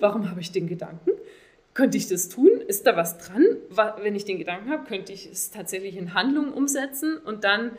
warum 0.00 0.28
habe 0.28 0.40
ich 0.40 0.50
den 0.50 0.66
Gedanken? 0.66 1.12
Könnte 1.72 1.96
ich 1.96 2.08
das 2.08 2.28
tun? 2.28 2.50
Ist 2.66 2.88
da 2.88 2.96
was 2.96 3.18
dran? 3.18 3.44
Wenn 4.02 4.16
ich 4.16 4.24
den 4.24 4.38
Gedanken 4.38 4.70
habe, 4.70 4.84
könnte 4.84 5.12
ich 5.12 5.30
es 5.30 5.52
tatsächlich 5.52 5.96
in 5.96 6.14
Handlung 6.14 6.52
umsetzen 6.52 7.18
und 7.18 7.44
dann 7.44 7.70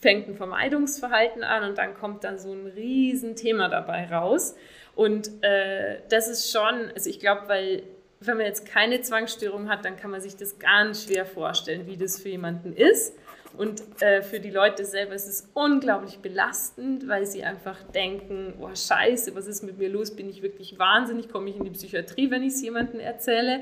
fängt 0.00 0.28
ein 0.28 0.34
Vermeidungsverhalten 0.36 1.42
an 1.42 1.68
und 1.70 1.78
dann 1.78 1.94
kommt 1.94 2.24
dann 2.24 2.38
so 2.38 2.52
ein 2.52 2.66
Riesenthema 2.66 3.68
dabei 3.68 4.06
raus. 4.06 4.54
Und 5.00 5.42
äh, 5.42 6.02
das 6.10 6.28
ist 6.28 6.52
schon, 6.52 6.90
also 6.94 7.08
ich 7.08 7.20
glaube, 7.20 7.48
weil 7.48 7.84
wenn 8.20 8.36
man 8.36 8.44
jetzt 8.44 8.66
keine 8.66 9.00
Zwangsstörung 9.00 9.70
hat, 9.70 9.86
dann 9.86 9.96
kann 9.96 10.10
man 10.10 10.20
sich 10.20 10.36
das 10.36 10.58
ganz 10.58 11.06
schwer 11.06 11.24
vorstellen, 11.24 11.86
wie 11.86 11.96
das 11.96 12.20
für 12.20 12.28
jemanden 12.28 12.76
ist. 12.76 13.16
Und 13.56 13.82
äh, 14.02 14.20
für 14.20 14.40
die 14.40 14.50
Leute 14.50 14.84
selber 14.84 15.14
ist 15.14 15.26
es 15.26 15.48
unglaublich 15.54 16.18
belastend, 16.18 17.08
weil 17.08 17.24
sie 17.24 17.42
einfach 17.44 17.82
denken, 17.82 18.52
oh 18.60 18.68
scheiße, 18.74 19.34
was 19.34 19.46
ist 19.46 19.62
mit 19.62 19.78
mir 19.78 19.88
los? 19.88 20.14
Bin 20.14 20.28
ich 20.28 20.42
wirklich 20.42 20.78
wahnsinnig? 20.78 21.30
Komme 21.30 21.48
ich 21.48 21.56
in 21.56 21.64
die 21.64 21.70
Psychiatrie, 21.70 22.30
wenn 22.30 22.42
ich 22.42 22.52
es 22.52 22.60
jemandem 22.60 23.00
erzähle? 23.00 23.60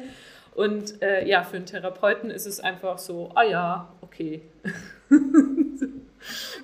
Und 0.56 1.00
äh, 1.02 1.24
ja, 1.24 1.44
für 1.44 1.54
einen 1.54 1.66
Therapeuten 1.66 2.32
ist 2.32 2.46
es 2.46 2.58
einfach 2.58 2.98
so, 2.98 3.30
ah 3.36 3.44
ja, 3.44 3.92
okay. 4.00 4.42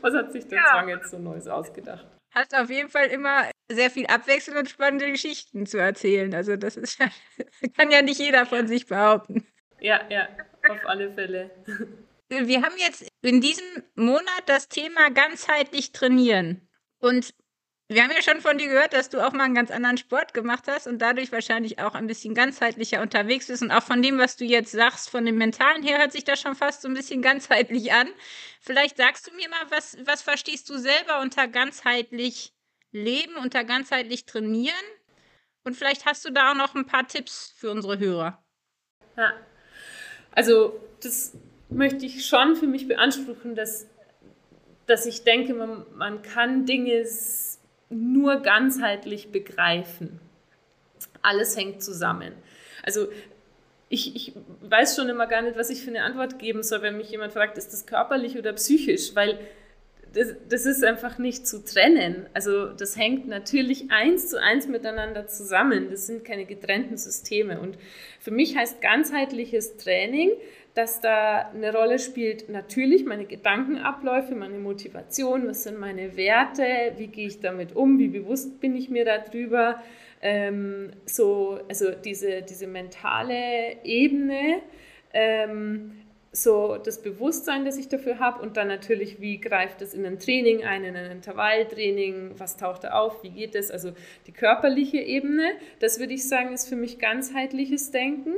was 0.01 0.15
hat 0.15 0.33
sich 0.33 0.49
der 0.49 0.59
ja. 0.59 0.65
Zwang 0.73 0.89
jetzt 0.89 1.13
so 1.13 1.19
Neues 1.21 1.47
ausgedacht? 1.47 2.09
Hast 2.35 2.53
auf 2.57 2.69
jeden 2.69 2.89
Fall 2.89 3.07
immer 3.07 3.45
sehr 3.71 3.91
viel 3.91 4.07
Abwechslung 4.07 4.59
und 4.59 4.69
spannende 4.69 5.11
Geschichten 5.11 5.67
zu 5.67 5.79
erzählen. 5.79 6.35
Also 6.35 6.57
das 6.57 6.77
ist 6.77 6.99
kann 7.77 7.91
ja 7.91 8.03
nicht 8.03 8.21
jeder 8.21 8.47
von 8.47 8.67
sich 8.67 8.87
behaupten. 8.87 9.47
Ja, 9.81 10.01
ja, 10.11 10.29
auf 10.69 10.79
alle 10.87 11.13
Fälle. 11.13 11.51
Wir 12.29 12.63
haben 12.63 12.75
jetzt 12.79 13.07
in 13.23 13.41
diesem 13.41 13.65
Monat 13.95 14.43
das 14.47 14.69
Thema 14.69 15.11
ganzheitlich 15.11 15.93
trainieren. 15.93 16.67
Und 16.99 17.35
wir 17.89 18.03
haben 18.03 18.11
ja 18.11 18.23
schon 18.23 18.41
von 18.41 18.57
dir 18.57 18.69
gehört, 18.69 18.95
dass 18.95 19.11
du 19.11 19.21
auch 19.21 19.33
mal 19.33 19.45
einen 19.45 19.55
ganz 19.55 19.71
anderen 19.71 19.99
Sport 19.99 20.33
gemacht 20.33 20.65
hast 20.67 20.87
und 20.87 21.01
dadurch 21.01 21.31
wahrscheinlich 21.33 21.81
auch 21.81 21.95
ein 21.95 22.07
bisschen 22.07 22.35
ganzheitlicher 22.35 23.03
unterwegs 23.03 23.49
bist. 23.49 23.63
Und 23.63 23.71
auch 23.71 23.83
von 23.83 24.01
dem, 24.01 24.17
was 24.17 24.37
du 24.37 24.47
jetzt 24.47 24.73
sagst, 24.73 25.11
von 25.11 25.27
dem 25.27 25.37
Mentalen 25.37 25.83
her, 25.83 25.99
hört 25.99 26.13
sich 26.13 26.25
das 26.25 26.41
schon 26.41 26.55
fast 26.55 26.81
so 26.81 26.89
ein 26.89 26.95
bisschen 26.95 27.21
ganzheitlich 27.21 27.93
an. 27.93 28.09
Vielleicht 28.59 28.97
sagst 28.97 29.27
du 29.27 29.35
mir 29.37 29.51
mal, 29.51 29.71
was, 29.71 29.99
was 30.07 30.23
verstehst 30.23 30.71
du 30.71 30.79
selber 30.79 31.21
unter 31.21 31.47
ganzheitlich 31.47 32.54
leben, 32.95 33.37
unter 33.37 33.65
ganzheitlich 33.65 34.25
trainieren? 34.25 34.75
Und 35.65 35.77
vielleicht 35.77 36.07
hast 36.07 36.25
du 36.25 36.31
da 36.31 36.53
auch 36.53 36.57
noch 36.57 36.75
ein 36.75 36.87
paar 36.87 37.07
Tipps 37.07 37.53
für 37.57 37.71
unsere 37.71 37.99
Hörer. 37.99 38.43
Ja, 39.17 39.33
also 40.33 40.81
das 41.03 41.37
möchte 41.69 42.07
ich 42.07 42.27
schon 42.27 42.57
für 42.57 42.67
mich 42.67 42.89
beanspruchen, 42.89 43.55
dass, 43.55 43.87
dass 44.87 45.07
ich 45.07 45.25
denke, 45.25 45.55
man, 45.55 45.85
man 45.95 46.23
kann 46.23 46.67
Dinge 46.67 47.07
nur 47.91 48.37
ganzheitlich 48.41 49.31
begreifen. 49.31 50.21
Alles 51.23 51.57
hängt 51.57 51.83
zusammen. 51.83 52.33
Also 52.83 53.09
ich, 53.89 54.17
ich, 54.17 54.33
weiß 54.61 54.97
schon 54.97 55.09
immer 55.09 55.27
gar 55.27 55.43
nicht, 55.43 55.57
was 55.57 55.71
ich 55.71 55.83
für 55.83 55.91
eine 55.91 56.03
Antwort 56.03 56.39
geben 56.39 56.63
soll, 56.63 56.83
wenn 56.83 56.97
mich 56.97 57.11
jemand 57.11 57.33
fragt, 57.33 57.57
ist 57.59 57.73
das 57.73 57.87
körperlich 57.87 58.37
oder 58.37 58.53
psychisch? 58.55 59.15
Weil 59.15 59.39
das, 60.15 60.35
das 60.49 60.65
ist 60.65 60.85
einfach 60.85 61.19
nicht 61.19 61.47
zu 61.47 61.65
trennen. 61.65 62.27
Also 62.35 62.69
das 62.69 62.97
hängt 62.97 63.27
natürlich 63.27 63.91
eins 63.91 64.29
zu 64.29 64.41
eins 64.41 64.69
miteinander 64.69 65.27
zusammen. 65.27 65.89
Das 65.91 66.07
sind 66.07 66.25
keine 66.25 66.45
getrennten 66.47 66.97
Systeme. 66.97 67.61
Und 67.61 67.77
für 68.21 68.31
mich 68.31 68.57
heißt 68.57 68.81
ganzheitliches 68.81 69.77
Training, 69.77 70.31
dass 70.75 71.01
da 71.01 71.51
eine 71.51 71.73
Rolle 71.73 71.99
spielt 71.99 72.49
natürlich 72.49 73.05
meine 73.05 73.27
Gedankenabläufe, 73.27 74.35
meine 74.35 74.59
Motivation, 74.59 75.47
was 75.47 75.65
sind 75.65 75.79
meine 75.79 76.17
Werte, 76.17 76.93
wie 76.97 77.09
gehe 77.09 77.29
ich 77.29 77.41
damit 77.41 77.77
um, 77.77 77.99
wie 77.99 78.09
bewusst 78.09 78.61
bin 78.61 78.77
ich 78.77 78.91
mir 78.91 79.05
darüber. 79.05 79.83
Ähm, 80.23 80.91
so, 81.07 81.61
also 81.69 81.91
diese, 81.91 82.43
diese 82.43 82.67
mentale 82.67 83.85
Ebene, 83.85 84.63
ähm, 85.13 85.93
so 86.35 86.79
das 86.79 87.01
Bewusstsein, 87.01 87.65
das 87.65 87.79
ich 87.79 87.89
dafür 87.89 88.19
habe 88.19 88.43
und 88.43 88.57
dann 88.57 88.67
natürlich, 88.67 89.21
wie 89.21 89.41
greift 89.41 89.81
es 89.83 89.95
in 89.95 90.05
ein 90.05 90.19
Training 90.19 90.65
ein, 90.65 90.83
in 90.83 90.97
ein 90.97 91.11
Intervalltraining, 91.13 92.33
was 92.39 92.57
taucht 92.57 92.83
da 92.85 92.91
auf, 92.91 93.23
wie 93.23 93.31
geht 93.31 93.55
es, 93.55 93.71
also 93.71 93.93
die 94.27 94.33
körperliche 94.33 94.99
Ebene, 94.99 95.53
das 95.79 96.01
würde 96.01 96.13
ich 96.13 96.29
sagen, 96.29 96.53
ist 96.53 96.69
für 96.69 96.75
mich 96.75 96.99
ganzheitliches 96.99 97.93
Denken 97.93 98.35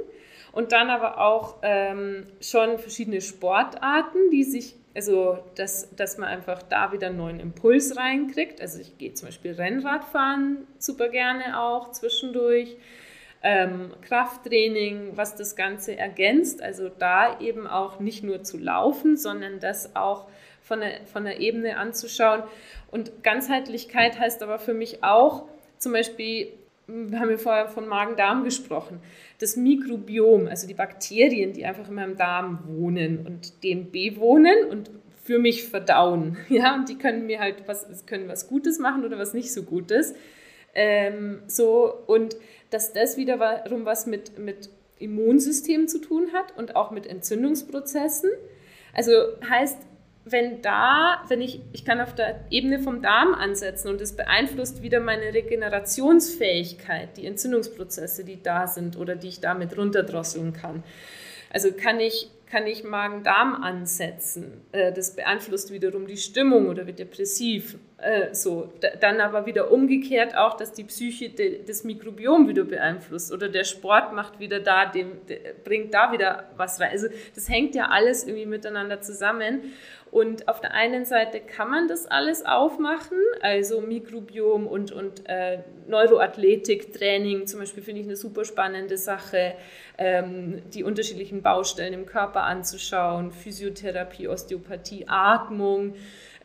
und 0.53 0.73
dann 0.73 0.91
aber 0.91 1.19
auch 1.19 1.57
ähm, 1.63 2.27
schon 2.41 2.79
verschiedene 2.79 3.23
Sportarten, 3.23 4.31
die 4.31 4.45
sich, 4.45 4.75
also 4.95 5.39
dass, 5.55 5.95
dass 5.97 6.19
man 6.19 6.29
einfach 6.29 6.63
da 6.63 6.93
wieder 6.93 7.07
einen 7.07 7.17
neuen 7.17 7.41
Impuls 7.41 7.97
reinkriegt. 7.97 8.61
Also 8.61 8.79
ich 8.79 8.99
gehe 8.99 9.15
zum 9.15 9.29
Beispiel 9.29 9.53
Rennradfahren 9.53 10.67
super 10.79 11.09
gerne 11.09 11.61
auch 11.61 11.93
zwischendurch. 11.93 12.77
Ähm, 13.43 13.93
Krafttraining, 14.03 15.13
was 15.17 15.37
das 15.37 15.57
Ganze 15.57 15.97
ergänzt. 15.97 16.63
Also 16.63 16.89
da 16.89 17.39
eben 17.41 17.67
auch 17.67 18.01
nicht 18.01 18.25
nur 18.25 18.43
zu 18.43 18.59
laufen, 18.59 19.17
sondern 19.17 19.61
das 19.61 19.95
auch 19.95 20.27
von 20.63 20.81
der, 20.81 21.07
von 21.07 21.25
der 21.25 21.41
Ebene 21.41 21.77
anzuschauen. 21.77 22.43
Und 22.91 23.23
Ganzheitlichkeit 23.23 24.19
heißt 24.19 24.43
aber 24.43 24.59
für 24.59 24.75
mich 24.75 25.05
auch, 25.05 25.45
zum 25.79 25.93
Beispiel, 25.93 26.53
wir 26.87 27.21
haben 27.21 27.31
ja 27.31 27.37
vorher 27.37 27.69
von 27.69 27.87
Magen-Darm 27.87 28.45
gesprochen 28.45 29.01
das 29.39 29.57
Mikrobiom, 29.57 30.49
also 30.49 30.67
die 30.67 30.75
Bakterien, 30.75 31.53
die 31.53 31.65
einfach 31.65 31.89
in 31.89 31.95
meinem 31.95 32.17
Darm 32.17 32.61
wohnen 32.67 33.27
und 33.27 33.63
dem 33.65 33.91
bewohnen 33.91 34.65
und 34.71 34.91
für 35.23 35.39
mich 35.39 35.65
verdauen. 35.65 36.37
Ja, 36.49 36.75
und 36.75 36.89
die 36.89 36.97
können 36.97 37.27
mir 37.27 37.41
halt 37.41 37.65
was, 37.67 38.07
können 38.07 38.29
was 38.29 38.49
Gutes 38.49 38.79
machen 38.79 39.05
oder 39.05 39.19
was 39.19 39.35
nicht 39.35 39.53
so 39.53 39.63
Gutes. 39.63 40.15
Ähm, 40.79 41.41
so, 41.47 41.93
und 42.07 42.37
dass 42.69 42.93
das 42.93 43.17
wiederum 43.17 43.87
was 43.87 44.07
mit, 44.07 44.39
mit 44.39 44.69
Immunsystem 44.99 45.89
zu 45.89 46.01
tun 46.01 46.29
hat 46.35 46.57
und 46.57 46.77
auch 46.77 46.91
mit 46.91 47.07
Entzündungsprozessen. 47.07 48.31
Also 48.93 49.13
heißt, 49.49 49.79
wenn 50.27 50.61
da, 50.61 51.25
wenn 51.29 51.41
ich, 51.41 51.61
ich 51.73 51.87
kann 51.87 52.01
auf 52.01 52.15
der 52.15 52.45
Ebene 52.51 52.79
vom 52.79 53.01
Darm 53.01 53.33
ansetzen 53.33 53.89
und 53.89 54.03
es 54.03 54.17
beeinflusst 54.17 54.83
wieder 54.83 55.01
meine 55.01 55.33
Regenerationsfähigkeit, 55.33 57.17
die 57.17 57.27
Entzündungsprozesse, 57.27 58.25
die 58.25 58.43
da 58.43 58.67
sind 58.67 58.99
oder 58.99 59.17
die 59.17 59.29
ich 59.29 59.41
damit 59.41 59.79
runterdrosseln 59.79 60.53
kann. 60.53 60.83
Also 61.51 61.73
kann 61.73 62.01
ich 62.01 62.29
kann 62.51 62.67
ich 62.67 62.85
Magen-Darm 62.85 63.55
ansetzen. 63.63 64.65
Äh, 64.73 64.93
das 64.93 65.17
beeinflusst 65.17 65.73
wiederum 65.73 66.07
die 66.07 66.17
Stimmung 66.17 66.69
oder 66.69 66.87
wird 66.87 66.99
depressiv. 66.99 67.77
Äh, 67.99 68.35
so. 68.35 68.73
Dann 69.01 69.21
aber 69.21 69.47
wieder 69.47 69.73
umgekehrt 69.73 70.37
auch, 70.37 70.57
dass 70.57 70.73
die 70.73 70.85
Psyche 70.85 71.31
das 71.67 71.85
Mikrobiom 71.85 72.49
wieder 72.49 72.65
beeinflusst 72.65 73.33
oder 73.33 73.49
der 73.49 73.65
Sport 73.65 74.13
macht 74.13 74.39
wieder 74.39 74.61
da, 74.61 74.87
dem, 74.87 75.13
bringt 75.65 75.93
da 75.93 76.13
wieder 76.13 76.51
was 76.57 76.81
rein. 76.81 76.91
Also 76.93 77.09
das 77.35 77.49
hängt 77.49 77.75
ja 77.75 77.89
alles 77.89 78.25
irgendwie 78.25 78.47
miteinander 78.47 79.01
zusammen. 79.01 79.73
Und 80.17 80.49
auf 80.49 80.63
der 80.63 80.73
einen 80.73 81.05
Seite 81.05 81.41
kann 81.41 81.71
man 81.71 81.89
das 81.89 82.07
alles 82.07 82.43
aufmachen, 82.47 83.19
also 83.43 83.83
Mikrobiom 83.83 84.67
und, 84.67 84.91
und 84.91 85.29
äh, 85.29 85.59
Neuroathletik-Training 85.89 87.47
zum 87.47 87.61
Beispiel 87.61 87.83
finde 87.83 88.01
ich 88.01 88.07
eine 88.07 88.17
super 88.17 88.47
spannende 88.47 88.97
Sache, 88.97 89.57
ähm, 89.99 90.63
die 90.73 90.85
unterschiedlichen 90.85 91.43
Baustellen 91.43 91.93
im 91.93 92.07
Körper 92.07 92.45
anzuschauen, 92.45 93.31
Physiotherapie, 93.31 94.27
Osteopathie, 94.27 95.05
Atmung, 95.07 95.97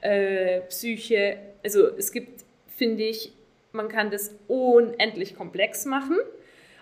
äh, 0.01 0.59
Psyche. 0.67 1.37
Also 1.63 1.95
es 1.95 2.11
gibt, 2.11 2.43
finde 2.75 3.03
ich, 3.03 3.31
man 3.71 3.87
kann 3.87 4.11
das 4.11 4.35
unendlich 4.49 5.33
komplex 5.33 5.85
machen 5.85 6.17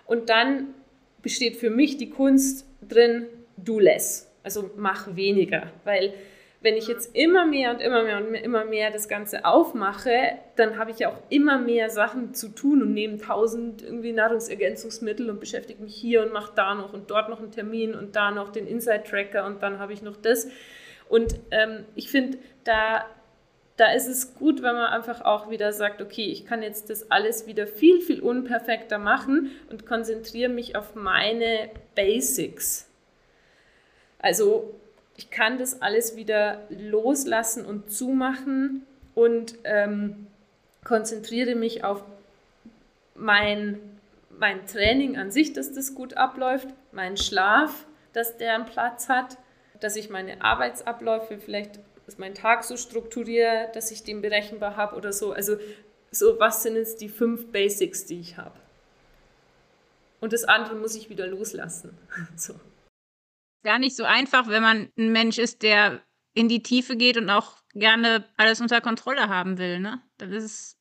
und 0.06 0.28
dann 0.28 0.74
besteht 1.22 1.54
für 1.54 1.70
mich 1.70 1.98
die 1.98 2.10
Kunst 2.10 2.66
drin, 2.82 3.26
do 3.56 3.78
less, 3.78 4.28
also 4.42 4.72
mach 4.74 5.14
weniger, 5.14 5.70
weil 5.84 6.14
wenn 6.62 6.76
ich 6.76 6.88
jetzt 6.88 7.16
immer 7.16 7.46
mehr 7.46 7.70
und 7.70 7.80
immer 7.80 8.02
mehr 8.02 8.18
und 8.18 8.34
immer 8.34 8.66
mehr 8.66 8.90
das 8.90 9.08
Ganze 9.08 9.46
aufmache, 9.46 10.38
dann 10.56 10.76
habe 10.78 10.90
ich 10.90 10.98
ja 10.98 11.10
auch 11.10 11.18
immer 11.30 11.58
mehr 11.58 11.88
Sachen 11.88 12.34
zu 12.34 12.48
tun 12.48 12.82
und 12.82 12.92
nehme 12.92 13.16
tausend 13.16 13.82
irgendwie 13.82 14.12
Nahrungsergänzungsmittel 14.12 15.30
und 15.30 15.40
beschäftige 15.40 15.82
mich 15.82 15.94
hier 15.94 16.22
und 16.22 16.32
mache 16.32 16.52
da 16.54 16.74
noch 16.74 16.92
und 16.92 17.10
dort 17.10 17.30
noch 17.30 17.40
einen 17.40 17.50
Termin 17.50 17.94
und 17.94 18.14
da 18.14 18.30
noch 18.30 18.50
den 18.50 18.66
Inside-Tracker 18.66 19.46
und 19.46 19.62
dann 19.62 19.78
habe 19.78 19.94
ich 19.94 20.02
noch 20.02 20.16
das. 20.16 20.48
Und 21.08 21.34
ähm, 21.50 21.86
ich 21.94 22.10
finde, 22.10 22.36
da, 22.64 23.06
da 23.78 23.92
ist 23.92 24.06
es 24.06 24.34
gut, 24.34 24.62
wenn 24.62 24.74
man 24.74 24.92
einfach 24.92 25.22
auch 25.22 25.48
wieder 25.48 25.72
sagt, 25.72 26.02
okay, 26.02 26.26
ich 26.26 26.44
kann 26.44 26.62
jetzt 26.62 26.90
das 26.90 27.10
alles 27.10 27.46
wieder 27.46 27.66
viel, 27.66 28.02
viel 28.02 28.20
unperfekter 28.20 28.98
machen 28.98 29.50
und 29.70 29.86
konzentriere 29.86 30.50
mich 30.50 30.76
auf 30.76 30.94
meine 30.94 31.70
Basics. 31.94 32.86
Also 34.18 34.74
ich 35.20 35.28
kann 35.28 35.58
das 35.58 35.82
alles 35.82 36.16
wieder 36.16 36.62
loslassen 36.70 37.66
und 37.66 37.92
zumachen 37.92 38.86
und 39.14 39.54
ähm, 39.64 40.28
konzentriere 40.82 41.56
mich 41.56 41.84
auf 41.84 42.02
mein, 43.14 43.78
mein 44.30 44.66
Training 44.66 45.18
an 45.18 45.30
sich, 45.30 45.52
dass 45.52 45.74
das 45.74 45.94
gut 45.94 46.14
abläuft, 46.14 46.68
meinen 46.90 47.18
Schlaf, 47.18 47.84
dass 48.14 48.38
der 48.38 48.54
einen 48.54 48.64
Platz 48.64 49.10
hat, 49.10 49.36
dass 49.78 49.94
ich 49.94 50.08
meine 50.08 50.40
Arbeitsabläufe 50.40 51.36
vielleicht, 51.36 51.80
dass 52.06 52.16
mein 52.16 52.34
Tag 52.34 52.64
so 52.64 52.78
strukturiere, 52.78 53.68
dass 53.74 53.90
ich 53.90 54.02
den 54.02 54.22
berechenbar 54.22 54.76
habe 54.76 54.96
oder 54.96 55.12
so. 55.12 55.32
Also 55.32 55.58
so, 56.10 56.40
was 56.40 56.62
sind 56.62 56.76
jetzt 56.76 57.02
die 57.02 57.10
fünf 57.10 57.52
Basics, 57.52 58.06
die 58.06 58.20
ich 58.20 58.38
habe? 58.38 58.58
Und 60.22 60.32
das 60.32 60.44
andere 60.44 60.76
muss 60.76 60.94
ich 60.94 61.10
wieder 61.10 61.26
loslassen. 61.26 61.98
So 62.36 62.54
gar 63.62 63.78
nicht 63.78 63.96
so 63.96 64.04
einfach, 64.04 64.48
wenn 64.48 64.62
man 64.62 64.92
ein 64.98 65.12
Mensch 65.12 65.38
ist, 65.38 65.62
der 65.62 66.02
in 66.34 66.48
die 66.48 66.62
Tiefe 66.62 66.96
geht 66.96 67.16
und 67.16 67.30
auch 67.30 67.56
gerne 67.74 68.24
alles 68.36 68.60
unter 68.60 68.80
Kontrolle 68.80 69.28
haben 69.28 69.58
will. 69.58 69.80
Ne? 69.80 70.00
Das 70.18 70.30
ist 70.30 70.80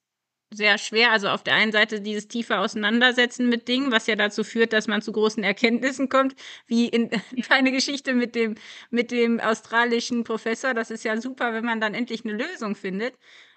sehr 0.51 0.77
schwer. 0.77 1.11
Also 1.11 1.29
auf 1.29 1.43
der 1.43 1.55
einen 1.55 1.71
Seite 1.71 2.01
dieses 2.01 2.27
tiefe 2.27 2.57
Auseinandersetzen 2.57 3.49
mit 3.49 3.67
Dingen, 3.67 3.91
was 3.91 4.07
ja 4.07 4.15
dazu 4.15 4.43
führt, 4.43 4.73
dass 4.73 4.87
man 4.87 5.01
zu 5.01 5.11
großen 5.11 5.43
Erkenntnissen 5.43 6.09
kommt, 6.09 6.35
wie 6.67 6.87
in 6.87 7.09
deine 7.49 7.71
Geschichte 7.71 8.13
mit 8.13 8.35
dem, 8.35 8.55
mit 8.89 9.11
dem 9.11 9.39
australischen 9.39 10.23
Professor. 10.23 10.73
Das 10.73 10.91
ist 10.91 11.03
ja 11.03 11.19
super, 11.19 11.53
wenn 11.53 11.65
man 11.65 11.81
dann 11.81 11.93
endlich 11.93 12.25
eine 12.25 12.33
Lösung 12.33 12.75
findet. 12.75 13.15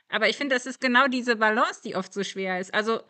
Aber 0.09 0.29
ich 0.29 0.37
finde, 0.37 0.55
das 0.55 0.67
ist 0.67 0.81
genau 0.81 1.09
diese 1.09 1.37
Balance, 1.37 1.81
die 1.83 1.97
oft 1.97 2.13
so 2.13 2.23
schwer 2.23 2.61
ist. 2.61 2.75
Also 2.75 3.01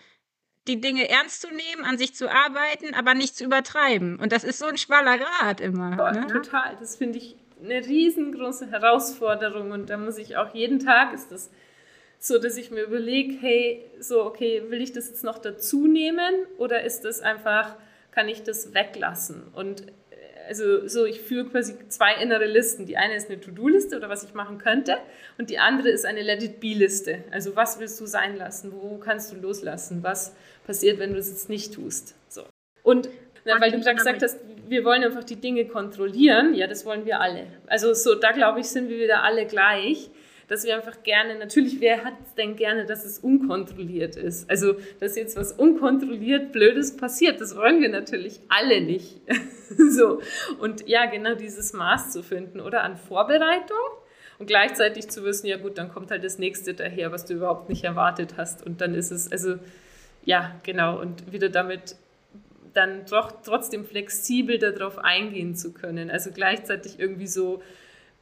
die 0.68 0.80
Dinge 0.80 1.08
ernst 1.08 1.42
zu 1.42 1.48
nehmen, 1.48 1.84
an 1.84 1.98
sich 1.98 2.14
zu 2.14 2.30
arbeiten, 2.30 2.94
aber 2.94 3.14
nicht 3.14 3.36
zu 3.36 3.44
übertreiben. 3.44 4.18
Und 4.18 4.32
das 4.32 4.44
ist 4.44 4.58
so 4.58 4.66
ein 4.66 4.76
schmaler 4.76 5.18
Grad 5.18 5.60
immer. 5.60 5.96
Boah, 5.96 6.12
ne? 6.12 6.26
Total. 6.28 6.76
Das 6.78 6.96
finde 6.96 7.18
ich 7.18 7.36
eine 7.62 7.84
riesengroße 7.84 8.70
Herausforderung. 8.70 9.72
Und 9.72 9.90
da 9.90 9.96
muss 9.96 10.18
ich 10.18 10.36
auch 10.36 10.54
jeden 10.54 10.78
Tag 10.78 11.12
ist 11.14 11.32
das 11.32 11.50
so, 12.18 12.38
dass 12.38 12.56
ich 12.56 12.70
mir 12.70 12.84
überlege, 12.84 13.34
hey, 13.40 13.84
so, 13.98 14.24
okay, 14.24 14.62
will 14.68 14.80
ich 14.80 14.92
das 14.92 15.08
jetzt 15.08 15.24
noch 15.24 15.38
dazu 15.38 15.88
nehmen 15.88 16.46
oder 16.56 16.84
ist 16.84 17.04
das 17.04 17.20
einfach, 17.20 17.74
kann 18.12 18.28
ich 18.28 18.44
das 18.44 18.74
weglassen? 18.74 19.42
Und 19.52 19.86
also 20.48 20.86
so, 20.88 21.04
ich 21.04 21.20
führe 21.20 21.48
quasi 21.48 21.76
zwei 21.88 22.14
innere 22.14 22.46
Listen. 22.46 22.86
Die 22.86 22.96
eine 22.96 23.14
ist 23.14 23.28
eine 23.28 23.40
To-Do-Liste 23.40 23.96
oder 23.96 24.08
was 24.08 24.24
ich 24.24 24.34
machen 24.34 24.58
könnte 24.58 24.98
und 25.38 25.50
die 25.50 25.58
andere 25.58 25.88
ist 25.88 26.04
eine 26.04 26.22
Let-it-be-Liste. 26.22 27.24
Also 27.30 27.56
was 27.56 27.78
willst 27.80 28.00
du 28.00 28.06
sein 28.06 28.36
lassen? 28.36 28.72
Wo 28.72 28.98
kannst 28.98 29.32
du 29.32 29.36
loslassen? 29.36 30.02
Was 30.02 30.34
passiert, 30.64 30.98
wenn 30.98 31.12
du 31.12 31.18
es 31.18 31.28
jetzt 31.28 31.48
nicht 31.48 31.74
tust? 31.74 32.14
So. 32.28 32.42
Und 32.82 33.08
na, 33.44 33.60
weil 33.60 33.72
du 33.72 33.80
gerade 33.80 33.96
gesagt 33.96 34.22
hast, 34.22 34.38
wir 34.68 34.84
wollen 34.84 35.02
einfach 35.04 35.24
die 35.24 35.36
Dinge 35.36 35.66
kontrollieren. 35.66 36.54
Ja, 36.54 36.66
das 36.66 36.86
wollen 36.86 37.04
wir 37.04 37.20
alle. 37.20 37.46
Also 37.66 37.92
so, 37.92 38.14
da 38.14 38.32
glaube 38.32 38.60
ich, 38.60 38.66
sind 38.66 38.88
wir 38.88 38.98
wieder 38.98 39.24
alle 39.24 39.46
gleich 39.46 40.10
dass 40.52 40.64
wir 40.64 40.76
einfach 40.76 41.02
gerne, 41.02 41.38
natürlich, 41.38 41.80
wer 41.80 42.04
hat 42.04 42.12
denn 42.36 42.56
gerne, 42.56 42.84
dass 42.84 43.06
es 43.06 43.18
unkontrolliert 43.18 44.16
ist? 44.16 44.50
Also, 44.50 44.74
dass 45.00 45.16
jetzt 45.16 45.34
was 45.34 45.52
unkontrolliert 45.52 46.52
Blödes 46.52 46.94
passiert, 46.94 47.40
das 47.40 47.56
wollen 47.56 47.80
wir 47.80 47.88
natürlich 47.88 48.38
alle 48.50 48.82
nicht. 48.82 49.22
so. 49.90 50.20
Und 50.60 50.86
ja, 50.86 51.06
genau 51.06 51.36
dieses 51.36 51.72
Maß 51.72 52.12
zu 52.12 52.22
finden, 52.22 52.60
oder? 52.60 52.82
An 52.82 52.98
Vorbereitung 52.98 53.78
und 54.38 54.46
gleichzeitig 54.46 55.08
zu 55.08 55.24
wissen, 55.24 55.46
ja 55.46 55.56
gut, 55.56 55.78
dann 55.78 55.88
kommt 55.88 56.10
halt 56.10 56.22
das 56.22 56.38
nächste 56.38 56.74
daher, 56.74 57.12
was 57.12 57.24
du 57.24 57.32
überhaupt 57.32 57.70
nicht 57.70 57.84
erwartet 57.84 58.34
hast. 58.36 58.62
Und 58.62 58.82
dann 58.82 58.94
ist 58.94 59.10
es, 59.10 59.32
also, 59.32 59.54
ja, 60.24 60.54
genau, 60.62 61.00
und 61.00 61.32
wieder 61.32 61.48
damit 61.48 61.96
dann 62.74 63.04
doch 63.06 63.42
trotzdem 63.42 63.84
flexibel 63.84 64.58
darauf 64.58 64.98
eingehen 64.98 65.54
zu 65.56 65.72
können. 65.72 66.10
Also 66.10 66.30
gleichzeitig 66.30 66.98
irgendwie 66.98 67.26
so 67.26 67.62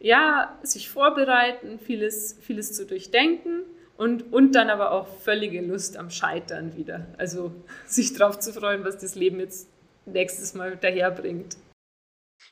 ja, 0.01 0.59
sich 0.63 0.89
vorbereiten, 0.89 1.79
vieles, 1.79 2.37
vieles 2.41 2.73
zu 2.73 2.87
durchdenken 2.87 3.63
und, 3.97 4.33
und 4.33 4.53
dann 4.53 4.71
aber 4.71 4.93
auch 4.93 5.07
völlige 5.21 5.61
Lust 5.61 5.99
am 5.99 6.11
Scheitern 6.11 6.77
wieder. 6.77 7.07
Also 7.19 7.53
sich 7.87 8.15
darauf 8.15 8.39
zu 8.39 8.53
freuen, 8.53 8.85
was 8.85 8.99
das 8.99 9.15
Leben 9.15 9.39
jetzt 9.39 9.69
nächstes 10.07 10.55
Mal 10.55 10.77
daherbringt. 10.77 11.57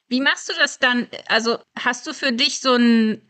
Wie 0.08 0.20
machst 0.20 0.48
du 0.48 0.52
das 0.58 0.78
dann? 0.78 1.08
Also 1.26 1.58
hast 1.78 2.06
du 2.06 2.12
für 2.12 2.32
dich 2.32 2.60
so 2.60 2.74
ein 2.74 3.22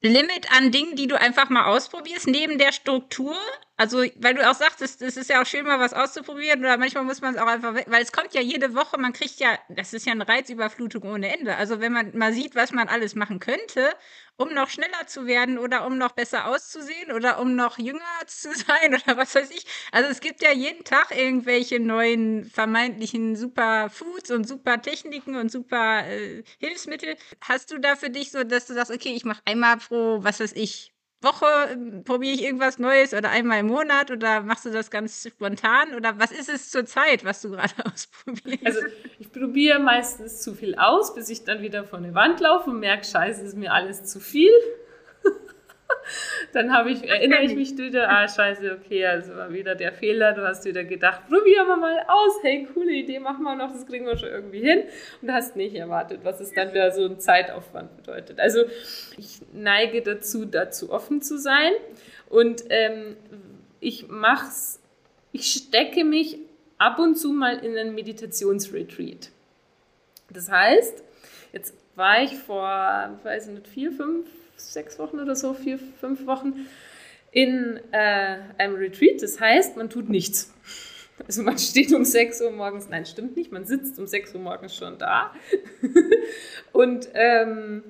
Limit 0.00 0.52
an 0.52 0.70
Dingen, 0.70 0.96
die 0.96 1.08
du 1.08 1.18
einfach 1.18 1.50
mal 1.50 1.66
ausprobierst, 1.66 2.28
neben 2.28 2.58
der 2.58 2.72
Struktur? 2.72 3.36
Also, 3.76 4.04
weil 4.16 4.34
du 4.34 4.48
auch 4.48 4.54
sagst, 4.54 4.80
es, 4.82 5.00
ist 5.00 5.28
ja 5.28 5.42
auch 5.42 5.46
schön, 5.46 5.64
mal 5.66 5.80
was 5.80 5.94
auszuprobieren 5.94 6.60
oder 6.60 6.76
manchmal 6.76 7.02
muss 7.02 7.20
man 7.20 7.34
es 7.34 7.40
auch 7.40 7.48
einfach, 7.48 7.74
weil 7.74 8.02
es 8.02 8.12
kommt 8.12 8.32
ja 8.32 8.40
jede 8.40 8.72
Woche, 8.74 8.98
man 8.98 9.12
kriegt 9.12 9.40
ja, 9.40 9.58
das 9.68 9.92
ist 9.92 10.06
ja 10.06 10.12
eine 10.12 10.28
Reizüberflutung 10.28 11.02
ohne 11.02 11.36
Ende. 11.36 11.56
Also, 11.56 11.80
wenn 11.80 11.92
man 11.92 12.16
mal 12.16 12.32
sieht, 12.32 12.54
was 12.54 12.70
man 12.70 12.86
alles 12.86 13.16
machen 13.16 13.40
könnte, 13.40 13.90
um 14.36 14.54
noch 14.54 14.68
schneller 14.68 15.08
zu 15.08 15.26
werden 15.26 15.58
oder 15.58 15.86
um 15.86 15.98
noch 15.98 16.12
besser 16.12 16.46
auszusehen 16.46 17.10
oder 17.10 17.40
um 17.40 17.56
noch 17.56 17.76
jünger 17.78 18.00
zu 18.28 18.52
sein 18.54 18.94
oder 18.94 19.16
was 19.16 19.34
weiß 19.34 19.50
ich. 19.50 19.66
Also, 19.90 20.08
es 20.08 20.20
gibt 20.20 20.40
ja 20.42 20.52
jeden 20.52 20.84
Tag 20.84 21.10
irgendwelche 21.10 21.80
neuen 21.80 22.44
vermeintlichen 22.44 23.34
super 23.34 23.90
Foods 23.90 24.30
und 24.30 24.46
super 24.46 24.80
Techniken 24.82 25.34
und 25.34 25.50
super 25.50 26.06
äh, 26.06 26.44
Hilfsmittel. 26.60 27.16
Hast 27.40 27.72
du 27.72 27.78
da 27.78 27.96
für 27.96 28.10
dich 28.10 28.30
so, 28.30 28.44
dass 28.44 28.66
du 28.66 28.74
sagst, 28.74 28.92
okay, 28.92 29.14
ich 29.16 29.24
mache 29.24 29.42
einmal 29.46 29.78
pro, 29.78 30.22
was 30.22 30.38
weiß 30.38 30.52
ich, 30.52 30.93
Woche 31.24 31.46
ähm, 31.72 32.04
probiere 32.04 32.34
ich 32.34 32.42
irgendwas 32.44 32.78
Neues 32.78 33.14
oder 33.14 33.30
einmal 33.30 33.60
im 33.60 33.66
Monat 33.66 34.10
oder 34.10 34.42
machst 34.42 34.64
du 34.64 34.70
das 34.70 34.90
ganz 34.90 35.26
spontan 35.28 35.94
oder 35.94 36.18
was 36.18 36.30
ist 36.30 36.48
es 36.48 36.70
zur 36.70 36.86
Zeit, 36.86 37.24
was 37.24 37.42
du 37.42 37.50
gerade 37.50 37.74
ausprobierst? 37.92 38.66
Also 38.66 38.80
ich 39.18 39.32
probiere 39.32 39.80
meistens 39.80 40.42
zu 40.42 40.54
viel 40.54 40.74
aus, 40.76 41.14
bis 41.14 41.28
ich 41.28 41.44
dann 41.44 41.62
wieder 41.62 41.84
vor 41.84 41.98
eine 41.98 42.14
Wand 42.14 42.40
laufe 42.40 42.70
und 42.70 42.80
merke, 42.80 43.04
scheiße, 43.04 43.42
ist 43.42 43.56
mir 43.56 43.72
alles 43.72 44.04
zu 44.04 44.20
viel. 44.20 44.52
Dann 46.52 46.72
habe 46.72 46.90
ich, 46.90 47.08
erinnere 47.08 47.42
ich 47.42 47.54
mich 47.54 47.76
wieder, 47.76 48.08
ah, 48.08 48.28
scheiße, 48.28 48.78
okay, 48.78 49.06
also 49.06 49.34
war 49.34 49.52
wieder 49.52 49.74
der 49.74 49.92
Fehler, 49.92 50.32
du 50.32 50.46
hast 50.46 50.64
wieder 50.64 50.84
gedacht, 50.84 51.28
probieren 51.28 51.66
wir 51.66 51.76
mal 51.76 51.98
aus, 52.06 52.38
hey, 52.42 52.66
coole 52.72 52.92
Idee, 52.92 53.18
machen 53.18 53.42
wir 53.42 53.54
noch, 53.54 53.72
das 53.72 53.86
kriegen 53.86 54.06
wir 54.06 54.16
schon 54.16 54.28
irgendwie 54.28 54.60
hin. 54.60 54.84
Und 55.22 55.32
hast 55.32 55.56
nicht 55.56 55.74
erwartet, 55.74 56.20
was 56.22 56.40
es 56.40 56.52
dann 56.52 56.70
wieder 56.70 56.92
so 56.92 57.04
ein 57.04 57.18
Zeitaufwand 57.18 57.96
bedeutet. 57.96 58.40
Also 58.40 58.64
ich 59.16 59.40
neige 59.52 60.02
dazu, 60.02 60.44
dazu 60.44 60.92
offen 60.92 61.22
zu 61.22 61.38
sein. 61.38 61.72
Und 62.28 62.64
ähm, 62.70 63.16
ich 63.80 64.08
mach's, 64.08 64.80
ich 65.32 65.46
stecke 65.46 66.04
mich 66.04 66.38
ab 66.78 66.98
und 66.98 67.16
zu 67.16 67.32
mal 67.32 67.58
in 67.58 67.76
einen 67.76 67.94
Meditationsretreat. 67.94 69.30
Das 70.30 70.50
heißt, 70.50 71.02
jetzt 71.52 71.74
war 71.94 72.22
ich 72.22 72.34
vor, 72.34 73.18
weiß 73.22 73.48
nicht, 73.48 73.68
vier, 73.68 73.92
fünf, 73.92 74.26
sechs 74.56 74.98
Wochen 74.98 75.18
oder 75.18 75.36
so, 75.36 75.54
vier, 75.54 75.78
fünf 75.78 76.26
Wochen, 76.26 76.66
in 77.30 77.80
äh, 77.90 78.38
einem 78.58 78.76
Retreat. 78.76 79.22
Das 79.22 79.40
heißt, 79.40 79.76
man 79.76 79.90
tut 79.90 80.08
nichts. 80.08 80.54
Also 81.26 81.42
man 81.42 81.58
steht 81.58 81.92
um 81.92 82.04
6 82.04 82.42
Uhr 82.42 82.50
morgens, 82.50 82.88
nein, 82.88 83.06
stimmt 83.06 83.36
nicht, 83.36 83.52
man 83.52 83.64
sitzt 83.64 83.98
um 83.98 84.06
6 84.06 84.34
Uhr 84.34 84.40
morgens 84.40 84.74
schon 84.74 84.98
da 84.98 85.32
und 86.72 87.08
ähm, 87.14 87.84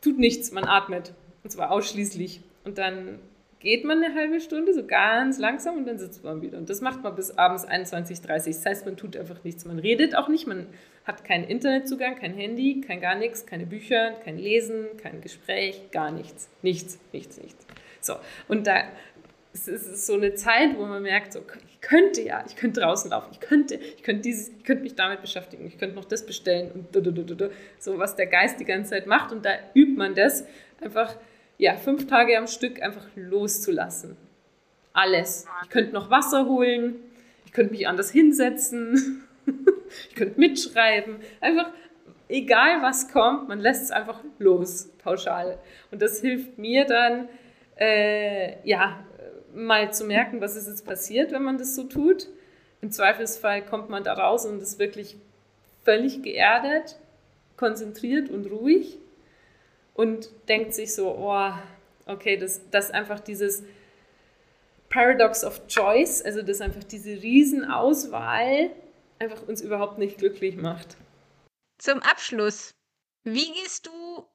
tut 0.00 0.18
nichts, 0.18 0.52
man 0.52 0.64
atmet. 0.64 1.14
Und 1.42 1.50
zwar 1.50 1.72
ausschließlich. 1.72 2.42
Und 2.64 2.78
dann 2.78 3.18
geht 3.60 3.84
man 3.84 4.02
eine 4.02 4.14
halbe 4.14 4.40
Stunde, 4.40 4.72
so 4.72 4.86
ganz 4.86 5.38
langsam 5.38 5.76
und 5.76 5.86
dann 5.86 5.98
sitzt 5.98 6.22
man 6.22 6.42
wieder. 6.42 6.58
Und 6.58 6.70
das 6.70 6.80
macht 6.80 7.02
man 7.02 7.14
bis 7.14 7.36
abends 7.36 7.64
21, 7.64 8.20
30. 8.20 8.54
Das 8.54 8.66
heißt, 8.66 8.86
man 8.86 8.96
tut 8.96 9.16
einfach 9.16 9.42
nichts. 9.44 9.64
Man 9.64 9.78
redet 9.78 10.14
auch 10.14 10.28
nicht, 10.28 10.46
man 10.46 10.66
hat 11.08 11.24
keinen 11.24 11.44
Internetzugang, 11.44 12.16
kein 12.16 12.34
Handy, 12.34 12.82
kein 12.82 13.00
gar 13.00 13.16
nichts, 13.16 13.46
keine 13.46 13.66
Bücher, 13.66 14.12
kein 14.24 14.38
Lesen, 14.38 14.86
kein 15.02 15.20
Gespräch, 15.20 15.90
gar 15.90 16.12
nichts. 16.12 16.48
Nichts, 16.62 17.00
nichts, 17.12 17.40
nichts. 17.40 17.66
So, 18.00 18.14
und 18.46 18.68
da 18.68 18.84
es 19.52 19.66
ist 19.66 20.06
so 20.06 20.14
eine 20.14 20.34
Zeit, 20.34 20.76
wo 20.76 20.84
man 20.84 21.02
merkt, 21.02 21.32
so, 21.32 21.40
ich 21.66 21.80
könnte 21.80 22.22
ja, 22.22 22.44
ich 22.46 22.54
könnte 22.54 22.80
draußen 22.80 23.10
laufen, 23.10 23.30
ich 23.32 23.40
könnte, 23.40 23.74
ich 23.74 24.02
könnte 24.02 24.22
dieses, 24.22 24.50
ich 24.50 24.64
könnte 24.64 24.82
mich 24.82 24.94
damit 24.94 25.20
beschäftigen, 25.20 25.66
ich 25.66 25.78
könnte 25.78 25.96
noch 25.96 26.04
das 26.04 26.24
bestellen 26.24 26.70
und 26.72 26.94
so, 27.78 27.98
was 27.98 28.14
der 28.14 28.26
Geist 28.26 28.60
die 28.60 28.64
ganze 28.64 28.90
Zeit 28.90 29.06
macht. 29.06 29.32
Und 29.32 29.44
da 29.44 29.54
übt 29.74 29.96
man 29.96 30.14
das 30.14 30.44
einfach 30.80 31.16
ja, 31.56 31.76
fünf 31.76 32.06
Tage 32.06 32.38
am 32.38 32.46
Stück 32.46 32.82
einfach 32.82 33.06
loszulassen. 33.16 34.16
Alles. 34.92 35.46
Ich 35.64 35.70
könnte 35.70 35.92
noch 35.92 36.10
Wasser 36.10 36.46
holen, 36.46 36.96
ich 37.46 37.52
könnte 37.52 37.72
mich 37.72 37.88
anders 37.88 38.10
hinsetzen, 38.10 39.22
ich 40.08 40.14
könnte 40.14 40.38
mitschreiben. 40.38 41.16
Einfach, 41.40 41.70
egal 42.28 42.82
was 42.82 43.08
kommt, 43.08 43.48
man 43.48 43.60
lässt 43.60 43.84
es 43.84 43.90
einfach 43.90 44.22
los, 44.38 44.88
pauschal. 45.02 45.58
Und 45.90 46.02
das 46.02 46.20
hilft 46.20 46.58
mir 46.58 46.84
dann, 46.84 47.28
äh, 47.78 48.66
ja, 48.66 49.04
mal 49.54 49.92
zu 49.92 50.04
merken, 50.04 50.40
was 50.40 50.56
ist 50.56 50.68
jetzt 50.68 50.86
passiert, 50.86 51.32
wenn 51.32 51.42
man 51.42 51.58
das 51.58 51.74
so 51.74 51.84
tut. 51.84 52.28
Im 52.80 52.90
Zweifelsfall 52.90 53.64
kommt 53.64 53.88
man 53.88 54.04
da 54.04 54.14
raus 54.14 54.46
und 54.46 54.62
ist 54.62 54.78
wirklich 54.78 55.16
völlig 55.84 56.22
geerdet, 56.22 56.96
konzentriert 57.56 58.30
und 58.30 58.46
ruhig 58.46 58.98
und 59.94 60.30
denkt 60.48 60.74
sich 60.74 60.94
so, 60.94 61.16
oh, 61.18 61.50
okay, 62.06 62.36
das, 62.36 62.60
das 62.70 62.90
einfach 62.90 63.20
dieses 63.20 63.64
Paradox 64.90 65.44
of 65.44 65.66
Choice, 65.66 66.22
also 66.22 66.42
dass 66.42 66.60
einfach 66.60 66.84
diese 66.84 67.10
Riesenauswahl 67.10 68.70
einfach 69.18 69.42
uns 69.46 69.60
überhaupt 69.60 69.98
nicht 69.98 70.18
glücklich 70.18 70.56
macht. 70.56 70.96
Zum 71.78 72.00
Abschluss, 72.00 72.74
wie 73.24 73.52
gehst 73.52 73.86
du 73.86 74.26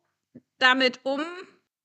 damit 0.59 1.01
um, 1.03 1.21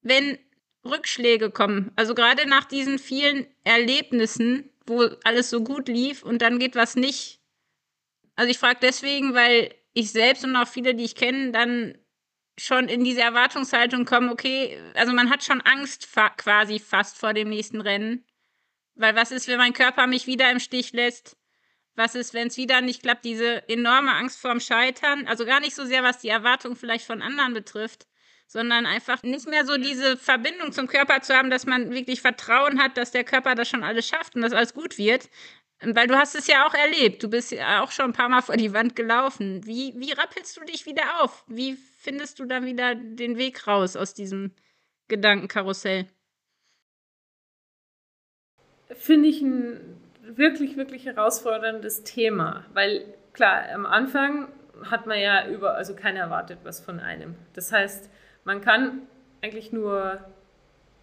wenn 0.03 0.38
Rückschläge 0.84 1.51
kommen? 1.51 1.92
Also 1.96 2.14
gerade 2.14 2.46
nach 2.46 2.64
diesen 2.64 2.99
vielen 2.99 3.46
Erlebnissen, 3.64 4.70
wo 4.86 5.03
alles 5.24 5.51
so 5.51 5.62
gut 5.62 5.88
lief 5.88 6.22
und 6.22 6.42
dann 6.42 6.59
geht 6.59 6.76
was 6.76 6.96
nicht. 6.96 7.40
Also 8.36 8.51
ich 8.51 8.59
frage 8.59 8.78
deswegen, 8.80 9.34
weil 9.34 9.74
ich 9.94 10.12
selbst 10.12 10.44
und 10.44 10.55
auch 10.57 10.68
viele, 10.68 10.94
die 10.94 11.05
ich 11.05 11.16
kenne, 11.16 11.51
dann 11.51 11.99
schon 12.59 12.88
in 12.88 13.05
diese 13.05 13.20
Erwartungshaltung 13.20 14.05
kommen, 14.05 14.30
okay, 14.30 14.78
also 14.94 15.12
man 15.12 15.30
hat 15.30 15.44
schon 15.44 15.61
Angst 15.61 16.07
fa 16.07 16.30
quasi 16.30 16.78
fast 16.78 17.16
vor 17.18 17.32
dem 17.32 17.49
nächsten 17.49 17.80
Rennen. 17.80 18.24
Weil 18.94 19.14
was 19.14 19.30
ist, 19.30 19.46
wenn 19.46 19.59
mein 19.59 19.72
Körper 19.72 20.07
mich 20.07 20.26
wieder 20.26 20.51
im 20.51 20.59
Stich 20.59 20.92
lässt? 20.92 21.38
Was 21.99 22.14
ist, 22.14 22.32
wenn 22.32 22.46
es 22.46 22.57
wieder 22.57 22.80
nicht 22.80 23.03
klappt? 23.03 23.24
Diese 23.24 23.68
enorme 23.68 24.12
Angst 24.12 24.40
vorm 24.40 24.61
Scheitern. 24.61 25.26
Also 25.26 25.44
gar 25.44 25.59
nicht 25.59 25.74
so 25.74 25.84
sehr, 25.84 26.05
was 26.05 26.18
die 26.18 26.28
Erwartung 26.28 26.76
vielleicht 26.76 27.05
von 27.05 27.22
anderen 27.22 27.55
betrifft, 27.55 28.07
sondern 28.46 28.86
einfach 28.86 29.24
nicht 29.24 29.49
mehr 29.49 29.66
so 29.66 29.76
diese 29.76 30.16
Verbindung 30.16 30.70
zum 30.70 30.86
Körper 30.86 31.22
zu 31.22 31.34
haben, 31.34 31.51
dass 31.51 31.66
man 31.66 31.90
wirklich 31.90 32.20
Vertrauen 32.20 32.80
hat, 32.80 32.96
dass 32.96 33.11
der 33.11 33.24
Körper 33.24 33.57
das 33.57 33.68
schon 33.68 33.82
alles 33.82 34.07
schafft 34.07 34.36
und 34.36 34.42
dass 34.42 34.53
alles 34.53 34.74
gut 34.74 34.96
wird. 34.96 35.28
Weil 35.80 36.07
du 36.07 36.16
hast 36.16 36.36
es 36.36 36.46
ja 36.46 36.68
auch 36.68 36.74
erlebt. 36.74 37.20
Du 37.24 37.28
bist 37.30 37.51
ja 37.51 37.82
auch 37.82 37.90
schon 37.90 38.05
ein 38.05 38.12
paar 38.12 38.28
Mal 38.28 38.42
vor 38.42 38.57
die 38.57 38.72
Wand 38.72 38.94
gelaufen. 38.94 39.66
Wie, 39.66 39.92
wie 39.96 40.12
rappelst 40.12 40.57
du 40.57 40.64
dich 40.64 40.86
wieder 40.86 41.20
auf? 41.20 41.44
Wie 41.49 41.76
findest 41.99 42.38
du 42.38 42.44
dann 42.44 42.64
wieder 42.64 42.94
den 42.94 43.38
Weg 43.38 43.66
raus 43.66 43.96
aus 43.96 44.14
diesem 44.14 44.53
Gedankenkarussell? 45.09 46.07
Finde 48.94 49.28
ich 49.28 49.42
ein 49.42 49.97
wirklich, 50.37 50.76
wirklich 50.76 51.07
herausforderndes 51.07 52.05
Thema. 52.05 52.64
Weil 52.72 53.05
klar, 53.33 53.64
am 53.72 53.87
Anfang 53.87 54.49
hat 54.85 55.07
man 55.07 55.18
ja 55.18 55.49
über, 55.49 55.74
also 55.74 55.95
keiner 55.95 56.20
erwartet 56.20 56.59
was 56.64 56.81
von 56.81 57.01
einem. 57.01 57.35
Das 57.55 57.72
heißt, 57.72 58.11
man 58.45 58.61
kann 58.61 59.03
eigentlich 59.43 59.72
nur 59.72 60.20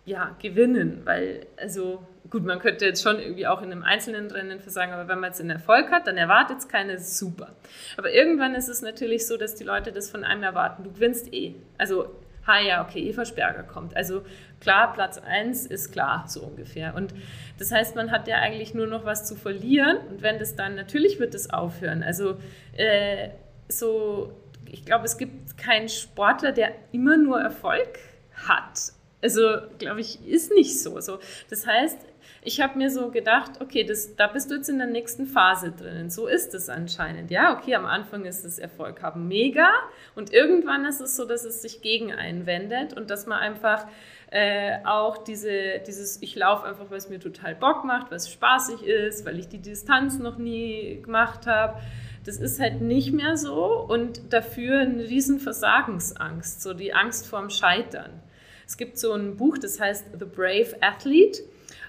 ja, 0.05 0.35
gewinnen, 0.41 1.01
weil, 1.03 1.47
also 1.57 2.05
gut, 2.29 2.45
man 2.45 2.59
könnte 2.59 2.85
jetzt 2.85 3.01
schon 3.01 3.19
irgendwie 3.19 3.47
auch 3.47 3.61
in 3.61 3.71
einem 3.71 3.83
einzelnen 3.83 4.29
Rennen 4.29 4.59
versagen, 4.59 4.93
aber 4.93 5.07
wenn 5.07 5.19
man 5.19 5.31
jetzt 5.31 5.41
einen 5.41 5.49
Erfolg 5.49 5.89
hat, 5.89 6.05
dann 6.07 6.17
erwartet 6.17 6.59
es 6.59 6.67
keiner, 6.67 6.99
super. 6.99 7.55
Aber 7.97 8.11
irgendwann 8.11 8.53
ist 8.53 8.67
es 8.67 8.81
natürlich 8.81 9.25
so, 9.27 9.37
dass 9.37 9.55
die 9.55 9.63
Leute 9.63 9.91
das 9.91 10.09
von 10.09 10.23
einem 10.23 10.43
erwarten, 10.43 10.83
du 10.83 10.91
gewinnst 10.91 11.33
eh. 11.33 11.55
Also, 11.77 12.15
ha 12.45 12.59
ja, 12.59 12.85
okay, 12.85 12.99
Eva 13.09 13.25
Sperger 13.25 13.63
kommt. 13.63 13.95
Also 13.95 14.23
klar, 14.59 14.93
Platz 14.93 15.17
1 15.17 15.65
ist 15.65 15.91
klar, 15.91 16.25
so 16.27 16.41
ungefähr. 16.41 16.95
Und 16.95 17.13
das 17.57 17.71
heißt, 17.71 17.95
man 17.95 18.11
hat 18.11 18.27
ja 18.27 18.37
eigentlich 18.37 18.73
nur 18.73 18.87
noch 18.87 19.05
was 19.05 19.25
zu 19.25 19.35
verlieren 19.35 19.97
und 20.09 20.21
wenn 20.21 20.39
das 20.39 20.55
dann, 20.55 20.75
natürlich 20.75 21.19
wird 21.19 21.33
es 21.33 21.49
aufhören. 21.49 22.03
Also 22.03 22.37
äh, 22.77 23.29
so, 23.67 24.31
ich 24.69 24.85
glaube, 24.85 25.05
es 25.05 25.17
gibt 25.17 25.57
keinen 25.57 25.89
Sportler, 25.89 26.51
der 26.51 26.73
immer 26.91 27.17
nur 27.17 27.39
Erfolg 27.39 27.99
hat. 28.47 28.93
Also, 29.21 29.41
glaube 29.79 30.01
ich, 30.01 30.25
ist 30.27 30.51
nicht 30.51 30.79
so. 30.79 30.99
so. 30.99 31.19
Das 31.49 31.65
heißt, 31.65 31.97
ich 32.45 32.61
habe 32.61 32.77
mir 32.77 32.91
so 32.91 33.09
gedacht, 33.09 33.59
okay, 33.59 33.83
das, 33.83 34.15
da 34.15 34.27
bist 34.27 34.51
du 34.51 34.55
jetzt 34.55 34.69
in 34.69 34.77
der 34.77 34.87
nächsten 34.87 35.25
Phase 35.25 35.71
drinnen. 35.71 36.11
So 36.11 36.27
ist 36.27 36.53
es 36.53 36.69
anscheinend. 36.69 37.31
Ja, 37.31 37.57
okay, 37.57 37.73
am 37.73 37.85
Anfang 37.85 38.25
ist 38.25 38.45
es 38.45 38.59
Erfolg 38.59 39.01
haben 39.01 39.27
mega 39.27 39.69
und 40.13 40.31
irgendwann 40.31 40.85
ist 40.85 41.01
es 41.01 41.15
so, 41.15 41.25
dass 41.25 41.43
es 41.43 41.63
sich 41.63 41.81
gegen 41.81 42.13
einwendet 42.13 42.93
und 42.93 43.09
dass 43.09 43.25
man 43.25 43.39
einfach 43.39 43.87
äh, 44.29 44.77
auch 44.85 45.17
diese, 45.17 45.79
dieses, 45.87 46.21
ich 46.21 46.35
laufe 46.35 46.67
einfach, 46.67 46.89
weil 46.91 46.97
es 46.97 47.09
mir 47.09 47.19
total 47.19 47.55
Bock 47.55 47.83
macht, 47.83 48.11
weil 48.11 48.17
es 48.17 48.31
spaßig 48.31 48.83
ist, 48.83 49.25
weil 49.25 49.39
ich 49.39 49.47
die 49.47 49.61
Distanz 49.61 50.19
noch 50.19 50.37
nie 50.37 51.01
gemacht 51.01 51.47
habe. 51.47 51.81
Das 52.25 52.37
ist 52.37 52.59
halt 52.59 52.81
nicht 52.81 53.11
mehr 53.11 53.37
so 53.37 53.85
und 53.87 54.33
dafür 54.33 54.79
eine 54.79 55.03
riesen 55.03 55.39
Versagensangst, 55.39 56.61
so 56.61 56.73
die 56.73 56.93
Angst 56.93 57.27
vorm 57.27 57.49
Scheitern. 57.49 58.21
Es 58.67 58.77
gibt 58.77 58.99
so 58.99 59.13
ein 59.13 59.35
Buch, 59.35 59.57
das 59.57 59.79
heißt 59.79 60.07
The 60.17 60.25
Brave 60.25 60.75
Athlete. 60.81 61.43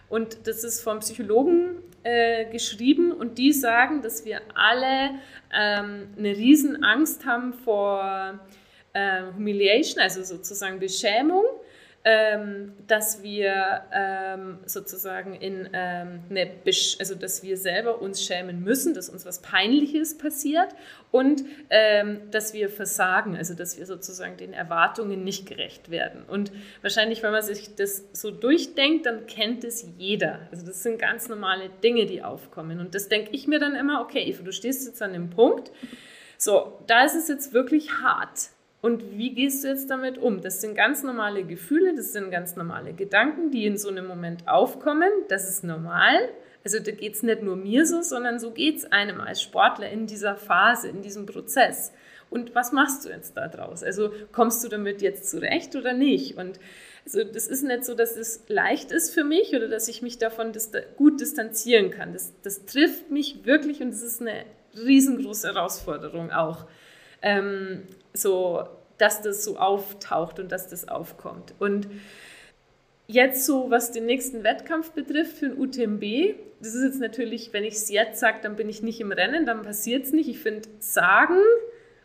Und 0.09 0.47
das 0.47 0.65
ist 0.65 0.81
vom 0.81 1.01
Psychologen 1.01 1.83
äh, 2.03 2.45
geschrieben 2.51 3.13
und 3.13 3.39
die 3.39 3.53
sagen, 3.53 4.03
dass 4.03 4.25
wir 4.25 4.41
alle 4.55 5.11
ähm, 5.53 6.09
eine 6.17 6.37
Riesen 6.37 6.85
Angst 6.85 7.27
haben 7.27 7.53
vor 7.53 8.39
äh, 8.93 9.23
Humiliation, 9.35 10.01
also 10.01 10.23
sozusagen 10.23 10.79
Beschämung 10.79 11.45
ähm, 12.09 12.73
dass 12.87 13.25
wir 13.25 13.83
ähm, 13.93 14.59
sozusagen 14.65 15.35
in 15.35 15.69
ähm, 15.73 16.21
eine, 16.31 16.47
Besch 16.47 16.97
also 17.01 17.17
dass 17.17 17.43
wir 17.43 17.57
selber 17.57 18.01
uns 18.01 18.25
schämen 18.25 18.63
müssen, 18.63 18.95
dass 18.95 19.09
uns 19.09 19.27
was 19.27 19.43
Peinliches 19.43 20.17
passiert 20.17 20.69
und 21.11 21.43
ähm, 21.69 22.21
dass 22.31 22.55
wir 22.55 22.69
versagen, 22.69 23.37
also 23.37 23.55
dass 23.55 23.77
wir 23.77 23.87
sozusagen 23.87 24.37
den 24.37 24.53
Erwartungen 24.53 25.25
nicht 25.25 25.47
gerecht 25.49 25.91
werden. 25.91 26.23
Und 26.29 26.53
wahrscheinlich, 26.81 27.25
wenn 27.25 27.33
man 27.33 27.43
sich 27.43 27.75
das 27.75 28.05
so 28.13 28.31
durchdenkt, 28.31 29.07
dann 29.07 29.27
kennt 29.27 29.65
es 29.65 29.85
jeder. 29.99 30.39
Also 30.53 30.65
das 30.65 30.85
sind 30.85 31.01
ganz 31.01 31.29
normale 31.29 31.71
Dinge, 31.83 32.07
die 32.07 32.23
aufkommen. 32.23 32.79
Und 32.79 32.95
das 32.95 33.09
denke 33.09 33.31
ich 33.33 33.49
mir 33.49 33.59
dann 33.59 33.75
immer, 33.75 34.01
okay, 34.01 34.23
Eva, 34.23 34.45
du 34.45 34.53
stehst 34.53 34.87
jetzt 34.87 35.03
an 35.03 35.13
dem 35.13 35.31
Punkt, 35.31 35.73
so, 36.39 36.79
da 36.87 37.05
ist 37.05 37.17
es 37.17 37.27
jetzt 37.27 37.53
wirklich 37.53 37.91
hart. 38.01 38.51
Und 38.87 39.19
wie 39.19 39.35
gehst 39.35 39.65
du 39.65 39.69
jetzt 39.69 39.91
damit 39.91 40.17
um? 40.17 40.43
Das 40.43 40.61
sind 40.61 40.77
ganz 40.77 41.03
normale 41.03 41.43
Gefühle, 41.43 41.97
das 41.97 42.13
sind 42.13 42.31
ganz 42.31 42.55
normale 42.55 42.93
Gedanken, 42.93 43.51
die 43.51 43.67
in 43.67 43.79
so 43.79 43.89
einem 43.89 44.07
Moment 44.07 44.47
aufkommen. 44.47 45.11
Das 45.29 45.49
ist 45.49 45.65
normal. 45.65 46.29
Also 46.63 46.79
da 46.79 46.93
geht 46.93 47.17
es 47.17 47.25
nicht 47.25 47.43
nur 47.43 47.57
mir 47.57 47.85
so, 47.85 48.03
sondern 48.03 48.39
so 48.39 48.53
geht 48.53 48.77
es 48.77 48.93
einem 48.93 49.21
als 49.21 49.43
Sportler 49.43 49.91
in 49.91 50.07
dieser 50.07 50.37
Phase, 50.37 50.87
in 50.87 51.03
diesem 51.03 51.27
Prozess. 51.27 51.93
Und 52.31 52.55
was 52.55 52.71
machst 52.71 53.05
du 53.05 53.09
jetzt 53.09 53.37
da 53.37 53.49
draus? 53.49 53.83
Also 53.83 54.13
kommst 54.31 54.63
du 54.63 54.69
damit 54.69 55.03
jetzt 55.03 55.29
zurecht 55.29 55.75
oder 55.75 55.93
nicht? 55.93 56.37
Und 56.37 56.61
also 57.05 57.25
das 57.25 57.49
ist 57.49 57.65
nicht 57.65 57.85
so, 57.85 57.95
dass 57.95 58.17
es 58.17 58.45
leicht 58.47 58.93
ist 58.93 59.13
für 59.13 59.25
mich 59.25 59.53
oder 59.57 59.67
dass 59.67 59.89
ich 59.89 60.01
mich 60.01 60.19
davon 60.19 60.53
gut 60.97 61.21
distanzieren 61.21 61.91
kann. 61.91 62.13
Das, 62.13 62.33
das 62.45 62.67
trifft 62.67 63.11
mich 63.11 63.45
wirklich 63.47 63.81
und 63.81 63.89
es 63.89 64.05
ist 64.05 64.21
eine 64.21 64.45
riesengroße 64.77 65.49
Herausforderung 65.49 66.31
auch 66.31 66.67
ähm, 67.23 67.83
so, 68.13 68.65
dass 68.99 69.23
das 69.23 69.45
so 69.45 69.59
auftaucht 69.59 70.39
und 70.39 70.53
dass 70.53 70.69
das 70.69 70.89
aufkommt. 70.89 71.55
Und 71.59 71.89
jetzt 73.07 73.45
so, 73.45 73.71
was 73.71 73.93
den 73.93 74.07
nächsten 74.07 74.45
Wettkampf 74.45 74.93
betrifft 74.93 75.39
für 75.39 75.49
den 75.49 75.59
UTMB, 75.59 76.37
das 76.61 76.75
ist 76.75 76.85
jetzt 76.85 77.01
natürlich, 77.01 77.53
wenn 77.53 77.65
ich 77.65 77.75
es 77.75 77.91
jetzt 77.91 78.21
sage, 78.21 78.39
dann 78.43 78.57
bin 78.57 78.69
ich 78.69 78.83
nicht 78.83 79.01
im 79.01 79.13
Rennen, 79.13 79.47
dann 79.47 79.63
passiert 79.63 80.05
es 80.05 80.13
nicht. 80.13 80.29
Ich 80.29 80.39
finde, 80.39 80.69
sagen 80.79 81.41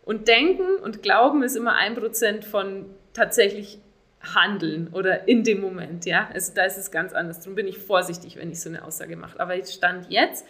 und 0.03 0.27
denken 0.27 0.75
und 0.83 1.01
glauben 1.01 1.43
ist 1.43 1.55
immer 1.55 1.75
ein 1.75 1.95
Prozent 1.95 2.45
von 2.45 2.85
tatsächlich 3.13 3.79
handeln 4.21 4.89
oder 4.93 5.27
in 5.27 5.43
dem 5.43 5.61
Moment, 5.61 6.05
ja. 6.05 6.29
Also 6.33 6.53
da 6.53 6.63
ist 6.65 6.77
es 6.77 6.91
ganz 6.91 7.13
anders. 7.13 7.39
Darum 7.39 7.55
bin 7.55 7.67
ich 7.67 7.77
vorsichtig, 7.77 8.35
wenn 8.35 8.51
ich 8.51 8.61
so 8.61 8.69
eine 8.69 8.85
Aussage 8.85 9.15
mache. 9.15 9.39
Aber 9.39 9.55
ich 9.55 9.67
stand 9.67 10.09
jetzt, 10.09 10.45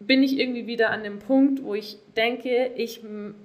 bin 0.00 0.22
ich 0.22 0.38
irgendwie 0.38 0.66
wieder 0.66 0.90
an 0.90 1.04
dem 1.04 1.18
Punkt, 1.18 1.62
wo 1.62 1.74
ich 1.74 1.98
denke, 2.16 2.72
ich, 2.74 3.02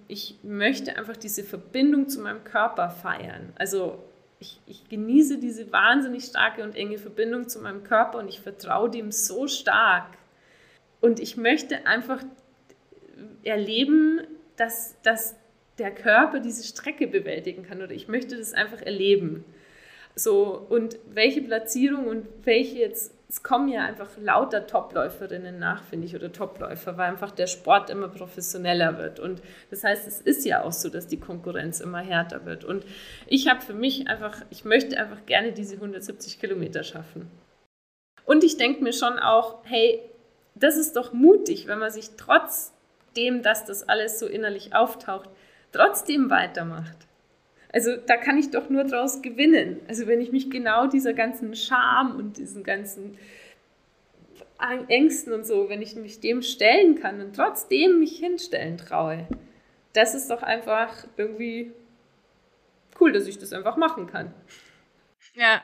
ich 0.08 0.40
möchte 0.42 0.98
einfach 0.98 1.18
diese 1.18 1.44
Verbindung 1.44 2.08
zu 2.08 2.22
meinem 2.22 2.44
Körper 2.46 2.90
feiern. 2.90 3.54
Also 3.56 4.00
ich, 4.40 4.60
ich 4.66 4.88
genieße 4.90 5.38
diese 5.38 5.72
wahnsinnig 5.72 6.24
starke 6.24 6.64
und 6.64 6.76
enge 6.76 6.98
Verbindung 6.98 7.50
zu 7.50 7.60
meinem 7.60 7.84
Körper 7.84 8.20
und 8.20 8.30
ich 8.30 8.40
vertraue 8.40 8.90
dem 8.90 9.12
so 9.12 9.48
stark. 9.48 10.18
Und 11.02 11.20
ich 11.20 11.36
möchte 11.36 11.86
einfach 11.86 12.24
erleben, 13.44 14.22
dass, 14.56 14.96
dass 15.04 15.36
der 15.78 15.92
Körper 15.92 16.40
diese 16.40 16.64
Strecke 16.64 17.08
bewältigen 17.08 17.64
kann 17.64 17.82
oder 17.82 17.92
ich 17.92 18.08
möchte 18.08 18.38
das 18.38 18.54
einfach 18.54 18.82
erleben. 18.82 19.44
So, 20.16 20.66
und 20.70 20.98
welche 21.14 21.42
Platzierung 21.42 22.08
und 22.08 22.26
welche 22.46 22.78
jetzt, 22.78 23.14
es 23.28 23.42
kommen 23.42 23.70
ja 23.70 23.84
einfach 23.84 24.10
lauter 24.22 24.68
Topläuferinnen 24.68 25.58
nach, 25.58 25.84
finde 25.84 26.06
ich, 26.06 26.16
oder 26.16 26.32
Topläufer, 26.32 26.98
weil 26.98 27.10
einfach 27.10 27.32
der 27.32 27.48
Sport 27.48 27.90
immer 27.90 28.08
professioneller 28.08 28.98
wird. 28.98 29.20
Und 29.20 29.42
das 29.72 29.84
heißt, 29.84 30.08
es 30.08 30.22
ist 30.22 30.46
ja 30.46 30.64
auch 30.64 30.72
so, 30.72 30.90
dass 30.90 31.08
die 31.08 31.20
Konkurrenz 31.20 31.80
immer 31.80 32.00
härter 32.00 32.46
wird. 32.46 32.64
Und 32.64 32.86
ich 33.26 33.48
habe 33.48 33.62
für 33.62 33.74
mich 33.74 34.08
einfach, 34.08 34.42
ich 34.52 34.64
möchte 34.64 34.98
einfach 34.98 35.26
gerne 35.26 35.54
diese 35.54 35.76
170 35.76 36.40
Kilometer 36.40 36.84
schaffen. 36.84 37.30
Und 38.26 38.44
ich 38.44 38.58
denke 38.58 38.84
mir 38.84 38.94
schon 38.94 39.18
auch, 39.18 39.58
hey, 39.64 40.02
das 40.54 40.78
ist 40.78 40.96
doch 40.96 41.12
mutig, 41.12 41.68
wenn 41.68 41.80
man 41.80 41.92
sich 41.92 42.12
trotzdem, 42.18 43.42
dass 43.42 43.66
das 43.66 43.88
alles 43.88 44.20
so 44.20 44.28
innerlich 44.28 44.76
auftaucht, 44.76 45.30
trotzdem 45.72 46.30
weitermacht. 46.30 47.08
Also 47.76 47.98
da 47.98 48.16
kann 48.16 48.38
ich 48.38 48.52
doch 48.52 48.70
nur 48.70 48.86
draus 48.86 49.22
gewinnen. 49.22 49.82
Also 49.90 50.08
wenn 50.08 50.22
ich 50.22 50.32
mich 50.32 50.50
genau 50.50 50.88
dieser 50.88 51.14
ganzen 51.14 51.54
Scham 51.58 52.16
und 52.16 52.38
diesen 52.38 52.64
ganzen 52.64 53.18
Ängsten 54.88 55.34
und 55.34 55.46
so, 55.46 55.68
wenn 55.68 55.82
ich 55.82 55.94
mich 55.98 56.22
dem 56.22 56.42
stellen 56.42 56.96
kann 56.96 57.20
und 57.20 57.36
trotzdem 57.36 58.00
mich 58.00 58.18
hinstellen 58.18 58.78
traue, 58.78 59.28
das 59.92 60.16
ist 60.16 60.32
doch 60.32 60.42
einfach 60.42 61.06
irgendwie 61.18 61.74
cool, 63.02 63.12
dass 63.12 63.28
ich 63.28 63.40
das 63.40 63.52
einfach 63.52 63.76
machen 63.76 64.08
kann. 64.08 64.34
Ja. 65.34 65.62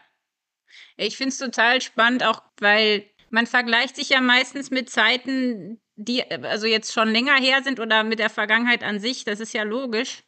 Ich 0.97 1.15
finde 1.15 1.29
es 1.29 1.37
total 1.37 1.79
spannend, 1.79 2.25
auch 2.25 2.43
weil 2.59 3.05
man 3.29 3.47
vergleicht 3.47 3.95
sich 3.95 4.09
ja 4.09 4.19
meistens 4.19 4.69
mit 4.69 4.89
Zeiten, 4.89 5.79
die 5.95 6.29
also 6.29 6.67
jetzt 6.67 6.91
schon 6.91 7.07
länger 7.07 7.35
her 7.35 7.63
sind 7.63 7.79
oder 7.79 8.03
mit 8.03 8.19
der 8.19 8.29
Vergangenheit 8.29 8.83
an 8.83 8.99
sich. 8.99 9.23
Das 9.23 9.39
ist 9.39 9.53
ja 9.53 9.63
logisch 9.63 10.23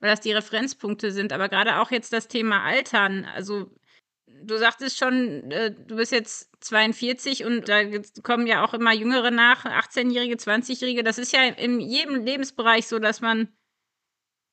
weil 0.00 0.10
das 0.10 0.20
die 0.20 0.32
Referenzpunkte 0.32 1.10
sind. 1.10 1.32
Aber 1.32 1.48
gerade 1.48 1.80
auch 1.80 1.90
jetzt 1.90 2.12
das 2.12 2.28
Thema 2.28 2.62
Altern. 2.62 3.24
Also 3.24 3.70
du 4.26 4.56
sagtest 4.58 4.98
schon, 4.98 5.50
äh, 5.50 5.72
du 5.72 5.96
bist 5.96 6.12
jetzt 6.12 6.50
42 6.60 7.44
und 7.44 7.68
da 7.68 7.82
kommen 8.22 8.46
ja 8.46 8.64
auch 8.64 8.74
immer 8.74 8.92
Jüngere 8.92 9.30
nach, 9.30 9.64
18-Jährige, 9.64 10.36
20-Jährige. 10.36 11.02
Das 11.02 11.18
ist 11.18 11.32
ja 11.32 11.44
in 11.44 11.80
jedem 11.80 12.24
Lebensbereich 12.24 12.86
so, 12.86 12.98
dass 12.98 13.20
man 13.20 13.48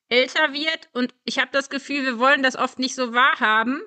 älter 0.10 0.54
wird 0.54 0.90
und 0.94 1.16
ich 1.24 1.40
habe 1.40 1.52
das 1.54 1.70
Gefühl, 1.70 2.04
wir 2.04 2.20
wollen 2.20 2.44
das 2.44 2.58
oft 2.58 2.80
nicht 2.80 2.96
so 2.96 3.14
wahrhaben. 3.14 3.82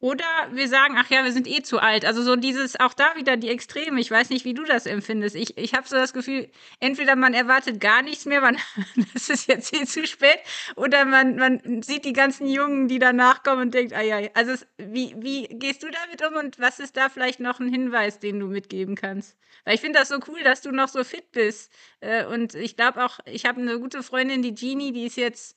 Oder 0.00 0.24
wir 0.52 0.68
sagen, 0.68 0.94
ach 0.96 1.10
ja, 1.10 1.24
wir 1.24 1.32
sind 1.32 1.48
eh 1.48 1.62
zu 1.62 1.80
alt. 1.80 2.04
Also 2.04 2.22
so 2.22 2.36
dieses, 2.36 2.78
auch 2.78 2.94
da 2.94 3.16
wieder 3.16 3.36
die 3.36 3.48
Extreme. 3.48 4.00
Ich 4.00 4.10
weiß 4.10 4.30
nicht, 4.30 4.44
wie 4.44 4.54
du 4.54 4.62
das 4.62 4.86
empfindest. 4.86 5.34
Ich, 5.34 5.58
ich 5.58 5.74
habe 5.74 5.88
so 5.88 5.96
das 5.96 6.12
Gefühl, 6.12 6.48
entweder 6.78 7.16
man 7.16 7.34
erwartet 7.34 7.80
gar 7.80 8.02
nichts 8.02 8.24
mehr, 8.24 8.40
man, 8.40 8.58
das 9.14 9.28
ist 9.28 9.48
jetzt 9.48 9.74
eh 9.74 9.84
zu 9.86 10.06
spät, 10.06 10.38
oder 10.76 11.04
man, 11.04 11.34
man 11.34 11.82
sieht 11.82 12.04
die 12.04 12.12
ganzen 12.12 12.46
Jungen, 12.46 12.86
die 12.86 13.00
danach 13.00 13.42
kommen 13.42 13.62
und 13.62 13.74
denkt, 13.74 13.92
ah 13.92 14.02
ja, 14.02 14.20
also 14.34 14.52
es, 14.52 14.68
wie, 14.76 15.16
wie 15.18 15.48
gehst 15.48 15.82
du 15.82 15.88
damit 15.90 16.24
um 16.24 16.36
und 16.38 16.60
was 16.60 16.78
ist 16.78 16.96
da 16.96 17.08
vielleicht 17.08 17.40
noch 17.40 17.58
ein 17.58 17.68
Hinweis, 17.68 18.20
den 18.20 18.38
du 18.38 18.46
mitgeben 18.46 18.94
kannst? 18.94 19.36
Weil 19.64 19.74
ich 19.74 19.80
finde 19.80 19.98
das 19.98 20.10
so 20.10 20.20
cool, 20.28 20.44
dass 20.44 20.62
du 20.62 20.70
noch 20.70 20.88
so 20.88 21.02
fit 21.02 21.32
bist. 21.32 21.72
Äh, 22.00 22.24
und 22.24 22.54
ich 22.54 22.76
glaube 22.76 23.04
auch, 23.04 23.18
ich 23.24 23.46
habe 23.46 23.60
eine 23.60 23.80
gute 23.80 24.04
Freundin, 24.04 24.42
die 24.42 24.54
Jeannie, 24.54 24.92
die 24.92 25.06
ist 25.06 25.16
jetzt 25.16 25.56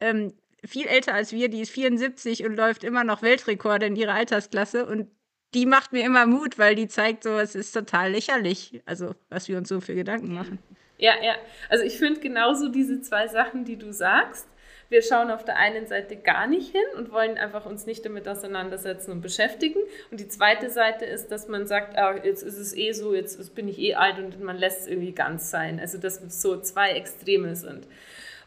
ähm, 0.00 0.32
viel 0.64 0.86
älter 0.86 1.14
als 1.14 1.32
wir, 1.32 1.48
die 1.48 1.60
ist 1.60 1.70
74 1.70 2.44
und 2.44 2.56
läuft 2.56 2.84
immer 2.84 3.04
noch 3.04 3.22
Weltrekorde 3.22 3.86
in 3.86 3.96
ihrer 3.96 4.14
Altersklasse 4.14 4.86
und 4.86 5.08
die 5.54 5.66
macht 5.66 5.92
mir 5.92 6.04
immer 6.04 6.26
Mut, 6.26 6.58
weil 6.58 6.74
die 6.74 6.88
zeigt 6.88 7.22
so, 7.22 7.38
es 7.38 7.54
ist 7.54 7.72
total 7.72 8.12
lächerlich, 8.12 8.82
also 8.84 9.14
was 9.30 9.48
wir 9.48 9.56
uns 9.56 9.68
so 9.68 9.80
für 9.80 9.94
Gedanken 9.94 10.34
machen. 10.34 10.58
Ja, 10.98 11.14
ja. 11.22 11.36
Also 11.68 11.84
ich 11.84 11.96
finde 11.96 12.20
genauso 12.20 12.68
diese 12.68 13.00
zwei 13.00 13.28
Sachen, 13.28 13.64
die 13.64 13.76
du 13.76 13.92
sagst. 13.92 14.48
Wir 14.90 15.02
schauen 15.02 15.30
auf 15.30 15.44
der 15.44 15.56
einen 15.56 15.86
Seite 15.86 16.16
gar 16.16 16.46
nicht 16.46 16.72
hin 16.72 16.84
und 16.96 17.12
wollen 17.12 17.36
einfach 17.36 17.66
uns 17.66 17.84
nicht 17.84 18.04
damit 18.06 18.26
auseinandersetzen 18.26 19.12
und 19.12 19.20
beschäftigen. 19.20 19.78
Und 20.10 20.18
die 20.18 20.28
zweite 20.28 20.70
Seite 20.70 21.04
ist, 21.04 21.28
dass 21.28 21.46
man 21.46 21.66
sagt, 21.66 21.96
ah, 21.98 22.16
jetzt 22.24 22.42
ist 22.42 22.56
es 22.56 22.74
eh 22.74 22.92
so, 22.92 23.14
jetzt 23.14 23.54
bin 23.54 23.68
ich 23.68 23.78
eh 23.78 23.94
alt 23.94 24.18
und 24.18 24.40
man 24.42 24.56
lässt 24.56 24.82
es 24.82 24.86
irgendwie 24.86 25.12
ganz 25.12 25.50
sein. 25.50 25.78
Also 25.78 25.98
dass 25.98 26.20
so 26.40 26.58
zwei 26.60 26.92
Extreme 26.92 27.54
sind. 27.54 27.86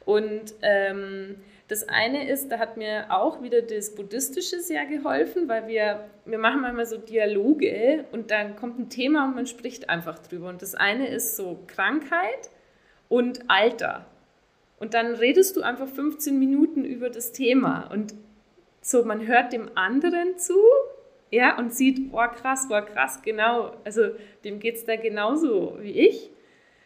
Und 0.03 0.55
ähm, 0.63 1.35
das 1.71 1.87
eine 1.87 2.27
ist, 2.27 2.51
da 2.51 2.59
hat 2.59 2.75
mir 2.75 3.05
auch 3.07 3.41
wieder 3.41 3.61
das 3.61 3.95
Buddhistische 3.95 4.59
sehr 4.59 4.85
geholfen, 4.85 5.47
weil 5.47 5.69
wir, 5.69 6.03
wir 6.25 6.37
machen 6.37 6.59
manchmal 6.59 6.85
so 6.85 6.97
Dialoge 6.97 8.03
und 8.11 8.29
dann 8.29 8.57
kommt 8.57 8.77
ein 8.77 8.89
Thema 8.89 9.23
und 9.23 9.35
man 9.35 9.47
spricht 9.47 9.89
einfach 9.89 10.19
drüber. 10.19 10.49
Und 10.49 10.61
das 10.61 10.75
eine 10.75 11.07
ist 11.07 11.37
so 11.37 11.59
Krankheit 11.67 12.49
und 13.07 13.49
Alter. 13.49 14.05
Und 14.79 14.93
dann 14.93 15.15
redest 15.15 15.55
du 15.55 15.61
einfach 15.61 15.87
15 15.87 16.37
Minuten 16.37 16.83
über 16.83 17.09
das 17.09 17.31
Thema 17.31 17.89
und 17.89 18.15
so, 18.81 19.05
man 19.05 19.25
hört 19.25 19.53
dem 19.53 19.69
anderen 19.75 20.37
zu, 20.37 20.57
ja, 21.29 21.57
und 21.57 21.73
sieht, 21.73 22.11
boah, 22.11 22.27
krass, 22.27 22.67
boah, 22.67 22.81
krass, 22.81 23.21
genau, 23.21 23.77
also 23.85 24.09
dem 24.43 24.59
geht 24.59 24.75
es 24.75 24.83
da 24.83 24.97
genauso 24.97 25.77
wie 25.79 25.91
ich 25.91 26.30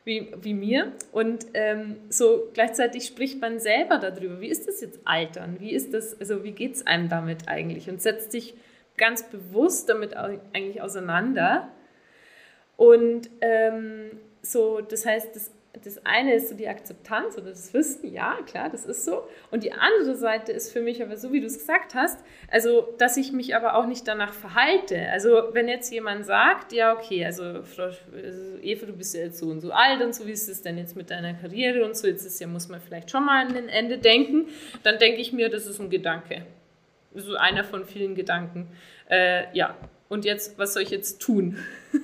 wie, 0.05 0.31
wie 0.41 0.53
mir. 0.53 0.93
Und 1.11 1.47
ähm, 1.53 1.97
so 2.09 2.49
gleichzeitig 2.53 3.05
spricht 3.05 3.41
man 3.41 3.59
selber 3.59 3.97
darüber, 3.97 4.39
wie 4.39 4.47
ist 4.47 4.67
das 4.67 4.79
jetzt 4.79 4.99
Altern? 5.03 5.57
Wie 5.59 5.73
ist 5.73 5.93
das, 5.93 6.19
also 6.19 6.43
wie 6.43 6.51
geht 6.51 6.75
es 6.75 6.87
einem 6.87 7.09
damit 7.09 7.47
eigentlich? 7.47 7.89
Und 7.89 8.01
setzt 8.01 8.31
sich 8.31 8.53
ganz 8.97 9.23
bewusst 9.23 9.89
damit 9.89 10.15
eigentlich 10.15 10.81
auseinander. 10.81 11.69
Und 12.77 13.29
ähm, 13.41 14.11
so, 14.41 14.79
das 14.79 15.05
heißt, 15.05 15.35
das 15.35 15.51
das 15.83 16.05
eine 16.05 16.35
ist 16.35 16.49
so 16.49 16.55
die 16.55 16.67
Akzeptanz 16.67 17.37
oder 17.37 17.49
das 17.49 17.73
Wissen, 17.73 18.11
ja, 18.13 18.37
klar, 18.45 18.69
das 18.69 18.85
ist 18.85 19.05
so. 19.05 19.27
Und 19.51 19.63
die 19.63 19.73
andere 19.73 20.15
Seite 20.15 20.51
ist 20.51 20.71
für 20.71 20.81
mich 20.81 21.01
aber 21.01 21.17
so, 21.17 21.33
wie 21.33 21.41
du 21.41 21.47
es 21.47 21.57
gesagt 21.57 21.95
hast, 21.95 22.23
also, 22.49 22.93
dass 22.97 23.17
ich 23.17 23.31
mich 23.31 23.55
aber 23.55 23.75
auch 23.75 23.85
nicht 23.85 24.07
danach 24.07 24.33
verhalte. 24.33 25.09
Also, 25.11 25.49
wenn 25.53 25.67
jetzt 25.67 25.91
jemand 25.91 26.25
sagt, 26.25 26.71
ja, 26.71 26.93
okay, 26.93 27.25
also, 27.25 27.63
Frau 27.63 27.83
also 27.83 28.57
Eva, 28.61 28.85
du 28.85 28.93
bist 28.93 29.15
ja 29.15 29.21
jetzt 29.21 29.39
so 29.39 29.47
und 29.47 29.61
so 29.61 29.71
alt 29.71 30.01
und 30.01 30.15
so, 30.15 30.25
wie 30.25 30.31
ist 30.31 30.47
es 30.47 30.61
denn 30.61 30.77
jetzt 30.77 30.95
mit 30.95 31.09
deiner 31.09 31.33
Karriere 31.33 31.83
und 31.83 31.97
so, 31.97 32.07
jetzt 32.07 32.25
ist 32.25 32.39
ja, 32.39 32.47
muss 32.47 32.69
man 32.69 32.79
vielleicht 32.79 33.11
schon 33.11 33.25
mal 33.25 33.45
an 33.45 33.55
ein 33.55 33.69
Ende 33.69 33.97
denken, 33.97 34.47
dann 34.83 34.97
denke 34.99 35.19
ich 35.19 35.33
mir, 35.33 35.49
das 35.49 35.67
ist 35.67 35.79
ein 35.79 35.89
Gedanke. 35.89 36.45
So 37.13 37.35
einer 37.35 37.63
von 37.63 37.85
vielen 37.85 38.15
Gedanken. 38.15 38.67
Äh, 39.09 39.45
ja, 39.55 39.75
und 40.09 40.25
jetzt, 40.25 40.57
was 40.57 40.73
soll 40.73 40.83
ich 40.83 40.89
jetzt 40.89 41.21
tun? 41.21 41.57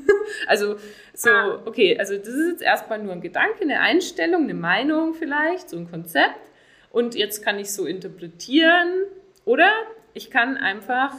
also, 0.47 0.77
so, 1.13 1.29
ah. 1.29 1.61
okay, 1.65 1.97
also 1.97 2.17
das 2.17 2.27
ist 2.27 2.51
jetzt 2.51 2.61
erstmal 2.61 2.99
nur 2.99 3.13
ein 3.13 3.21
Gedanke, 3.21 3.61
eine 3.61 3.79
Einstellung, 3.79 4.43
eine 4.43 4.53
Meinung 4.53 5.13
vielleicht, 5.13 5.69
so 5.69 5.77
ein 5.77 5.89
Konzept. 5.89 6.51
Und 6.91 7.15
jetzt 7.15 7.43
kann 7.43 7.57
ich 7.57 7.71
so 7.71 7.85
interpretieren 7.85 9.05
oder 9.45 9.69
ich 10.13 10.29
kann 10.29 10.57
einfach 10.57 11.13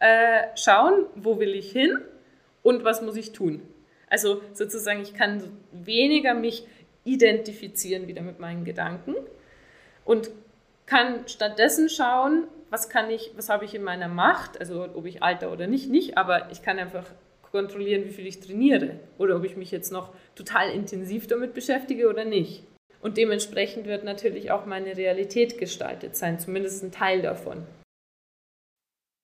äh, 0.00 0.42
schauen, 0.54 1.06
wo 1.16 1.40
will 1.40 1.54
ich 1.54 1.72
hin 1.72 1.98
und 2.62 2.84
was 2.84 3.02
muss 3.02 3.16
ich 3.16 3.32
tun. 3.32 3.62
Also 4.08 4.42
sozusagen, 4.52 5.02
ich 5.02 5.14
kann 5.14 5.42
weniger 5.72 6.34
mich 6.34 6.66
identifizieren 7.04 8.06
wieder 8.06 8.22
mit 8.22 8.38
meinen 8.38 8.64
Gedanken 8.64 9.14
und 10.04 10.30
kann 10.86 11.26
stattdessen 11.26 11.88
schauen, 11.88 12.44
was 12.70 12.88
kann 12.88 13.10
ich, 13.10 13.32
was 13.36 13.48
habe 13.48 13.64
ich 13.64 13.74
in 13.74 13.82
meiner 13.82 14.08
Macht, 14.08 14.60
also 14.60 14.88
ob 14.94 15.06
ich 15.06 15.22
alter 15.22 15.52
oder 15.52 15.66
nicht, 15.66 15.90
nicht, 15.90 16.16
aber 16.16 16.50
ich 16.50 16.62
kann 16.62 16.78
einfach 16.78 17.04
kontrollieren, 17.50 18.04
wie 18.04 18.12
viel 18.12 18.26
ich 18.26 18.40
trainiere 18.40 19.00
oder 19.18 19.36
ob 19.36 19.44
ich 19.44 19.56
mich 19.56 19.70
jetzt 19.70 19.92
noch 19.92 20.14
total 20.34 20.70
intensiv 20.70 21.26
damit 21.26 21.54
beschäftige 21.54 22.08
oder 22.08 22.24
nicht. 22.24 22.64
Und 23.00 23.16
dementsprechend 23.16 23.86
wird 23.86 24.04
natürlich 24.04 24.50
auch 24.50 24.66
meine 24.66 24.96
Realität 24.96 25.58
gestaltet 25.58 26.16
sein, 26.16 26.40
zumindest 26.40 26.82
ein 26.82 26.92
Teil 26.92 27.22
davon. 27.22 27.66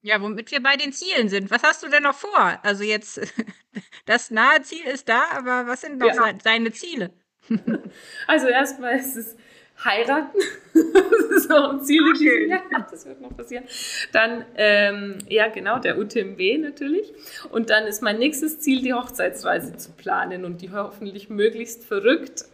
Ja, 0.02 0.20
womit 0.20 0.50
wir 0.50 0.62
bei 0.62 0.76
den 0.76 0.92
Zielen 0.92 1.28
sind. 1.28 1.50
Was 1.50 1.62
hast 1.62 1.82
du 1.82 1.88
denn 1.88 2.02
noch 2.02 2.14
vor? 2.14 2.58
Also 2.62 2.84
jetzt, 2.84 3.20
das 4.04 4.30
nahe 4.30 4.60
Ziel 4.62 4.84
ist 4.84 5.08
da, 5.08 5.24
aber 5.32 5.66
was 5.66 5.80
sind 5.80 5.98
noch 5.98 6.14
ja. 6.14 6.32
deine 6.32 6.72
Ziele? 6.72 7.10
Also 8.26 8.48
erstmal 8.48 8.96
ist 8.98 9.16
es 9.16 9.36
heiraten. 9.84 10.38
das 10.74 11.44
ist 11.44 11.52
auch 11.52 11.72
ein 11.72 11.82
Ziel 11.82 12.02
in 12.06 12.14
diesem 12.14 12.48
Jahr. 12.48 12.86
Das 12.90 13.06
wird 13.06 13.20
noch 13.20 13.36
passieren. 13.36 13.64
Dann, 14.12 14.44
ähm, 14.56 15.18
ja, 15.28 15.48
genau, 15.48 15.78
der 15.78 15.98
UTMB 15.98 16.40
natürlich. 16.60 17.12
Und 17.50 17.70
dann 17.70 17.84
ist 17.84 18.02
mein 18.02 18.18
nächstes 18.18 18.60
Ziel, 18.60 18.82
die 18.82 18.94
Hochzeitsreise 18.94 19.76
zu 19.76 19.92
planen 19.92 20.44
und 20.44 20.62
die 20.62 20.70
hoffentlich 20.70 21.28
möglichst 21.28 21.84
verrückt 21.84 22.44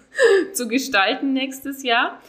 zu 0.52 0.68
gestalten 0.68 1.32
nächstes 1.32 1.82
Jahr. 1.82 2.20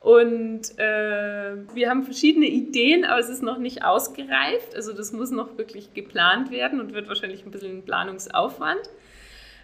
Und 0.00 0.78
äh, 0.78 1.56
wir 1.72 1.88
haben 1.88 2.02
verschiedene 2.02 2.44
Ideen, 2.44 3.06
aber 3.06 3.20
es 3.20 3.30
ist 3.30 3.42
noch 3.42 3.56
nicht 3.56 3.84
ausgereift. 3.84 4.76
Also 4.76 4.92
das 4.92 5.12
muss 5.12 5.30
noch 5.30 5.56
wirklich 5.56 5.94
geplant 5.94 6.50
werden 6.50 6.78
und 6.78 6.92
wird 6.92 7.08
wahrscheinlich 7.08 7.46
ein 7.46 7.50
bisschen 7.50 7.78
ein 7.78 7.84
Planungsaufwand. 7.84 8.82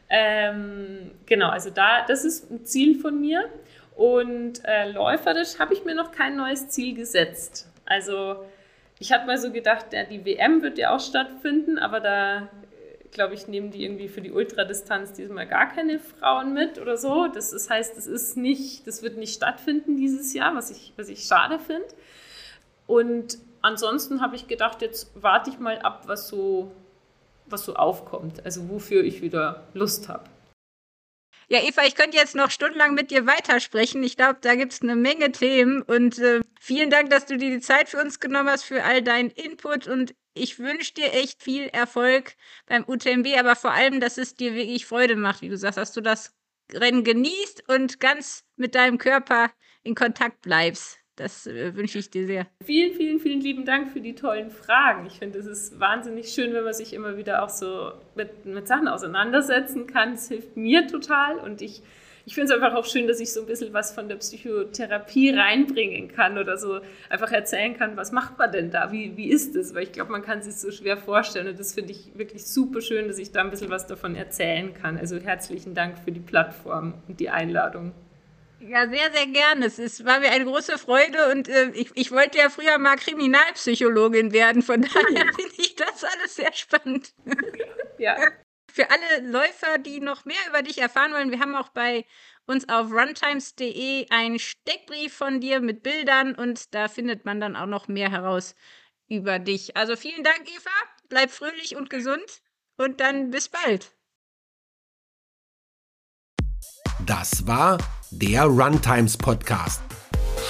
Ähm, 0.08 1.10
genau, 1.26 1.50
also 1.50 1.68
da, 1.68 2.06
das 2.08 2.24
ist 2.24 2.50
ein 2.50 2.64
Ziel 2.64 2.98
von 2.98 3.20
mir. 3.20 3.44
Und 4.00 4.64
äh, 4.64 4.90
läuferisch 4.90 5.58
habe 5.58 5.74
ich 5.74 5.84
mir 5.84 5.94
noch 5.94 6.10
kein 6.10 6.34
neues 6.34 6.70
Ziel 6.70 6.94
gesetzt. 6.94 7.68
Also 7.84 8.46
ich 8.98 9.12
hatte 9.12 9.26
mal 9.26 9.36
so 9.36 9.52
gedacht, 9.52 9.92
ja, 9.92 10.04
die 10.04 10.24
WM 10.24 10.62
wird 10.62 10.78
ja 10.78 10.96
auch 10.96 11.00
stattfinden, 11.00 11.78
aber 11.78 12.00
da 12.00 12.48
glaube 13.10 13.34
ich, 13.34 13.46
nehmen 13.46 13.70
die 13.70 13.84
irgendwie 13.84 14.08
für 14.08 14.22
die 14.22 14.32
Ultradistanz 14.32 15.12
diesmal 15.12 15.46
gar 15.46 15.68
keine 15.68 15.98
Frauen 15.98 16.54
mit 16.54 16.80
oder 16.80 16.96
so. 16.96 17.26
Das, 17.26 17.50
das 17.50 17.68
heißt, 17.68 17.94
das 17.94 18.06
ist 18.06 18.38
nicht, 18.38 18.86
das 18.86 19.02
wird 19.02 19.18
nicht 19.18 19.34
stattfinden 19.34 19.98
dieses 19.98 20.32
Jahr, 20.32 20.54
was 20.54 20.70
ich, 20.70 20.94
was 20.96 21.10
ich 21.10 21.24
schade 21.24 21.58
finde. 21.58 21.88
Und 22.86 23.36
ansonsten 23.60 24.22
habe 24.22 24.34
ich 24.34 24.48
gedacht, 24.48 24.80
jetzt 24.80 25.10
warte 25.14 25.50
ich 25.50 25.58
mal 25.58 25.78
ab, 25.80 26.04
was 26.06 26.26
so, 26.26 26.72
was 27.44 27.66
so 27.66 27.74
aufkommt, 27.74 28.46
also 28.46 28.70
wofür 28.70 29.04
ich 29.04 29.20
wieder 29.20 29.64
Lust 29.74 30.08
habe. 30.08 30.24
Ja, 31.52 31.60
Eva, 31.64 31.82
ich 31.84 31.96
könnte 31.96 32.16
jetzt 32.16 32.36
noch 32.36 32.52
stundenlang 32.52 32.94
mit 32.94 33.10
dir 33.10 33.26
weitersprechen. 33.26 34.04
Ich 34.04 34.16
glaube, 34.16 34.38
da 34.40 34.54
gibt 34.54 34.72
es 34.72 34.82
eine 34.82 34.94
Menge 34.94 35.32
Themen. 35.32 35.82
Und 35.82 36.16
äh, 36.20 36.42
vielen 36.60 36.90
Dank, 36.90 37.10
dass 37.10 37.26
du 37.26 37.36
dir 37.38 37.50
die 37.50 37.58
Zeit 37.58 37.88
für 37.88 38.00
uns 38.00 38.20
genommen 38.20 38.48
hast, 38.48 38.62
für 38.62 38.84
all 38.84 39.02
deinen 39.02 39.30
Input. 39.30 39.88
Und 39.88 40.14
ich 40.32 40.60
wünsche 40.60 40.94
dir 40.94 41.12
echt 41.12 41.42
viel 41.42 41.64
Erfolg 41.66 42.36
beim 42.66 42.84
UTMB, 42.86 43.36
aber 43.36 43.56
vor 43.56 43.72
allem, 43.72 43.98
dass 43.98 44.16
es 44.16 44.36
dir 44.36 44.54
wirklich 44.54 44.86
Freude 44.86 45.16
macht, 45.16 45.42
wie 45.42 45.48
du 45.48 45.56
sagst, 45.56 45.76
dass 45.76 45.92
du 45.92 46.00
das 46.00 46.36
Rennen 46.72 47.02
genießt 47.02 47.68
und 47.68 47.98
ganz 47.98 48.44
mit 48.54 48.76
deinem 48.76 48.98
Körper 48.98 49.50
in 49.82 49.96
Kontakt 49.96 50.42
bleibst. 50.42 50.99
Das 51.20 51.46
äh, 51.46 51.74
wünsche 51.76 51.98
ich 51.98 52.10
dir 52.10 52.26
sehr. 52.26 52.46
Vielen, 52.64 52.94
vielen, 52.94 53.20
vielen 53.20 53.42
lieben 53.42 53.66
Dank 53.66 53.90
für 53.90 54.00
die 54.00 54.14
tollen 54.14 54.50
Fragen. 54.50 55.04
Ich 55.06 55.18
finde, 55.18 55.38
es 55.38 55.46
ist 55.46 55.78
wahnsinnig 55.78 56.28
schön, 56.28 56.54
wenn 56.54 56.64
man 56.64 56.72
sich 56.72 56.94
immer 56.94 57.18
wieder 57.18 57.42
auch 57.42 57.50
so 57.50 57.92
mit, 58.14 58.46
mit 58.46 58.66
Sachen 58.66 58.88
auseinandersetzen 58.88 59.86
kann. 59.86 60.14
Es 60.14 60.28
hilft 60.28 60.56
mir 60.56 60.86
total 60.86 61.36
und 61.36 61.60
ich, 61.60 61.82
ich 62.24 62.34
finde 62.34 62.54
es 62.54 62.58
einfach 62.58 62.74
auch 62.74 62.86
schön, 62.86 63.06
dass 63.06 63.20
ich 63.20 63.34
so 63.34 63.40
ein 63.40 63.46
bisschen 63.46 63.74
was 63.74 63.92
von 63.92 64.08
der 64.08 64.16
Psychotherapie 64.16 65.28
reinbringen 65.28 66.08
kann 66.08 66.38
oder 66.38 66.56
so 66.56 66.80
einfach 67.10 67.32
erzählen 67.32 67.76
kann, 67.76 67.98
was 67.98 68.12
macht 68.12 68.38
man 68.38 68.50
denn 68.50 68.70
da, 68.70 68.90
wie, 68.90 69.14
wie 69.18 69.28
ist 69.28 69.54
es? 69.56 69.74
Weil 69.74 69.82
ich 69.82 69.92
glaube, 69.92 70.12
man 70.12 70.22
kann 70.22 70.40
sich 70.40 70.54
so 70.54 70.70
schwer 70.70 70.96
vorstellen 70.96 71.48
und 71.48 71.58
das 71.58 71.74
finde 71.74 71.92
ich 71.92 72.12
wirklich 72.16 72.46
super 72.46 72.80
schön, 72.80 73.08
dass 73.08 73.18
ich 73.18 73.30
da 73.30 73.42
ein 73.42 73.50
bisschen 73.50 73.68
was 73.68 73.86
davon 73.86 74.14
erzählen 74.14 74.72
kann. 74.72 74.96
Also 74.96 75.18
herzlichen 75.18 75.74
Dank 75.74 75.98
für 75.98 76.12
die 76.12 76.20
Plattform 76.20 76.94
und 77.08 77.20
die 77.20 77.28
Einladung. 77.28 77.92
Ja, 78.60 78.88
sehr, 78.88 79.10
sehr 79.12 79.26
gerne. 79.26 79.66
Es 79.66 79.78
ist, 79.78 80.04
war 80.04 80.20
mir 80.20 80.30
eine 80.30 80.44
große 80.44 80.76
Freude 80.78 81.30
und 81.30 81.48
äh, 81.48 81.70
ich, 81.70 81.90
ich 81.94 82.12
wollte 82.12 82.38
ja 82.38 82.50
früher 82.50 82.76
mal 82.78 82.96
Kriminalpsychologin 82.96 84.32
werden. 84.32 84.62
Von 84.62 84.82
daher 84.82 84.92
finde 85.34 85.54
ich 85.56 85.76
das 85.76 86.04
alles 86.04 86.36
sehr 86.36 86.52
spannend. 86.52 87.14
Ja. 87.98 88.16
Für 88.72 88.88
alle 88.88 89.28
Läufer, 89.28 89.78
die 89.78 90.00
noch 90.00 90.24
mehr 90.24 90.36
über 90.48 90.62
dich 90.62 90.78
erfahren 90.78 91.12
wollen, 91.12 91.32
wir 91.32 91.40
haben 91.40 91.56
auch 91.56 91.70
bei 91.70 92.04
uns 92.46 92.68
auf 92.68 92.92
runtimes.de 92.92 94.08
einen 94.10 94.38
Steckbrief 94.38 95.12
von 95.12 95.40
dir 95.40 95.60
mit 95.60 95.82
Bildern 95.82 96.36
und 96.36 96.72
da 96.72 96.86
findet 96.86 97.24
man 97.24 97.40
dann 97.40 97.56
auch 97.56 97.66
noch 97.66 97.88
mehr 97.88 98.12
heraus 98.12 98.54
über 99.08 99.40
dich. 99.40 99.76
Also 99.76 99.96
vielen 99.96 100.22
Dank, 100.22 100.42
Eva. 100.48 100.70
Bleib 101.08 101.30
fröhlich 101.32 101.74
und 101.74 101.90
gesund 101.90 102.42
und 102.76 103.00
dann 103.00 103.30
bis 103.30 103.48
bald. 103.48 103.92
Das 107.10 107.44
war 107.44 107.76
der 108.12 108.44
Runtimes 108.44 109.16
Podcast. 109.16 109.80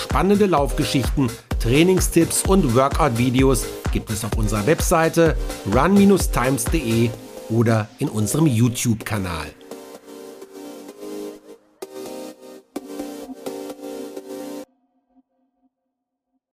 Spannende 0.02 0.44
Laufgeschichten, 0.44 1.30
Trainingstipps 1.58 2.42
und 2.42 2.74
Workout-Videos 2.74 3.64
gibt 3.92 4.11
es 4.11 4.26
auf 4.26 4.36
unserer 4.36 4.66
Webseite 4.66 5.38
run-times.de 5.74 7.08
oder 7.48 7.88
in 7.98 8.11
unserem 8.11 8.46
YouTube-Kanal. 8.46 9.46